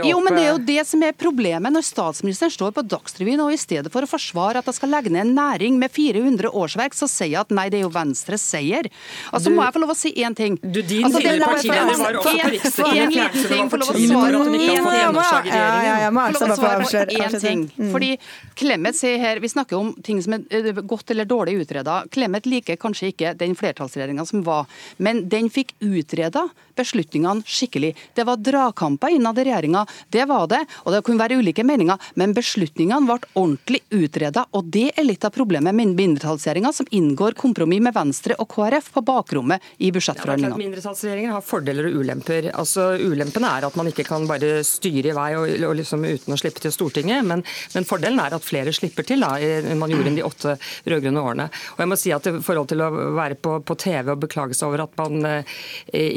Jo, 0.09 0.21
men 0.23 0.35
det 0.37 0.43
er 0.45 0.51
jo 0.53 0.59
det 0.69 0.87
som 0.87 1.03
er 1.03 1.13
problemet 1.19 1.73
når 1.73 1.83
statsministeren 1.87 2.51
står 2.53 2.71
på 2.77 2.83
Dagsrevyen 2.89 3.41
og 3.45 3.53
i 3.53 3.57
stedet 3.61 3.93
for 3.93 4.03
å 4.05 4.11
forsvare 4.11 4.59
at 4.63 4.67
jeg 4.69 4.77
skal 4.79 4.91
legge 4.93 5.11
ned 5.13 5.27
en 5.27 5.35
næring 5.39 5.75
med 5.81 5.91
400 5.93 6.51
årsverk, 6.55 6.95
så 6.97 7.07
sier 7.11 7.33
jeg 7.35 7.41
at 7.43 7.51
nei, 7.55 7.69
det 7.73 7.79
er 7.81 7.85
jo 7.87 7.93
Venstres 7.93 8.43
seier. 8.45 8.85
Altså 9.35 9.51
må 9.53 9.63
jeg 9.65 9.73
få 9.77 9.81
lov 9.83 9.93
å 9.95 9.97
si 9.99 10.11
én 10.23 10.35
ting. 10.39 10.53
Du, 10.63 10.83
din 10.83 11.05
altså, 11.07 11.19
tidligere 11.23 11.51
partileder 11.53 11.97
var 11.99 12.13
også 12.19 12.33
på 12.33 12.37
gjennomslag 12.49 12.93
i 12.95 12.97
regjeringen. 13.03 13.69
Få 13.69 13.77
lov 13.81 13.89
å 16.55 16.57
svare 16.59 16.81
på 16.85 16.91
én 17.19 17.33
ting. 17.43 17.61
Fordi 17.93 18.11
Clemet 18.59 18.97
sier 18.99 19.21
her, 19.23 19.39
Vi 19.39 19.49
snakker 19.49 19.79
om 19.79 19.93
ting 20.03 20.19
som 20.23 20.35
er 20.35 20.41
eh, 20.51 20.81
godt 20.83 21.11
eller 21.13 21.25
dårlig 21.29 21.61
utreda. 21.63 22.01
Clemet 22.11 22.47
liker 22.49 22.79
kanskje 22.81 23.13
ikke 23.13 23.35
den 23.39 23.55
flertallsregjeringa 23.89 24.27
som 24.27 24.43
var, 24.43 24.67
men 24.97 25.29
den 25.29 25.51
fikk 25.51 25.75
utreda 25.81 26.49
beslutningene 26.79 27.43
skikkelig. 27.47 27.95
Det 28.15 28.25
var 28.25 28.37
dragkamper 28.37 29.11
innad 29.15 29.39
i 29.39 29.45
regjeringa, 29.49 29.85
det 30.15 30.25
var 30.31 30.47
det. 30.51 30.61
Og 30.85 30.95
det 30.95 31.03
kunne 31.07 31.23
være 31.23 31.39
ulike 31.41 31.65
meninger, 31.67 31.99
men 32.21 32.35
beslutningene 32.37 33.07
ble 33.09 33.19
ordentlig 33.35 33.83
utreda. 33.95 34.47
Og 34.55 34.69
det 34.71 34.93
er 34.95 35.07
litt 35.07 35.27
av 35.27 35.35
problemet 35.35 35.75
med 35.75 35.95
mindretallsregjeringa, 35.99 36.73
som 36.73 36.89
inngår 36.95 37.37
kompromiss 37.39 37.83
med 37.83 37.97
Venstre 37.97 38.37
og 38.39 38.49
KrF 38.53 38.93
på 38.95 39.05
bakrommet 39.07 39.65
i 39.83 39.91
budsjettforhandlingene. 39.95 40.61
Mindretallsregjeringer 40.63 41.35
har 41.35 41.45
fordeler 41.45 41.91
og 41.91 41.99
ulemper. 42.03 42.51
Altså, 42.55 42.91
Ulempen 42.99 43.45
er 43.47 43.67
at 43.67 43.77
man 43.79 43.91
ikke 43.91 44.07
kan 44.07 44.27
bare 44.29 44.63
styre 44.67 45.13
i 45.13 45.17
vei 45.17 45.29
og, 45.39 45.51
og 45.69 45.77
liksom 45.79 46.05
uten 46.07 46.35
å 46.35 46.39
slippe 46.41 46.63
til 46.63 46.75
Stortinget, 46.75 47.27
men, 47.27 47.45
men, 47.75 47.87
fordelen 47.89 48.21
er 48.23 48.37
at 48.37 48.45
flere 48.45 48.73
slipper 48.75 49.07
til 49.07 49.23
da, 49.25 49.35
enn 49.39 49.79
man 49.81 49.93
gjorde 49.93 50.13
i 50.13 50.19
de 50.19 50.27
åtte 50.27 50.55
rød-grønne 50.89 51.23
årene. 51.25 51.49
Og 51.77 51.83
jeg 51.85 51.91
må 51.91 51.99
si 51.99 52.13
at 52.15 52.29
I 52.29 52.35
forhold 52.45 52.71
til 52.73 52.83
å 52.85 52.91
være 53.17 53.39
på, 53.41 53.59
på 53.67 53.78
TV 53.81 54.13
og 54.15 54.23
beklage 54.25 54.57
seg 54.57 54.71
over 54.71 54.85
at 54.85 54.97
man 55.01 55.25
eh, 55.29 55.57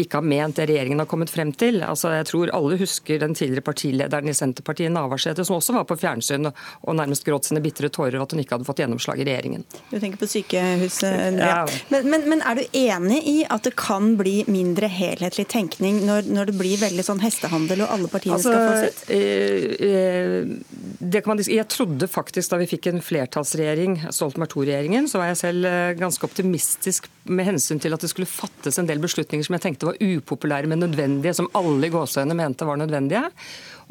ikke 0.04 0.20
har 0.20 0.28
ment 0.28 0.60
det 0.60 0.68
regjeringen 0.70 1.02
har 1.02 1.10
kommet 1.10 1.32
frem 1.32 1.54
til. 1.54 1.82
Altså, 1.86 2.12
jeg 2.16 2.28
tror 2.32 2.54
alle 2.56 2.80
husker 2.82 3.22
den 3.22 3.36
tidligere 3.38 3.66
partilederen 3.66 4.30
i 4.30 4.36
Senterpartiet, 4.38 4.92
Navarsete, 4.94 5.46
som 5.48 5.58
også 5.60 5.76
var 5.78 5.88
på 5.90 5.98
fjernsyn 6.02 6.50
og, 6.52 6.92
nærmest 6.98 7.26
gråt 7.26 7.48
sine 7.48 7.62
bitre 7.64 7.90
tårer 7.94 8.18
over 8.20 8.28
at 8.28 8.36
hun 8.36 8.42
ikke 8.44 8.58
hadde 8.58 8.68
fått 8.68 8.82
gjennomslag 8.84 9.22
i 9.22 9.28
regjeringen. 9.30 9.64
Du 9.90 9.98
tenker 9.98 10.20
på 10.22 10.30
sykehuset, 10.30 11.40
ja. 11.40 11.64
Men, 11.94 12.10
men, 12.12 12.28
men, 12.30 12.44
er 12.46 12.60
du 12.60 12.78
enig 12.78 13.22
i 13.30 13.38
at 13.48 13.66
det 13.68 13.74
kan 13.80 14.16
bli 14.20 14.42
mindre 14.52 14.90
helhetlig 14.92 15.48
tenkning 15.52 16.02
når, 16.08 16.28
når 16.32 16.52
det 16.52 16.58
blir 16.60 16.82
veldig 16.82 17.06
sånn 17.06 17.22
hestehandel 17.24 17.86
og 17.86 17.96
alle 17.96 18.12
partiene 18.12 18.38
altså, 18.38 18.52
skal 18.52 18.68
få 18.68 18.82
sitt? 18.86 19.02
Eh, 19.16 19.72
eh, 19.88 21.22
man, 21.30 21.42
jeg 21.46 21.68
trodde 21.72 22.10
faktisk 22.12 22.52
da 22.52 22.60
vi 22.62 22.70
fikk 22.70 22.92
en 22.92 23.02
flertallsregjering, 23.06 23.98
Stoltenberg 24.10 24.56
II-regjeringen, 24.56 25.10
så 25.12 25.22
var 25.22 25.32
jeg 25.32 25.42
selv 25.42 25.70
eh, 25.70 25.94
ganske 26.00 26.28
optimistisk 26.28 27.10
med 27.30 27.51
hensyn 27.52 27.82
til 27.84 27.94
at 27.96 28.02
det 28.04 28.12
skulle 28.12 28.30
fattes 28.30 28.80
en 28.80 28.90
del 28.90 29.04
beslutninger 29.04 29.46
som 29.48 29.58
jeg 29.58 29.66
tenkte 29.68 29.92
var 29.92 30.02
upopulære, 30.02 30.72
men 30.72 30.84
nødvendige, 30.86 31.36
som 31.38 31.52
alle 31.58 31.88
i 31.88 31.94
gåseøynene 31.94 32.40
mente 32.40 32.68
var 32.68 32.82
nødvendige. 32.82 33.30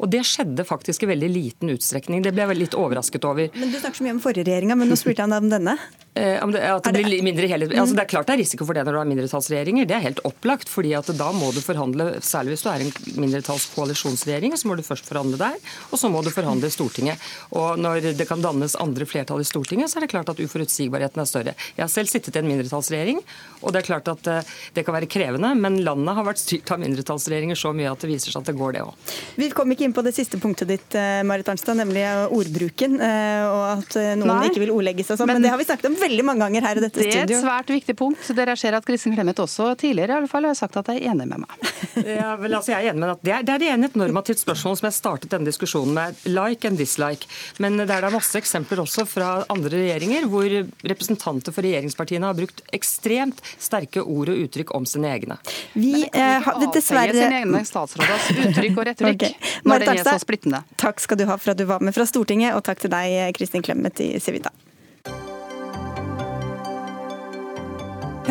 Og 0.01 0.09
det 0.09 0.23
skjedde 0.25 0.65
faktisk 0.65 1.03
i 1.05 1.11
veldig 1.11 1.29
liten 1.29 1.71
utstrekning. 1.75 2.23
Det 2.25 2.33
ble 2.33 2.47
jeg 2.47 2.57
litt 2.57 2.77
overrasket 2.77 3.25
over. 3.27 3.51
Men 3.53 3.73
Du 3.73 3.77
snakker 3.77 4.01
så 4.01 4.05
mye 4.07 4.15
om 4.15 4.23
forrige 4.23 4.47
regjeringa, 4.47 4.77
men 4.79 4.89
nå 4.89 4.97
spurte 4.97 5.21
jeg 5.21 5.29
om 5.37 5.51
denne. 5.51 5.75
Eh, 6.11 6.41
det, 6.51 6.61
at 6.67 6.87
det, 6.89 7.03
blir 7.05 7.21
mindre 7.23 7.47
helhet. 7.47 7.71
altså 7.71 7.95
det 7.95 8.03
er 8.03 8.09
klart 8.11 8.27
det 8.27 8.33
er 8.33 8.41
risiko 8.41 8.65
for 8.67 8.75
det 8.75 8.83
når 8.83 8.97
du 8.97 8.99
har 8.99 9.11
mindretallsregjeringer. 9.11 9.87
Det 9.87 9.95
er 9.95 10.03
helt 10.07 10.23
opplagt. 10.27 10.69
fordi 10.69 10.95
at 10.97 11.07
da 11.17 11.29
må 11.35 11.51
du 11.53 11.61
forhandle, 11.61 12.09
Særlig 12.21 12.55
hvis 12.55 12.65
du 12.65 12.69
er 12.71 12.83
en 12.83 12.91
mindretallskoalisjonsregjering, 13.21 14.57
så 14.57 14.67
må 14.67 14.75
du 14.75 14.83
først 14.85 15.05
forhandle 15.05 15.37
der. 15.39 15.55
Og 15.91 16.01
så 16.01 16.09
må 16.09 16.23
du 16.25 16.31
forhandle 16.33 16.67
i 16.67 16.73
Stortinget. 16.73 17.21
Og 17.51 17.79
når 17.79 18.11
det 18.17 18.27
kan 18.27 18.41
dannes 18.41 18.75
andre 18.75 19.05
flertall 19.05 19.41
i 19.43 19.47
Stortinget, 19.47 19.91
så 19.91 19.99
er 19.99 20.07
det 20.07 20.11
klart 20.15 20.33
at 20.33 20.41
uforutsigbarheten 20.41 21.21
er 21.21 21.29
større. 21.29 21.55
Jeg 21.77 21.85
har 21.85 21.93
selv 21.93 22.09
sittet 22.11 22.35
i 22.35 22.41
en 22.41 22.49
mindretallsregjering, 22.49 23.21
og 23.61 23.73
det 23.73 23.81
er 23.81 23.87
klart 23.87 24.11
at 24.11 24.29
eh, 24.31 24.51
det 24.75 24.85
kan 24.87 24.95
være 24.95 25.09
krevende. 25.11 25.53
Men 25.57 25.79
landet 25.85 26.17
har 26.17 26.27
vært 26.27 26.41
styrt 26.41 26.71
av 26.73 26.81
mindretallsregjeringer 26.81 27.59
så 27.59 27.73
mye 27.75 27.91
at 27.91 28.03
det 28.03 28.11
viser 28.11 28.33
seg 28.33 28.41
at 28.41 28.51
det 28.51 28.57
går, 28.59 28.75
det 28.77 28.83
òg. 28.85 29.15
Vi 29.41 29.49
kom 29.55 29.73
ikke 29.73 29.87
inn 29.87 29.95
på 29.95 30.03
det 30.05 30.13
siste 30.17 30.39
punktet 30.41 30.71
ditt, 30.71 30.97
eh, 30.97 31.21
Marit 31.27 31.49
Arnstad, 31.51 31.77
nemlig 31.79 32.05
ordbruken. 32.31 32.97
Og 33.01 33.63
at 33.71 33.97
noen 34.19 34.27
Nei, 34.31 34.49
ikke 34.51 34.63
vil 34.63 34.73
ordlegge 34.73 35.05
seg 35.05 35.19
sånn. 35.19 35.29
Men, 35.29 35.39
men, 35.39 35.47
det 35.47 35.53
har 35.53 35.61
vi 35.61 35.67
snakket 35.67 35.89
om 35.91 35.97
veldig 36.01 36.27
mange 36.27 36.45
ganger 36.45 36.67
her 36.69 36.81
i 36.81 36.85
dette 36.85 36.99
studio. 36.99 37.25
Det 37.27 37.35
er 37.35 37.37
et 37.37 37.45
svært 37.45 37.73
viktig 37.75 37.97
punkt. 37.99 38.31
Dere 38.37 38.55
ser 38.59 38.77
at 38.77 38.87
Kristin 38.87 39.15
Clemet 39.15 39.41
også 39.43 39.71
tidligere 39.79 40.15
i 40.15 40.19
alle 40.21 40.31
fall 40.31 40.47
har 40.49 40.57
sagt 40.57 40.77
at 40.81 40.91
jeg 40.91 41.03
er 41.03 41.13
enig 41.13 41.27
med 41.29 41.43
meg. 41.43 41.71
ja, 42.19 42.33
vel, 42.39 42.55
altså, 42.57 42.73
jeg 42.73 42.87
er 42.87 42.93
enig 42.93 43.03
med 43.03 43.13
at 43.15 43.25
det 43.25 43.35
er, 43.35 43.45
det 43.47 43.55
er 43.55 43.67
igjen 43.67 43.87
et 43.87 43.97
normativt 43.99 44.41
spørsmål 44.41 44.79
som 44.79 44.89
jeg 44.89 44.97
startet 44.97 45.33
denne 45.33 45.49
diskusjonen 45.49 45.95
med. 45.97 46.21
Like 46.31 46.69
and 46.69 46.79
dislike. 46.81 47.29
Men 47.63 47.79
det 47.81 47.89
er 47.89 48.05
da 48.05 48.11
masse 48.13 48.37
eksempler 48.39 48.83
også 48.83 49.05
fra 49.09 49.31
andre 49.51 49.83
regjeringer 49.83 50.27
hvor 50.31 50.47
representanter 50.47 51.55
for 51.55 51.65
regjeringspartiene 51.65 52.29
har 52.29 52.37
brukt 52.37 52.63
ekstremt 52.75 53.41
sterke 53.59 54.03
ord 54.03 54.31
og 54.33 54.41
uttrykk 54.45 54.73
om 54.77 54.87
sine 54.89 55.11
egne. 55.11 55.37
Vi 55.73 56.05
eh, 56.07 56.49
ikke 56.51 56.71
dessverre 56.77 57.15
sine 57.15 57.41
egne 57.43 57.63
statsråders 57.67 58.31
uttrykk 58.35 58.77
og 58.77 58.89
retorikk 58.91 59.27
okay. 59.27 59.53
når 59.67 59.85
den 59.85 59.93
er 59.97 60.03
så 60.07 60.17
splittende. 60.21 60.63
Takk 60.81 61.03
skal 61.03 61.19
du 61.21 61.27
ha 61.29 61.37
for 61.41 61.53
at 61.55 61.61
du 61.61 61.65
var 61.69 61.83
med 61.83 61.95
fra 61.95 62.07
Stortinget, 62.09 62.55
og 62.57 62.65
takk 62.67 62.83
til 62.83 62.93
deg, 62.93 63.31
Kristin 63.37 63.65
Clemet 63.65 64.03
i 64.03 64.13
Civita. 64.23 64.53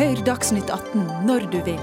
Hør 0.01 0.23
Dagsnytt 0.25 0.71
18 0.71 1.27
når 1.27 1.51
du 1.51 1.59
vil. 1.67 1.81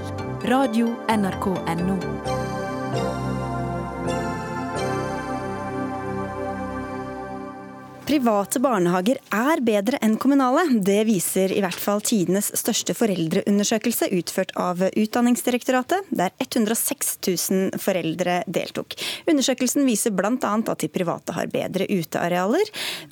Radio 0.49 0.95
NRK 1.07 1.45
Radio.nrk.no. 1.69 3.28
Private 8.09 8.57
barnehager 8.57 9.19
er 9.29 9.59
bedre 9.61 9.99
enn 10.01 10.15
kommunale. 10.17 10.63
Det 10.81 11.03
viser 11.05 11.51
i 11.53 11.59
hvert 11.61 11.77
fall 11.77 11.99
tidenes 12.01 12.47
største 12.57 12.95
foreldreundersøkelse 12.97 14.07
utført 14.17 14.49
av 14.57 14.81
Utdanningsdirektoratet, 14.87 16.07
der 16.09 16.33
106 16.41 17.11
000 17.27 17.77
foreldre 17.77 18.39
deltok. 18.49 18.95
Undersøkelsen 19.29 19.85
viser 19.85 20.15
bl.a. 20.17 20.31
at 20.33 20.81
de 20.81 20.89
private 20.89 21.35
har 21.37 21.51
bedre 21.53 21.85
utearealer, 21.85 22.71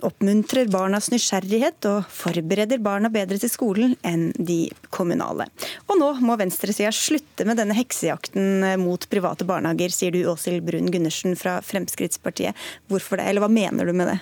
oppmuntrer 0.09 0.73
barnas 0.73 1.11
nysgjerrighet 1.13 1.85
og 1.91 2.09
forbereder 2.09 2.81
barna 2.81 3.13
bedre 3.13 3.37
til 3.37 3.53
skolen 3.53 3.93
enn 4.01 4.31
de 4.33 4.63
kommunale. 4.89 5.45
Og 5.91 6.01
nå 6.01 6.09
må 6.25 6.39
venstresida 6.41 6.89
slutte 6.89 7.45
med 7.45 7.61
denne 7.61 7.77
heksejakten 7.77 8.65
mot 8.81 9.05
private 9.13 9.45
barnehager, 9.45 9.93
sier 9.93 10.17
du 10.17 10.23
Åshild 10.33 10.65
Brun 10.65 10.89
Gundersen 10.89 11.37
fra 11.37 11.59
Fremskrittspartiet. 11.61 12.57
Hvorfor 12.89 13.21
det, 13.21 13.29
eller 13.29 13.45
hva 13.45 13.53
mener 13.61 13.85
du 13.85 13.93
med 13.93 14.15
det? 14.15 14.19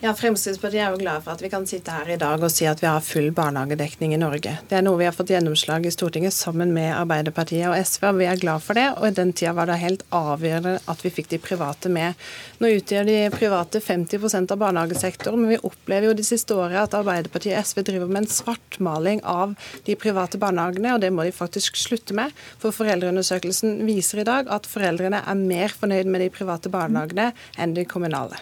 Ja, 0.00 0.14
Fremskrittspartiet 0.16 0.80
er 0.80 0.94
jo 0.94 1.00
glad 1.02 1.20
for 1.26 1.34
at 1.34 1.42
vi 1.44 1.50
kan 1.52 1.66
sitte 1.68 1.92
her 1.92 2.08
i 2.08 2.14
dag 2.16 2.40
og 2.40 2.48
si 2.48 2.64
at 2.64 2.80
vi 2.80 2.86
har 2.88 3.02
full 3.04 3.26
barnehagedekning 3.36 4.14
i 4.16 4.20
Norge. 4.20 4.54
Det 4.70 4.78
er 4.78 4.84
noe 4.86 4.96
vi 4.96 5.04
har 5.04 5.12
fått 5.12 5.28
gjennomslag 5.34 5.84
i 5.84 5.92
Stortinget 5.92 6.32
sammen 6.32 6.70
med 6.72 6.94
Arbeiderpartiet 6.96 7.66
og 7.68 7.76
SV, 7.76 8.06
og 8.08 8.20
vi 8.22 8.28
er 8.30 8.40
glad 8.40 8.64
for 8.64 8.80
det. 8.80 8.86
Og 8.94 9.04
i 9.04 9.18
den 9.18 9.34
tida 9.36 9.52
var 9.58 9.68
det 9.68 9.76
helt 9.82 10.06
avgjørende 10.16 10.78
at 10.88 11.04
vi 11.04 11.12
fikk 11.12 11.28
de 11.34 11.40
private 11.44 11.92
med. 11.92 12.16
Nå 12.64 12.70
utgjør 12.78 13.10
de 13.10 13.18
private 13.34 13.82
50% 13.84 14.56
av 14.56 14.62
barnehagesektoren, 14.62 15.42
men 15.42 15.52
vi 15.52 15.60
opplever 15.68 16.08
jo 16.08 16.16
de 16.16 16.24
siste 16.30 16.56
årene 16.56 16.86
at 16.86 16.96
Arbeiderpartiet 16.96 17.58
og 17.58 17.68
SV 17.68 17.84
driver 17.90 18.08
med 18.08 18.22
en 18.22 18.32
svartmaling 18.38 19.20
av 19.28 19.52
de 19.84 19.98
private 20.00 20.40
barnehagene, 20.40 20.94
og 20.96 21.04
det 21.04 21.12
må 21.12 21.28
de 21.28 21.36
faktisk 21.42 21.76
slutte 21.76 22.16
med. 22.16 22.32
For 22.56 22.72
foreldreundersøkelsen 22.72 23.82
viser 23.84 24.24
i 24.24 24.28
dag 24.32 24.48
at 24.48 24.64
foreldrene 24.64 25.20
er 25.20 25.44
mer 25.44 25.76
fornøyd 25.76 26.08
med 26.08 26.24
de 26.24 26.32
private 26.40 26.72
barnehagene 26.72 27.34
enn 27.60 27.76
de 27.76 27.84
kommunale. 27.84 28.40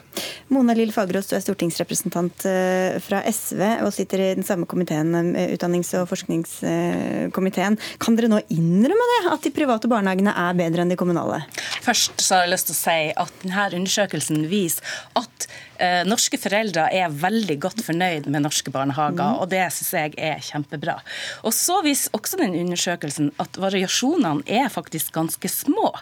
Mona 0.49 0.73
Lill 0.73 0.95
Fagerås, 0.95 1.27
du 1.29 1.35
er 1.37 1.43
stortingsrepresentant 1.49 2.47
eh, 2.49 2.99
fra 3.03 3.23
SV 3.27 3.63
og 3.87 3.93
sitter 3.95 4.23
i 4.23 4.31
den 4.39 4.47
samme 4.47 4.69
komiteen, 4.69 5.15
eh, 5.33 5.55
utdannings- 5.57 5.95
og 5.99 6.09
forskningskomiteen. 6.11 7.79
Kan 8.03 8.19
dere 8.19 8.31
nå 8.33 8.43
innrømme 8.55 9.09
det, 9.15 9.21
at 9.33 9.47
de 9.47 9.55
private 9.55 9.91
barnehagene 9.91 10.35
er 10.37 10.59
bedre 10.59 10.85
enn 10.85 10.93
de 10.93 10.99
kommunale? 11.01 11.43
Først 11.85 12.21
så 12.21 12.39
har 12.39 12.47
jeg 12.47 12.55
lyst 12.57 12.71
til 12.71 12.77
å 12.77 12.83
si 12.83 12.99
at 13.25 13.41
denne 13.45 13.69
undersøkelsen 13.81 14.45
viser 14.51 14.99
at 15.19 15.49
eh, 15.49 15.68
norske 16.09 16.39
foreldre 16.41 16.89
er 16.95 17.13
veldig 17.13 17.59
godt 17.63 17.83
fornøyd 17.87 18.29
med 18.31 18.45
norske 18.45 18.73
barnehager, 18.75 19.35
mm. 19.35 19.43
og 19.43 19.51
det 19.53 19.65
syns 19.75 19.93
jeg 19.95 20.15
er 20.31 20.41
kjempebra. 20.43 20.99
Og 21.47 21.55
så 21.55 21.81
viser 21.87 22.15
også 22.19 22.41
den 22.41 22.57
undersøkelsen 22.59 23.33
at 23.43 23.61
variasjonene 23.61 24.47
er 24.47 24.73
faktisk 24.73 25.13
ganske 25.17 25.51
små. 25.53 25.93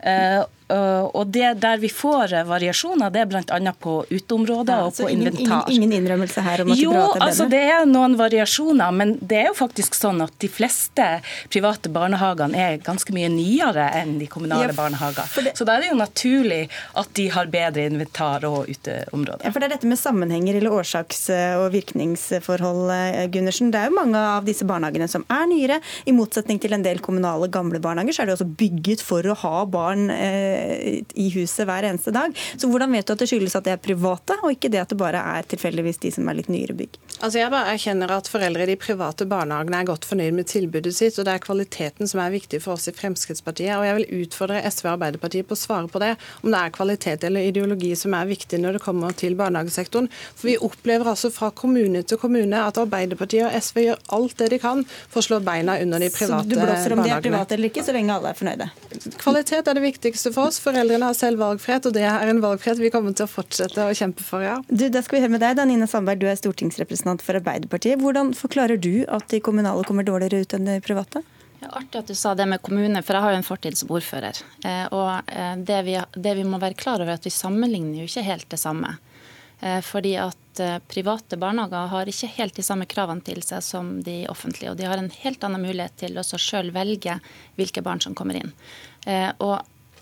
Eh, 0.00 0.44
Eh, 0.68 1.04
og 1.16 1.26
det 1.32 1.54
der 1.62 1.80
vi 1.80 1.88
får 1.88 2.34
variasjoner, 2.48 3.10
det 3.12 3.22
er 3.22 3.28
bl.a. 3.30 3.72
på 3.80 3.94
uteområder 4.10 4.82
ja, 4.82 4.88
og 4.88 4.96
på 4.96 5.08
ingen, 5.08 5.30
inventar. 5.30 5.64
Ingen, 5.68 5.88
ingen 5.88 6.02
innrømmelse 6.02 6.44
her 6.44 6.62
om 6.64 6.72
at 6.74 6.82
jo, 6.82 6.92
private 6.92 7.24
altså 7.24 7.46
det 7.48 7.62
er 7.72 7.86
noen 7.88 8.16
variasjoner, 8.20 8.92
men 8.92 9.14
det 9.20 9.40
er 9.42 9.48
jo 9.48 9.56
faktisk 9.56 9.96
sånn 9.96 10.20
at 10.24 10.34
de 10.42 10.50
fleste 10.52 11.06
private 11.48 11.92
barnehagene 11.92 12.60
er 12.60 12.76
ganske 12.84 13.16
mye 13.16 13.30
nyere 13.32 13.88
enn 13.96 14.18
de 14.20 14.28
kommunale 14.28 14.68
ja, 14.68 14.76
barnehager. 14.76 15.54
Så 15.56 15.64
da 15.64 15.78
er 15.78 15.86
det 15.86 15.92
jo 15.92 15.98
naturlig 16.02 16.60
at 17.00 17.14
de 17.16 17.28
har 17.32 17.48
bedre 17.52 17.88
inventar 17.88 18.44
og 18.48 18.68
uteområder. 18.68 19.17
Ja, 19.44 19.50
for 19.50 19.60
det 19.60 19.70
er 19.70 19.76
dette 19.76 19.90
med 19.90 19.98
sammenhenger 20.00 20.60
eller 20.60 20.78
årsaks- 20.78 21.26
og 21.58 21.70
virkningsforhold, 21.74 22.86
Gunnarsen. 23.34 23.48
Gundersen. 23.48 23.70
Det 23.72 23.80
er 23.80 23.88
jo 23.88 23.96
mange 23.96 24.18
av 24.18 24.46
disse 24.46 24.66
barnehagene 24.68 25.08
som 25.08 25.24
er 25.32 25.46
nyere. 25.48 25.80
I 26.06 26.14
motsetning 26.14 26.60
til 26.60 26.74
en 26.76 26.84
del 26.84 27.00
kommunale 27.04 27.48
gamle 27.48 27.80
barnehager, 27.80 28.14
så 28.14 28.22
er 28.22 28.30
de 28.30 28.36
også 28.36 28.48
bygget 28.58 29.02
for 29.04 29.24
å 29.24 29.36
ha 29.42 29.64
barn 29.64 30.10
eh, 30.10 31.02
i 31.14 31.28
huset 31.34 31.66
hver 31.68 31.88
eneste 31.88 32.14
dag. 32.14 32.34
Så 32.56 32.68
hvordan 32.70 32.92
vet 32.92 33.06
du 33.06 33.14
at 33.14 33.22
det 33.22 33.30
skyldes 33.30 33.56
at 33.58 33.66
det 33.66 33.76
er 33.76 33.82
private, 33.82 34.38
og 34.42 34.52
ikke 34.54 34.70
det 34.72 34.82
at 34.82 34.92
det 34.92 35.00
bare 35.00 35.22
er 35.38 35.48
tilfeldigvis 35.48 36.02
de 36.04 36.12
som 36.14 36.28
er 36.28 36.40
litt 36.40 36.52
nyere 36.52 36.76
bygg? 36.78 36.98
Altså 37.18 37.40
Jeg 37.40 37.50
bare 37.50 37.72
erkjenner 37.74 38.12
at 38.14 38.28
foreldre 38.30 38.62
i 38.62 38.68
de 38.70 38.76
private 38.78 39.26
barnehagene 39.26 39.80
er 39.80 39.86
godt 39.88 40.04
fornøyd 40.06 40.36
med 40.36 40.46
tilbudet 40.46 40.92
sitt, 40.94 41.16
og 41.18 41.26
det 41.26 41.32
er 41.34 41.42
kvaliteten 41.42 42.06
som 42.06 42.20
er 42.22 42.30
viktig 42.30 42.60
for 42.62 42.76
oss 42.76 42.86
i 42.86 42.94
Fremskrittspartiet. 42.94 43.72
Og 43.74 43.86
jeg 43.86 43.96
vil 43.96 44.22
utfordre 44.22 44.60
SV 44.62 44.84
og 44.86 44.92
Arbeiderpartiet 44.92 45.48
på 45.48 45.56
å 45.56 45.58
svare 45.58 45.90
på 45.90 45.98
det, 45.98 46.12
om 46.44 46.52
det 46.54 46.60
er 46.60 46.74
kvalitet 46.76 47.26
eller 47.26 47.48
ideologi 47.48 47.90
som 47.98 48.14
er 48.14 48.28
viktig 48.30 48.60
når 48.62 48.78
det 48.78 48.82
kommer 48.84 49.16
til 49.18 49.34
barnehagesektoren. 49.40 50.06
For 50.38 50.52
vi 50.52 50.54
opplever 50.62 51.10
altså 51.10 51.32
fra 51.34 51.50
kommune 51.50 52.04
til 52.06 52.20
kommune 52.22 52.60
at 52.62 52.78
Arbeiderpartiet 52.78 53.48
og 53.48 53.66
SV 53.66 53.82
gjør 53.88 54.04
alt 54.20 54.38
det 54.38 54.50
de 54.54 54.60
kan 54.62 54.84
for 54.86 55.18
å 55.18 55.26
slå 55.26 55.40
beina 55.42 55.74
under 55.82 56.06
de 56.06 56.12
private 56.14 56.46
barnehagene. 56.46 56.54
Så 56.54 56.62
du 56.62 56.70
blåser 56.70 56.96
om 56.98 57.02
de 57.02 57.14
er 57.16 57.26
private 57.26 57.58
eller 57.58 57.72
ikke, 57.72 57.86
så 57.88 57.96
lenge 57.98 58.14
alle 58.14 58.30
er 58.30 58.38
fornøyde? 58.38 58.70
Kvalitet 59.18 59.72
er 59.72 59.80
det 59.80 59.84
viktigste 59.88 60.34
for 60.36 60.52
oss. 60.52 60.62
Foreldrene 60.62 61.10
har 61.10 61.18
selv 61.18 61.42
valgfrihet, 61.42 61.90
og 61.90 61.98
det 61.98 62.06
er 62.06 62.30
en 62.30 62.44
valgfrihet 62.46 62.78
vi 62.78 62.94
kommer 62.94 63.18
til 63.18 63.26
å 63.26 63.32
fortsette 63.32 63.90
å 63.90 63.98
kjempe 63.98 64.22
for, 64.22 64.46
ja. 64.46 64.60
Du, 64.70 64.86
da 64.86 65.02
skal 65.02 65.18
vi 65.18 65.26
høre 65.26 65.34
med 65.34 65.42
deg, 65.42 65.58
Danine 65.58 65.90
Sandberg, 65.90 66.22
du 66.22 66.30
er 66.30 66.38
stortingsrepresentant 66.38 67.07
for 67.24 67.38
Arbeiderpartiet. 67.38 68.02
Hvordan 68.02 68.34
forklarer 68.36 68.76
du 68.76 69.06
at 69.08 69.28
de 69.32 69.40
kommunale 69.40 69.84
kommer 69.88 70.04
dårligere 70.04 70.44
ut 70.44 70.56
enn 70.56 70.68
de 70.68 70.78
private? 70.84 71.24
Ja, 71.58 71.72
artig 71.80 71.98
at 71.98 72.10
du 72.10 72.14
sa 72.14 72.34
det 72.38 72.46
med 72.46 72.62
kommune, 72.62 73.02
for 73.02 73.16
jeg 73.16 73.24
har 73.24 73.34
jo 73.34 73.40
en 73.40 73.46
fortid 73.46 73.78
som 73.78 73.90
ordfører. 73.90 74.38
Eh, 74.64 74.84
og 74.94 75.30
eh, 75.32 75.54
det 75.58 75.78
vi, 75.88 75.96
det 76.14 76.34
vi, 76.38 76.44
må 76.46 76.60
være 76.62 76.78
klar 76.78 77.00
over, 77.02 77.16
er 77.16 77.18
at 77.18 77.26
vi 77.26 77.34
sammenligner 77.34 78.02
jo 78.02 78.10
ikke 78.10 78.26
helt 78.28 78.46
det 78.52 78.60
samme. 78.62 78.92
Eh, 79.58 79.80
fordi 79.82 80.14
at 80.22 80.36
private 80.90 81.38
barnehager 81.38 81.90
har 81.92 82.10
ikke 82.10 82.30
helt 82.34 82.56
de 82.58 82.64
samme 82.66 82.86
kravene 82.90 83.22
til 83.26 83.44
seg 83.46 83.62
som 83.62 83.90
de 84.02 84.20
offentlige. 84.30 84.72
Og 84.72 84.78
de 84.78 84.86
har 84.90 84.98
en 84.98 85.10
helt 85.22 85.44
annen 85.46 85.62
mulighet 85.62 85.94
til 86.02 86.18
å 86.18 86.24
sjøl 86.26 86.72
velge 86.74 87.14
hvilke 87.58 87.82
barn 87.86 88.02
som 88.02 88.16
kommer 88.18 88.40
inn. 88.40 88.50
Og 89.38 89.54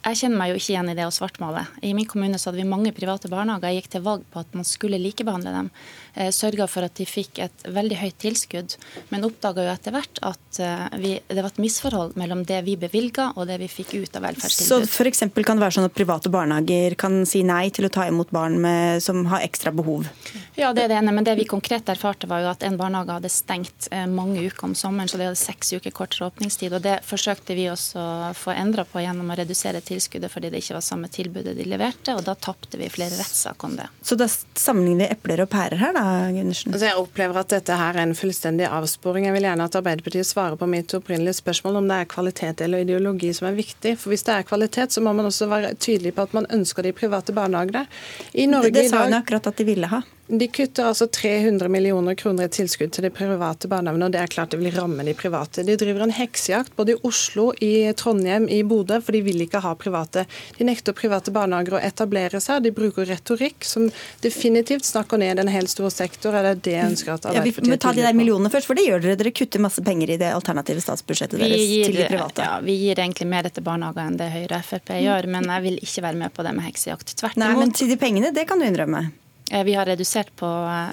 jeg 0.06 0.20
kjenner 0.20 0.38
meg 0.38 0.52
jo 0.52 0.58
ikke 0.60 0.70
igjen 0.70 0.88
i 0.92 0.94
det 0.94 1.04
å 1.08 1.12
svartmale. 1.12 1.64
I 1.82 1.90
min 1.98 2.06
kommune 2.06 2.38
så 2.38 2.48
hadde 2.48 2.60
vi 2.60 2.68
mange 2.68 2.92
private 2.94 3.28
barnehager. 3.28 3.72
Jeg 3.74 3.82
gikk 3.82 3.92
til 3.96 4.04
valg 4.06 4.24
på 4.30 4.38
at 4.38 4.52
man 4.54 4.66
skulle 4.68 5.00
likebehandle 5.02 5.50
dem. 5.50 5.70
Eh, 6.16 6.32
Sørga 6.34 6.66
for 6.70 6.86
at 6.86 6.96
de 6.98 7.06
fikk 7.08 7.40
et 7.44 7.66
veldig 7.68 7.98
høyt 8.00 8.18
tilskudd, 8.22 8.76
men 9.12 9.26
oppdaga 9.28 9.66
jo 9.66 9.72
etter 9.72 9.94
hvert 9.94 10.20
at 10.26 10.60
eh, 10.62 10.86
vi, 11.02 11.12
det 11.28 11.42
var 11.42 11.52
et 11.52 11.62
misforhold 11.62 12.16
mellom 12.20 12.44
det 12.48 12.62
vi 12.66 12.76
bevilga 12.80 13.30
og 13.36 13.46
det 13.50 13.60
vi 13.62 13.70
fikk 13.70 13.94
ut 13.96 14.18
av 14.18 14.26
velferdstilbud. 14.26 14.88
Så 14.88 15.04
f.eks. 15.04 15.24
kan 15.36 15.60
det 15.60 15.66
være 15.66 15.76
sånn 15.78 15.88
at 15.90 15.96
private 15.96 16.32
barnehager 16.32 16.96
kan 17.00 17.22
si 17.28 17.42
nei 17.46 17.68
til 17.74 17.88
å 17.88 17.92
ta 17.92 18.08
imot 18.08 18.32
barn 18.34 18.58
med, 18.62 19.02
som 19.04 19.24
har 19.30 19.44
ekstra 19.46 19.74
behov? 19.76 20.08
Ja, 20.56 20.72
det 20.72 20.86
er 20.86 20.94
det 20.94 21.00
ene. 21.02 21.14
Men 21.16 21.26
det 21.26 21.36
vi 21.38 21.48
konkret 21.48 21.88
erfarte, 21.92 22.28
var 22.30 22.44
jo 22.44 22.50
at 22.52 22.64
en 22.66 22.78
barnehage 22.80 23.18
hadde 23.18 23.32
stengt 23.32 23.90
eh, 23.92 24.08
mange 24.10 24.40
uker 24.42 24.70
om 24.70 24.76
sommeren, 24.78 25.10
så 25.10 25.20
de 25.20 25.28
hadde 25.28 25.40
seks 25.40 25.74
uker 25.76 25.94
kortere 25.94 26.30
åpningstid. 26.30 26.72
Og 26.72 26.84
det 26.84 26.98
forsøkte 27.06 27.56
vi 27.58 27.68
også 27.72 28.00
å 28.00 28.32
få 28.36 28.56
endra 28.56 28.86
på 28.88 29.04
gjennom 29.04 29.30
å 29.32 29.38
redusere 29.38 29.84
tilskuddet 29.84 29.96
tilskuddet 29.96 30.32
fordi 30.32 30.50
det 30.50 30.62
ikke 30.62 30.76
var 30.76 30.84
samme 30.84 31.08
tilbudet 31.08 31.56
de 31.56 31.66
leverte, 31.66 32.14
og 32.14 32.24
da 32.24 32.34
tapte 32.34 32.78
vi 32.78 32.88
flere 32.88 33.16
rettssaker 33.16 33.68
om 33.68 33.76
det. 33.76 33.88
Så 34.02 34.16
da 34.16 34.28
sammenligner 34.28 35.06
vi 35.06 35.16
epler 35.16 35.42
og 35.44 35.50
pærer 35.50 35.80
her, 35.80 35.94
da, 35.96 36.05
Gundersen? 36.34 36.72
Altså 36.72 36.88
jeg 36.88 37.00
opplever 37.00 37.40
at 37.40 37.52
dette 37.52 37.76
her 37.78 37.98
er 37.98 38.06
en 38.06 38.16
fullstendig 38.18 38.66
avsporing. 38.68 39.28
Jeg 39.28 39.36
vil 39.36 39.46
gjerne 39.48 39.68
at 39.68 39.78
Arbeiderpartiet 39.80 40.28
svarer 40.28 40.58
på 40.60 40.68
mitt 40.70 40.94
opprinnelige 40.96 41.38
spørsmål 41.40 41.80
om 41.82 41.90
det 41.90 42.00
er 42.00 42.10
kvalitet 42.12 42.64
eller 42.66 42.84
ideologi 42.84 43.32
som 43.36 43.50
er 43.50 43.58
viktig. 43.58 43.96
For 44.00 44.14
Hvis 44.14 44.26
det 44.28 44.34
er 44.34 44.48
kvalitet, 44.48 44.92
så 44.92 45.04
må 45.04 45.14
man 45.16 45.28
også 45.30 45.50
være 45.52 45.74
tydelig 45.74 46.14
på 46.16 46.26
at 46.28 46.36
man 46.36 46.50
ønsker 46.50 46.86
de 46.86 46.94
private 46.96 47.36
barnehagene. 47.36 47.86
I 48.34 48.46
Norge 48.50 48.72
det, 48.72 48.86
det 48.86 48.90
sa 48.90 49.04
hun 49.04 49.18
akkurat 49.20 49.52
at 49.52 49.58
de 49.58 49.68
ville 49.68 49.90
ha. 49.92 50.02
De 50.26 50.48
kutter 50.48 50.88
altså 50.88 51.06
300 51.06 51.68
millioner 51.70 52.14
kroner 52.18 52.48
i 52.48 52.50
tilskudd 52.50 52.90
til 52.96 53.04
de 53.06 53.10
private 53.14 53.68
barnehagene, 53.70 54.08
og 54.08 54.14
det 54.14 54.18
er 54.24 54.30
klart 54.32 54.50
det 54.50 54.58
vil 54.58 54.74
ramme 54.74 55.04
de 55.06 55.14
private. 55.14 55.62
De 55.62 55.76
driver 55.78 56.02
en 56.02 56.14
heksejakt 56.14 56.74
både 56.74 56.96
i 56.96 56.98
Oslo, 57.06 57.52
i 57.62 57.92
Trondheim, 57.94 58.48
i 58.50 58.62
Bodø, 58.66 58.98
for 59.04 59.14
de 59.14 59.20
vil 59.22 59.44
ikke 59.44 59.60
ha 59.62 59.74
private. 59.78 60.24
De 60.58 60.66
nekter 60.66 60.96
private 60.98 61.30
barnehager 61.34 61.76
å 61.78 61.82
etablere 61.82 62.40
seg. 62.42 62.64
De 62.64 62.72
bruker 62.74 63.06
retorikk 63.06 63.66
som 63.66 63.86
definitivt 64.24 64.88
snakker 64.88 65.20
ned 65.22 65.38
en 65.42 65.52
helt 65.52 65.70
stor 65.70 65.92
sektor. 65.94 66.34
Er 66.34 66.48
det 66.50 66.64
det 66.66 66.74
jeg 66.74 66.90
ønsker 66.90 67.14
at 67.14 67.28
Arbeiderpartiet 67.30 67.62
ja, 67.62 67.70
Vi 67.70 67.76
må 67.76 67.78
ta 67.86 67.92
de 67.94 68.06
der 68.08 68.18
millionene 68.18 68.50
først, 68.50 68.66
for 68.66 68.78
det 68.78 68.88
gjør 68.88 69.04
dere. 69.04 69.20
Dere 69.20 69.34
kutter 69.36 69.62
masse 69.62 69.84
penger 69.86 70.16
i 70.16 70.18
det 70.24 70.32
alternative 70.34 70.82
statsbudsjettet 70.82 71.38
deres 71.38 71.62
gir, 71.62 71.86
til 71.86 72.00
de 72.00 72.08
private. 72.10 72.48
Ja, 72.48 72.58
vi 72.66 72.74
gir 72.82 72.98
egentlig 72.98 73.28
mer 73.30 73.46
til 73.46 73.66
barnehager 73.66 74.10
enn 74.10 74.18
det 74.18 74.32
Høyre 74.34 74.58
og 74.58 74.66
Frp 74.72 74.96
gjør, 75.04 75.30
men 75.36 75.46
jeg 75.54 75.66
vil 75.68 75.78
ikke 75.86 76.04
være 76.08 76.20
med 76.24 76.34
på 76.34 76.48
det 76.48 76.56
med 76.58 76.66
heksejakt. 76.66 77.14
Tvert 77.14 77.38
imot. 77.38 77.46
Nei, 77.46 77.54
men 77.62 77.76
til 77.78 77.94
de 77.94 78.00
pengene, 78.00 78.34
det 78.34 78.48
kan 78.50 78.58
du 78.58 78.66
innrømme. 78.66 79.04
Eh, 79.50 79.64
vi 79.64 79.74
har 79.74 79.86
redusert 79.86 80.36
på 80.36 80.46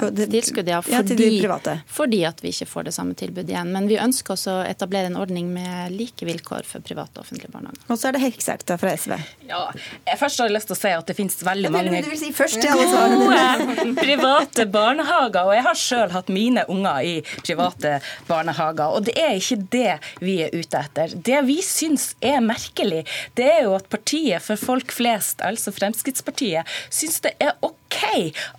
eh, 0.03 0.27
tilskuddet 0.29 0.71
ja, 0.71 0.81
fordi, 0.81 1.41
ja, 1.41 1.77
fordi, 1.87 2.19
at 2.25 2.43
vi 2.43 2.51
ikke 2.53 2.67
får 2.69 2.83
det 2.85 2.91
samme 2.93 3.15
tilbudet 3.17 3.49
igjen. 3.49 3.71
Men 3.73 3.87
vi 3.89 3.97
ønsker 3.97 4.35
også 4.35 4.57
å 4.59 4.65
etablere 4.67 5.09
en 5.09 5.17
ordning 5.17 5.49
med 5.55 5.95
like 5.95 6.27
vilkår 6.27 6.67
for 6.69 6.85
private 6.85 7.17
og 7.17 7.25
offentlige 7.25 7.49
barnehager. 7.53 7.81
Og 7.89 7.97
så 7.97 8.11
er 8.11 8.17
det 8.17 8.21
heksejakta 8.27 8.77
fra 8.77 8.93
SV. 8.93 9.15
Ja, 9.49 9.63
jeg 10.05 10.21
først 10.21 10.43
har 10.43 10.51
jeg 10.51 10.57
lyst 10.59 10.69
til 10.69 10.77
å 10.77 10.81
si 10.83 10.93
at 10.99 11.09
det 11.09 11.17
finnes 11.17 11.39
veldig 11.49 11.73
mange 11.73 12.03
si 12.21 12.29
først, 12.35 12.61
gode 12.61 13.95
private 14.03 14.67
barnehager. 14.69 15.49
Og 15.49 15.57
jeg 15.57 15.67
har 15.71 15.81
sjøl 15.85 16.13
hatt 16.13 16.29
mine 16.33 16.67
unger 16.69 17.09
i 17.09 17.15
private 17.41 17.97
barnehager. 18.29 18.93
Og 18.93 19.09
det 19.09 19.17
er 19.17 19.33
ikke 19.39 19.61
det 19.73 19.97
vi 20.21 20.39
er 20.45 20.53
ute 20.53 20.83
etter. 20.85 21.17
Det 21.17 21.41
vi 21.49 21.57
syns 21.65 22.11
er 22.21 22.37
merkelig, 22.45 23.01
det 23.33 23.49
er 23.49 23.63
jo 23.65 23.73
at 23.79 23.89
partiet 23.89 24.45
for 24.45 24.61
folk 24.61 24.93
flest, 24.93 25.41
altså 25.41 25.73
Fremskrittspartiet, 25.73 26.69
syns 26.93 27.23
det 27.25 27.33
er 27.41 27.57
OK 27.65 27.82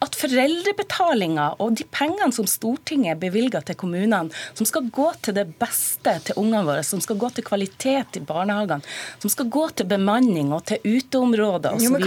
at 0.04 0.16
foreldrebetalinga 0.18 1.48
og 1.62 1.76
de 1.78 1.86
pengene 1.90 2.32
som 2.34 2.46
Stortinget 2.48 3.20
bevilger 3.22 3.64
til 3.66 3.78
kommunene, 3.78 4.32
som 4.54 4.68
skal 4.68 4.88
gå 4.94 5.10
til 5.24 5.36
det 5.36 5.46
beste 5.60 6.16
til 6.28 6.38
ungene 6.40 6.64
våre, 6.66 6.84
som 6.86 7.02
skal 7.02 7.18
gå 7.20 7.30
til 7.36 7.46
kvalitet 7.46 8.18
i 8.20 8.24
barnehagene, 8.24 8.84
som 9.22 9.32
skal 9.32 9.48
gå 9.52 9.66
til 9.78 9.88
bemanning 9.90 10.52
og 10.54 10.64
til 10.70 10.82
uteområder 10.84 11.76
osv. 11.76 11.98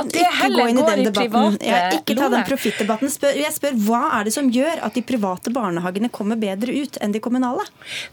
At 0.00 0.12
det 0.14 0.26
heller 0.40 0.72
går 0.76 1.02
i 1.02 1.08
private 1.14 1.66
ja, 1.66 1.80
Ikke 1.96 2.16
ta 2.18 2.28
den 2.32 2.46
profittdebatten. 2.48 3.12
Jeg 3.36 3.52
spør 3.54 3.78
hva 3.86 4.02
er 4.18 4.28
det 4.28 4.34
som 4.34 4.50
gjør 4.52 4.84
at 4.86 4.96
de 4.96 5.04
private 5.06 5.52
barnehagene 5.54 6.10
kommer 6.12 6.38
bedre 6.40 6.74
ut 6.74 6.98
enn 7.02 7.14
de 7.14 7.22
kommunale? 7.22 7.64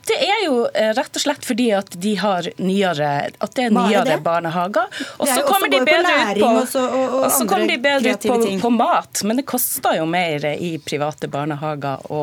Det 0.07 0.17
er 0.23 0.43
jo 0.45 0.63
eh, 0.71 0.93
rett 0.97 1.19
og 1.19 1.23
slett 1.23 1.45
fordi 1.47 1.69
at 1.75 1.93
de 1.97 2.13
har 2.19 2.49
nyere, 2.61 3.11
at 3.31 3.57
det 3.57 3.67
er 3.67 3.75
nyere 3.75 4.05
det? 4.07 4.19
barnehager. 4.25 4.89
Og 5.17 5.29
så 5.29 5.41
kommer 5.47 5.71
de 5.71 5.81
bedre 5.87 6.15
ut 6.17 6.41
på, 6.41 6.51
og 7.21 7.29
så 7.33 7.47
kommer 7.49 7.69
de 7.71 7.77
bedre 7.81 8.15
ut 8.15 8.27
på, 8.27 8.39
på 8.61 8.71
mat. 8.73 9.21
Men 9.27 9.39
det 9.39 9.47
koster 9.49 9.97
jo 9.99 10.07
mer 10.09 10.45
i 10.53 10.73
private 10.83 11.29
barnehager 11.31 12.05
å, 12.13 12.21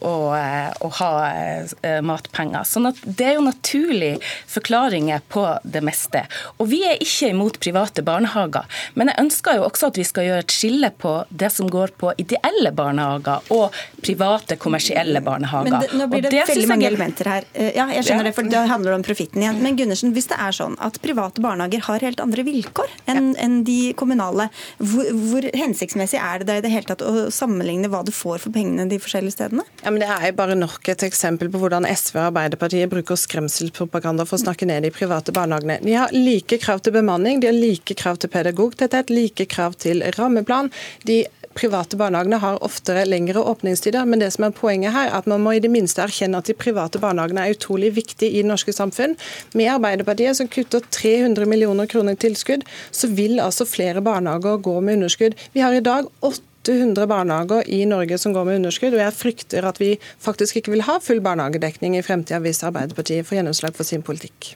å, 0.00 0.14
eh, 0.36 0.70
å 0.80 0.90
ha 0.98 1.10
eh, 1.30 2.00
matpenger. 2.04 2.66
Sånn 2.68 2.90
at 2.90 3.00
det 3.04 3.30
er 3.30 3.38
jo 3.38 3.46
naturlig 3.46 4.12
forklaringer 4.50 5.22
på 5.32 5.46
det 5.64 5.82
meste. 5.84 6.24
Og 6.58 6.70
vi 6.72 6.82
er 6.88 7.00
ikke 7.02 7.32
imot 7.32 7.58
private 7.62 8.04
barnehager, 8.06 8.68
men 8.98 9.10
jeg 9.10 9.20
ønsker 9.24 9.58
jo 9.58 9.66
også 9.68 9.92
at 9.92 10.00
vi 10.00 10.06
skal 10.06 10.28
gjøre 10.28 10.46
et 10.46 10.54
skille 10.54 10.92
på 11.02 11.14
det 11.28 11.52
som 11.54 11.70
går 11.70 11.94
på 12.00 12.12
ideelle 12.20 12.72
barnehager 12.76 13.52
og 13.54 13.76
private, 14.02 14.58
kommersielle 14.60 15.22
barnehager. 15.24 15.70
Men 15.70 15.84
det, 15.84 15.92
nå 15.98 16.08
blir 16.10 16.26
det, 16.26 16.32
det 16.34 16.46
veldig 16.50 16.68
mange 16.70 16.88
elementer 16.90 17.30
her. 17.32 17.48
Eh, 17.52 17.72
ja, 17.76 17.88
jeg 17.96 18.06
skjønner 18.08 18.28
ja. 18.28 18.30
det, 18.30 18.36
for 18.38 18.52
det 18.52 18.64
handler 18.72 18.96
om 18.96 19.06
profitten 19.06 19.44
igjen. 19.44 19.60
Men 19.64 19.78
Gundersen, 19.78 20.14
hvis 20.16 20.28
det 20.32 20.38
er 20.42 20.56
sånn 20.56 20.76
at 20.82 20.98
private 21.04 21.42
barnehager 21.44 21.84
har 21.88 22.06
helt 22.06 22.22
andre 22.22 22.46
vilkår 22.46 22.90
enn 23.10 23.32
ja. 23.32 23.38
en 23.46 23.60
de 23.66 23.80
kommunale, 23.98 24.48
hvor, 24.78 25.08
hvor 25.28 25.46
hensiktsmessig 25.62 26.20
er 26.20 26.42
det 26.42 26.48
da 26.48 26.58
i 26.58 26.64
det 26.64 26.72
hele 26.72 26.88
tatt 26.88 27.04
å 27.06 27.26
sammenligne 27.34 27.90
hva 27.92 28.02
du 28.06 28.12
får 28.14 28.42
for 28.44 28.54
pengene 28.54 28.88
de 28.90 28.98
forskjellige 29.02 29.36
stedene? 29.36 29.66
Ja, 29.82 29.90
men 29.90 30.02
Det 30.02 30.10
er 30.10 30.26
jo 30.28 30.38
bare 30.38 30.56
nok 30.58 30.88
et 30.92 31.04
eksempel 31.06 31.50
på 31.52 31.60
hvordan 31.62 31.86
SV 31.88 32.18
og 32.18 32.24
Arbeiderpartiet 32.30 32.90
bruker 32.92 33.18
skremselspropaganda 33.18 34.26
for 34.28 34.38
å 34.38 34.44
snakke 34.44 34.68
ned 34.68 34.86
de 34.86 34.92
private 34.94 35.34
barnehagene. 35.34 35.78
De 35.84 35.94
har 35.96 36.12
like 36.14 36.58
krav 36.62 36.82
til 36.82 36.96
bemanning, 36.96 37.40
de 37.40 37.50
har 37.50 37.56
like 37.56 37.96
krav 37.98 38.18
til 38.22 38.32
pedagogtetthet, 38.32 39.12
like 39.14 39.46
krav 39.52 39.78
til 39.82 40.02
rammeplan. 40.18 40.72
De 41.08 41.22
private 41.56 41.98
barnehagene 42.00 42.38
har 42.42 42.60
oftere 42.64 43.04
lengre 43.08 43.42
åpningstider, 43.52 44.06
men 44.08 44.22
det 44.22 44.30
som 44.34 44.46
er 44.46 44.54
poenget 44.56 44.94
her, 44.94 45.10
er 45.10 45.18
at 45.20 45.28
man 45.30 45.42
må 45.44 45.54
i 45.56 45.62
det 45.62 45.70
minste 45.72 46.02
erkjenne 46.04 46.40
at 46.40 46.48
de 46.50 46.56
private 46.58 47.00
barnehagene 47.02 47.44
er 47.44 47.56
utrolig 47.56 47.92
viktige 47.96 48.30
i 48.30 48.42
det 48.42 48.50
norske 48.50 48.74
samfunn. 48.76 49.16
Med 49.58 49.72
Arbeiderpartiet, 49.74 50.38
som 50.38 50.50
kutter 50.52 50.84
300 50.90 51.48
millioner 51.48 51.90
kroner 51.90 52.16
i 52.16 52.22
tilskudd, 52.24 52.64
så 52.90 53.10
vil 53.12 53.40
altså 53.42 53.68
flere 53.68 54.04
barnehager 54.04 54.62
gå 54.64 54.78
med 54.80 55.00
underskudd. 55.00 55.38
Vi 55.52 55.64
har 55.64 55.76
i 55.76 55.84
dag 55.84 56.08
800 56.22 57.06
barnehager 57.10 57.68
i 57.68 57.84
Norge 57.90 58.18
som 58.18 58.34
går 58.34 58.48
med 58.48 58.60
underskudd, 58.62 58.96
og 58.96 59.04
jeg 59.04 59.18
frykter 59.18 59.68
at 59.68 59.80
vi 59.82 59.94
faktisk 60.22 60.60
ikke 60.60 60.74
vil 60.76 60.86
ha 60.88 60.98
full 61.02 61.22
barnehagedekning 61.24 61.98
i 61.98 62.04
fremtida 62.06 62.42
hvis 62.42 62.64
Arbeiderpartiet 62.66 63.28
får 63.28 63.40
gjennomslag 63.40 63.76
for 63.78 63.88
sin 63.88 64.04
politikk. 64.06 64.54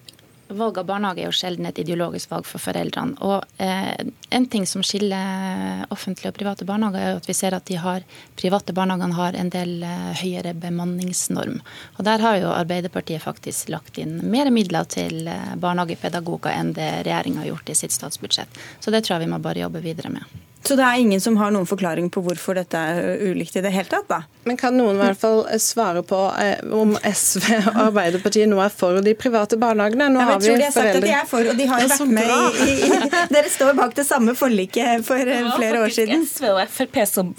Valg 0.49 0.79
av 0.79 0.87
barnehage 0.87 1.25
er 1.25 1.27
jo 1.27 1.35
sjelden 1.35 1.67
et 1.67 1.79
ideologisk 1.83 2.31
valg 2.31 2.47
for 2.47 2.63
foreldrene. 2.63 3.17
Og 3.27 3.43
eh, 3.63 4.07
En 4.31 4.47
ting 4.51 4.67
som 4.67 4.83
skiller 4.87 5.83
offentlige 5.91 6.31
og 6.31 6.39
private 6.39 6.67
barnehager, 6.69 7.03
er 7.03 7.15
jo 7.15 7.21
at 7.23 7.29
vi 7.29 7.35
ser 7.35 7.57
at 7.57 7.67
de 7.67 7.79
har, 7.83 8.07
private 8.39 8.75
barnehagene 8.77 9.19
har 9.19 9.39
en 9.39 9.51
del 9.51 9.83
eh, 9.83 10.23
høyere 10.23 10.55
bemanningsnorm. 10.55 11.59
Og 11.99 12.05
Der 12.07 12.23
har 12.23 12.39
jo 12.39 12.55
Arbeiderpartiet 12.55 13.27
faktisk 13.27 13.75
lagt 13.75 13.99
inn 13.99 14.21
mer 14.23 14.53
midler 14.55 14.87
til 14.87 15.27
eh, 15.27 15.55
barnehagepedagoger 15.59 16.55
enn 16.55 16.77
det 16.79 16.91
regjeringa 17.03 17.43
har 17.43 17.55
gjort 17.55 17.75
i 17.75 17.81
sitt 17.83 17.97
statsbudsjett. 17.97 18.63
Så 18.79 18.95
det 18.95 19.03
tror 19.03 19.17
jeg 19.17 19.27
vi 19.27 19.35
må 19.35 19.43
bare 19.43 19.67
jobbe 19.67 19.83
videre 19.83 20.15
med. 20.15 20.46
Så 20.67 20.77
det 20.79 20.87
er 20.87 21.03
ingen 21.03 21.21
som 21.23 21.37
har 21.39 21.53
noen 21.55 21.67
forklaring 21.69 22.09
på 22.11 22.23
hvorfor 22.27 22.59
dette 22.59 22.79
er 22.79 23.21
ulikt 23.29 23.57
i 23.57 23.63
det 23.65 23.71
hele 23.75 23.91
tatt, 23.91 24.09
da? 24.11 24.23
Men 24.47 24.59
kan 24.59 24.75
noen 24.79 24.99
i 24.99 25.03
hvert 25.03 25.21
fall 25.21 25.45
svare 25.63 26.03
på 26.07 26.19
eh, 26.43 26.63
om 26.75 26.97
SV 26.99 27.45
og 27.59 27.81
Arbeiderpartiet 27.89 28.51
nå 28.51 28.59
er 28.63 28.73
for 28.75 28.99
de 29.05 29.15
private 29.19 29.59
barnehagene? 29.61 30.09
Nå 30.15 30.23
ja, 30.23 30.29
men 30.33 30.43
tror 30.43 30.59
de 30.59 30.67
har 30.67 30.75
sagt 30.75 30.99
at 31.01 31.07
de 31.07 31.15
er 31.15 31.29
for, 31.31 31.53
og 31.53 31.59
de 31.59 31.69
har 31.71 31.85
jo 31.85 31.93
vært 31.93 32.17
med 32.19 32.33
i, 32.33 32.67
i, 32.67 32.91
i, 32.91 33.13
Dere 33.37 33.53
står 33.53 33.79
bak 33.79 33.95
det 33.99 34.07
samme 34.09 34.35
forliket 34.39 35.07
for 35.07 35.23
eh, 35.23 35.53
flere 35.57 35.85
år 35.85 35.95
siden. 35.95 36.27
SV 36.27 36.51
og 36.55 36.63
Frp 36.73 37.01
som 37.11 37.33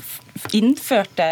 innførte 0.57 1.27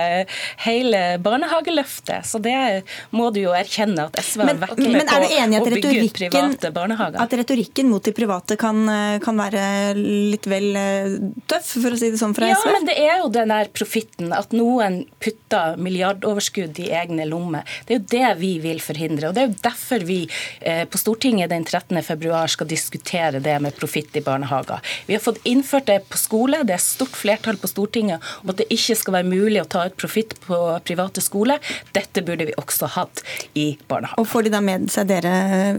hele 0.65 1.01
barnehageløftet. 1.23 2.25
Så 2.27 2.41
det 2.43 2.83
må 3.15 3.29
du 3.35 3.41
jo 3.43 3.55
erkjenne 3.55 4.07
at 4.09 4.19
SV 4.21 4.45
har 4.45 4.59
vært 4.61 4.81
med 4.81 5.05
på 5.05 5.19
å 5.19 5.73
bygge 5.75 6.05
ut 6.05 6.19
private 6.19 6.71
barnehager. 6.75 7.19
At 7.21 7.35
retorikken 7.37 7.89
mot 7.91 8.03
de 8.05 8.13
private 8.15 8.57
kan, 8.59 8.83
kan, 9.23 9.35
være 9.39 9.95
litt 9.97 10.47
vel 10.49 10.69
eh, 10.79 11.15
tøff, 11.49 11.73
for 11.81 11.95
å 11.95 11.99
si 11.99 12.11
det 12.13 12.19
sånn 12.21 12.35
fra 12.37 12.49
ja, 12.49 12.57
SV? 12.59 12.69
Ja, 12.69 12.75
men 12.77 12.87
det 12.89 12.95
er 13.01 13.21
jo 13.21 13.31
den 13.33 13.51
der 13.53 13.71
profitten. 13.75 14.33
At 14.35 14.55
noen 14.55 15.01
putter 15.23 15.79
milliardoverskudd 15.81 16.79
i 16.83 16.89
egne 16.95 17.27
lommer. 17.29 17.65
Det 17.85 17.95
er 17.95 17.99
jo 17.99 18.07
det 18.15 18.31
vi 18.41 18.51
vil 18.63 18.81
forhindre. 18.83 19.29
Og 19.29 19.37
det 19.37 19.43
er 19.43 19.49
jo 19.49 19.59
derfor 19.65 20.05
vi 20.07 20.21
eh, 20.61 20.83
på 20.89 21.01
Stortinget 21.01 21.51
den 21.51 21.65
13. 21.67 21.99
februar 22.05 22.51
skal 22.51 22.69
diskutere 22.69 23.41
det 23.43 23.57
med 23.63 23.75
profitt 23.77 24.15
i 24.15 24.23
barnehager. 24.25 24.83
Vi 25.07 25.17
har 25.17 25.23
fått 25.23 25.41
innført 25.43 25.89
det 25.89 26.01
på 26.09 26.19
skole. 26.19 26.63
Det 26.67 26.77
er 26.77 26.83
stort 26.83 27.15
flertall 27.17 27.59
på 27.61 27.71
Stortinget 27.71 28.23
om 28.43 28.53
at 28.53 28.61
det 28.61 28.69
ikke 28.73 28.94
ikke 28.95 29.05
skal 29.05 29.19
være 29.19 29.29
mulig 29.29 29.61
å 29.61 29.69
ta 29.69 29.85
ut 29.89 29.97
profitt 29.99 30.35
på 30.45 30.59
private 30.87 31.23
skoler. 31.23 31.73
Dette 31.95 32.23
burde 32.25 32.47
vi 32.49 32.55
også 32.59 32.89
hatt 32.95 33.23
i 33.53 33.73
barnehagen. 33.89 34.21
Og 34.21 34.29
Får 34.31 34.47
de 34.47 34.53
da 34.55 34.61
med 34.63 34.87
seg 34.93 35.09
dere 35.11 35.33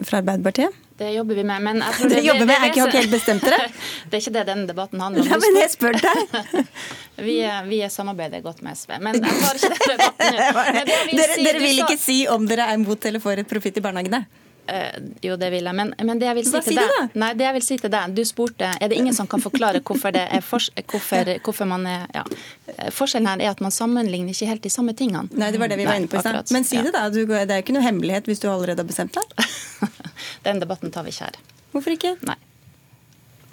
fra 0.06 0.20
Arbeiderpartiet? 0.22 0.82
Det 0.96 1.10
jobber 1.12 1.34
vi 1.34 1.44
med. 1.44 1.62
Men 1.62 1.82
jeg 1.84 1.94
tror 1.98 2.08
det, 2.08 2.16
det, 2.16 2.24
jobber 2.24 2.48
med, 2.48 2.56
er 2.56 2.72
ikke 2.72 2.86
helt 2.96 3.12
bestemt 3.12 3.44
dere? 3.44 3.68
det 4.08 4.18
er 4.18 4.24
ikke 4.24 4.34
det 4.38 4.46
denne 4.48 4.70
debatten 4.70 5.02
handler 5.04 5.26
om. 5.26 5.34
Ja, 5.34 5.40
men 5.42 5.60
jeg 5.60 5.72
spør 5.74 5.98
deg. 6.00 6.72
vi, 7.28 7.36
vi 7.68 7.82
samarbeider 7.92 8.44
godt 8.44 8.64
med 8.64 8.78
SV. 8.78 8.96
Men 9.04 9.20
jeg 9.20 9.42
tar 9.42 9.60
ikke 9.60 9.74
den 9.74 10.00
debatten 10.00 10.40
nå. 10.40 10.66
Dere, 11.12 11.38
dere 11.42 11.62
vil 11.62 11.84
ikke 11.84 12.00
si 12.00 12.22
om 12.32 12.48
dere 12.48 12.70
er 12.70 12.80
imot 12.80 13.08
eller 13.08 13.24
for 13.24 13.48
profitt 13.50 13.80
i 13.80 13.84
barnehagene? 13.84 14.24
Uh, 14.66 15.12
jo, 15.22 15.36
det 15.38 15.50
vil 15.54 15.68
jeg. 15.68 15.76
Men, 15.78 15.92
men 16.08 16.20
det 16.20 16.26
jeg 16.26 16.38
vil 16.40 16.46
si 16.48 16.60
til 16.66 16.78
deg 16.80 17.18
Nei, 17.22 17.28
det 17.38 17.44
jeg 17.46 17.54
vil 17.54 17.62
si 17.62 17.76
til 17.78 17.92
deg 17.92 18.14
Du 18.16 18.22
spurte 18.26 18.72
er 18.74 18.90
det 18.90 18.98
ingen 18.98 19.14
som 19.14 19.28
kan 19.30 19.42
forklare 19.42 19.78
hvorfor 19.78 20.14
det 20.16 20.24
er 20.26 20.42
for, 20.42 20.64
hvorfor, 20.90 21.30
hvorfor 21.46 21.68
man 21.70 21.86
er 21.86 22.06
ja. 22.16 22.24
Forskjellen 22.94 23.30
her 23.30 23.44
er 23.44 23.52
at 23.54 23.62
man 23.62 23.74
sammenligner 23.74 24.34
ikke 24.34 24.50
helt 24.50 24.64
de 24.66 24.72
samme 24.72 24.96
tingene. 24.98 25.30
Nei, 25.38 25.52
det 25.54 25.62
var 25.62 25.70
det 25.70 25.78
vi 25.78 25.86
var 25.86 26.00
inne 26.00 26.10
på 26.10 26.18
i 26.18 26.24
stad. 26.24 26.50
Men 26.54 26.66
si 26.66 26.80
det, 26.82 26.92
da. 26.96 27.06
Du, 27.14 27.22
det 27.26 27.46
er 27.46 27.60
jo 27.60 27.66
ikke 27.66 27.76
noe 27.78 27.86
hemmelighet 27.86 28.26
hvis 28.30 28.42
du 28.42 28.48
allerede 28.50 28.82
har 28.82 28.90
bestemt 28.90 29.16
deg. 29.16 29.46
Den 30.46 30.62
debatten 30.62 30.94
tar 30.94 31.06
vi 31.06 31.14
ikke 31.14 31.30
her. 31.30 31.40
Hvorfor 31.76 31.94
ikke? 31.94 32.16
Nei. 32.26 32.38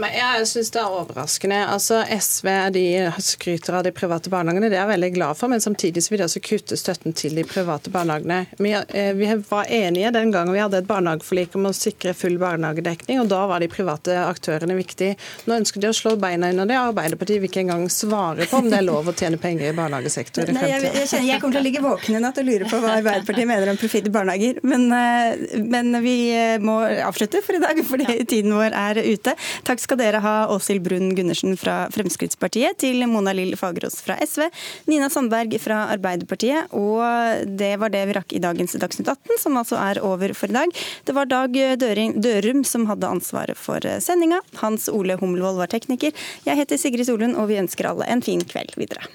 Men 0.01 0.09
jeg 0.15 0.45
syns 0.49 0.71
det 0.73 0.79
er 0.81 0.89
overraskende. 0.89 1.57
Altså, 1.69 1.99
SV 2.01 2.47
de 2.73 2.85
skryter 3.21 3.75
av 3.77 3.83
de 3.85 3.91
private 3.93 4.31
barnehagene, 4.33 4.71
det 4.71 4.77
er 4.79 4.87
jeg 4.87 4.91
veldig 4.95 5.09
glad 5.13 5.37
for, 5.37 5.51
men 5.53 5.61
samtidig 5.61 6.01
vil 6.09 6.23
de 6.23 6.25
også 6.25 6.41
kutte 6.41 6.77
støtten 6.79 7.13
til 7.17 7.37
de 7.37 7.43
private 7.45 7.93
barnehagene. 7.93 8.39
Vi, 8.57 8.71
eh, 8.73 9.11
vi 9.13 9.29
var 9.49 9.69
enige 9.69 10.13
den 10.15 10.33
gangen 10.33 10.53
vi 10.55 10.63
hadde 10.63 10.79
et 10.81 10.89
barnehageforlik 10.89 11.53
om 11.59 11.69
å 11.69 11.73
sikre 11.77 12.15
full 12.17 12.39
barnehagedekning, 12.41 13.21
og 13.21 13.29
da 13.29 13.43
var 13.51 13.61
de 13.61 13.69
private 13.69 14.17
aktørene 14.23 14.77
viktige. 14.79 15.19
Nå 15.45 15.59
ønsker 15.61 15.83
de 15.83 15.91
å 15.91 15.97
slå 15.97 16.15
beina 16.17 16.49
under 16.49 16.69
det, 16.69 16.79
og 16.79 16.95
Arbeiderpartiet 16.95 17.43
vil 17.43 17.51
ikke 17.51 17.61
engang 17.67 17.85
svare 17.93 18.49
på 18.49 18.63
om 18.63 18.71
det 18.73 18.81
er 18.81 18.87
lov 18.87 19.13
å 19.13 19.15
tjene 19.17 19.37
penger 19.37 19.69
i 19.69 19.77
barnehagesektoren 19.77 20.57
i 20.57 20.65
Jeg, 20.73 20.89
jeg, 20.89 21.27
jeg, 21.29 21.39
kommer 21.41 21.59
til 21.59 21.61
å 21.61 21.67
ligge 21.67 21.85
våken 21.85 22.17
i 22.17 22.23
natt 22.23 22.41
og 22.41 22.49
lure 22.49 22.71
på 22.71 22.81
hva 22.81 22.97
Arbeiderpartiet 22.97 23.49
mener 23.49 23.69
om 23.69 23.77
profitt 23.77 24.09
i 24.09 24.15
barnehager, 24.17 24.57
men, 24.65 24.89
eh, 24.89 25.61
men 25.61 26.01
vi 26.01 26.17
må 26.65 26.81
avslutte 26.81 27.45
for 27.45 27.59
i 27.59 27.61
dag, 27.61 27.77
fordi 27.85 28.19
tiden 28.25 28.57
vår 28.57 28.73
er 28.73 29.03
ute. 29.05 29.37
Takk 29.67 29.82
skal 29.83 29.99
dere 29.99 30.21
ha, 30.23 30.33
Åshild 30.53 30.83
Brun 30.85 31.11
Gundersen 31.17 31.57
fra 31.59 31.83
Fremskrittspartiet, 31.93 32.79
til 32.81 33.03
Mona 33.09 33.33
Lill 33.35 33.55
Fagerås 33.59 33.99
fra 34.05 34.17
SV, 34.23 34.47
Nina 34.89 35.09
Sandberg 35.13 35.55
fra 35.61 35.83
Arbeiderpartiet, 35.93 36.71
og 36.73 37.45
det 37.59 37.73
var 37.81 37.93
det 37.93 38.05
vi 38.09 38.17
rakk 38.17 38.35
i 38.35 38.41
dagens 38.43 38.77
Dagsnytt 38.79 39.11
18, 39.11 39.41
som 39.43 39.59
altså 39.59 39.79
er 39.81 40.01
over 40.03 40.33
for 40.37 40.51
i 40.51 40.57
dag. 40.57 40.73
Det 41.05 41.17
var 41.17 41.29
Dag 41.31 41.59
Dørum 41.83 42.63
som 42.67 42.87
hadde 42.89 43.11
ansvaret 43.11 43.59
for 43.59 43.83
sendinga. 44.03 44.41
Hans 44.63 44.89
Ole 44.91 45.19
Hummelvold 45.19 45.61
var 45.61 45.71
tekniker. 45.71 46.15
Jeg 46.47 46.59
heter 46.63 46.79
Sigrid 46.81 47.07
Solund, 47.09 47.37
og 47.37 47.51
vi 47.51 47.61
ønsker 47.61 47.91
alle 47.91 48.09
en 48.09 48.25
fin 48.25 48.43
kveld 48.43 48.77
videre. 48.79 49.07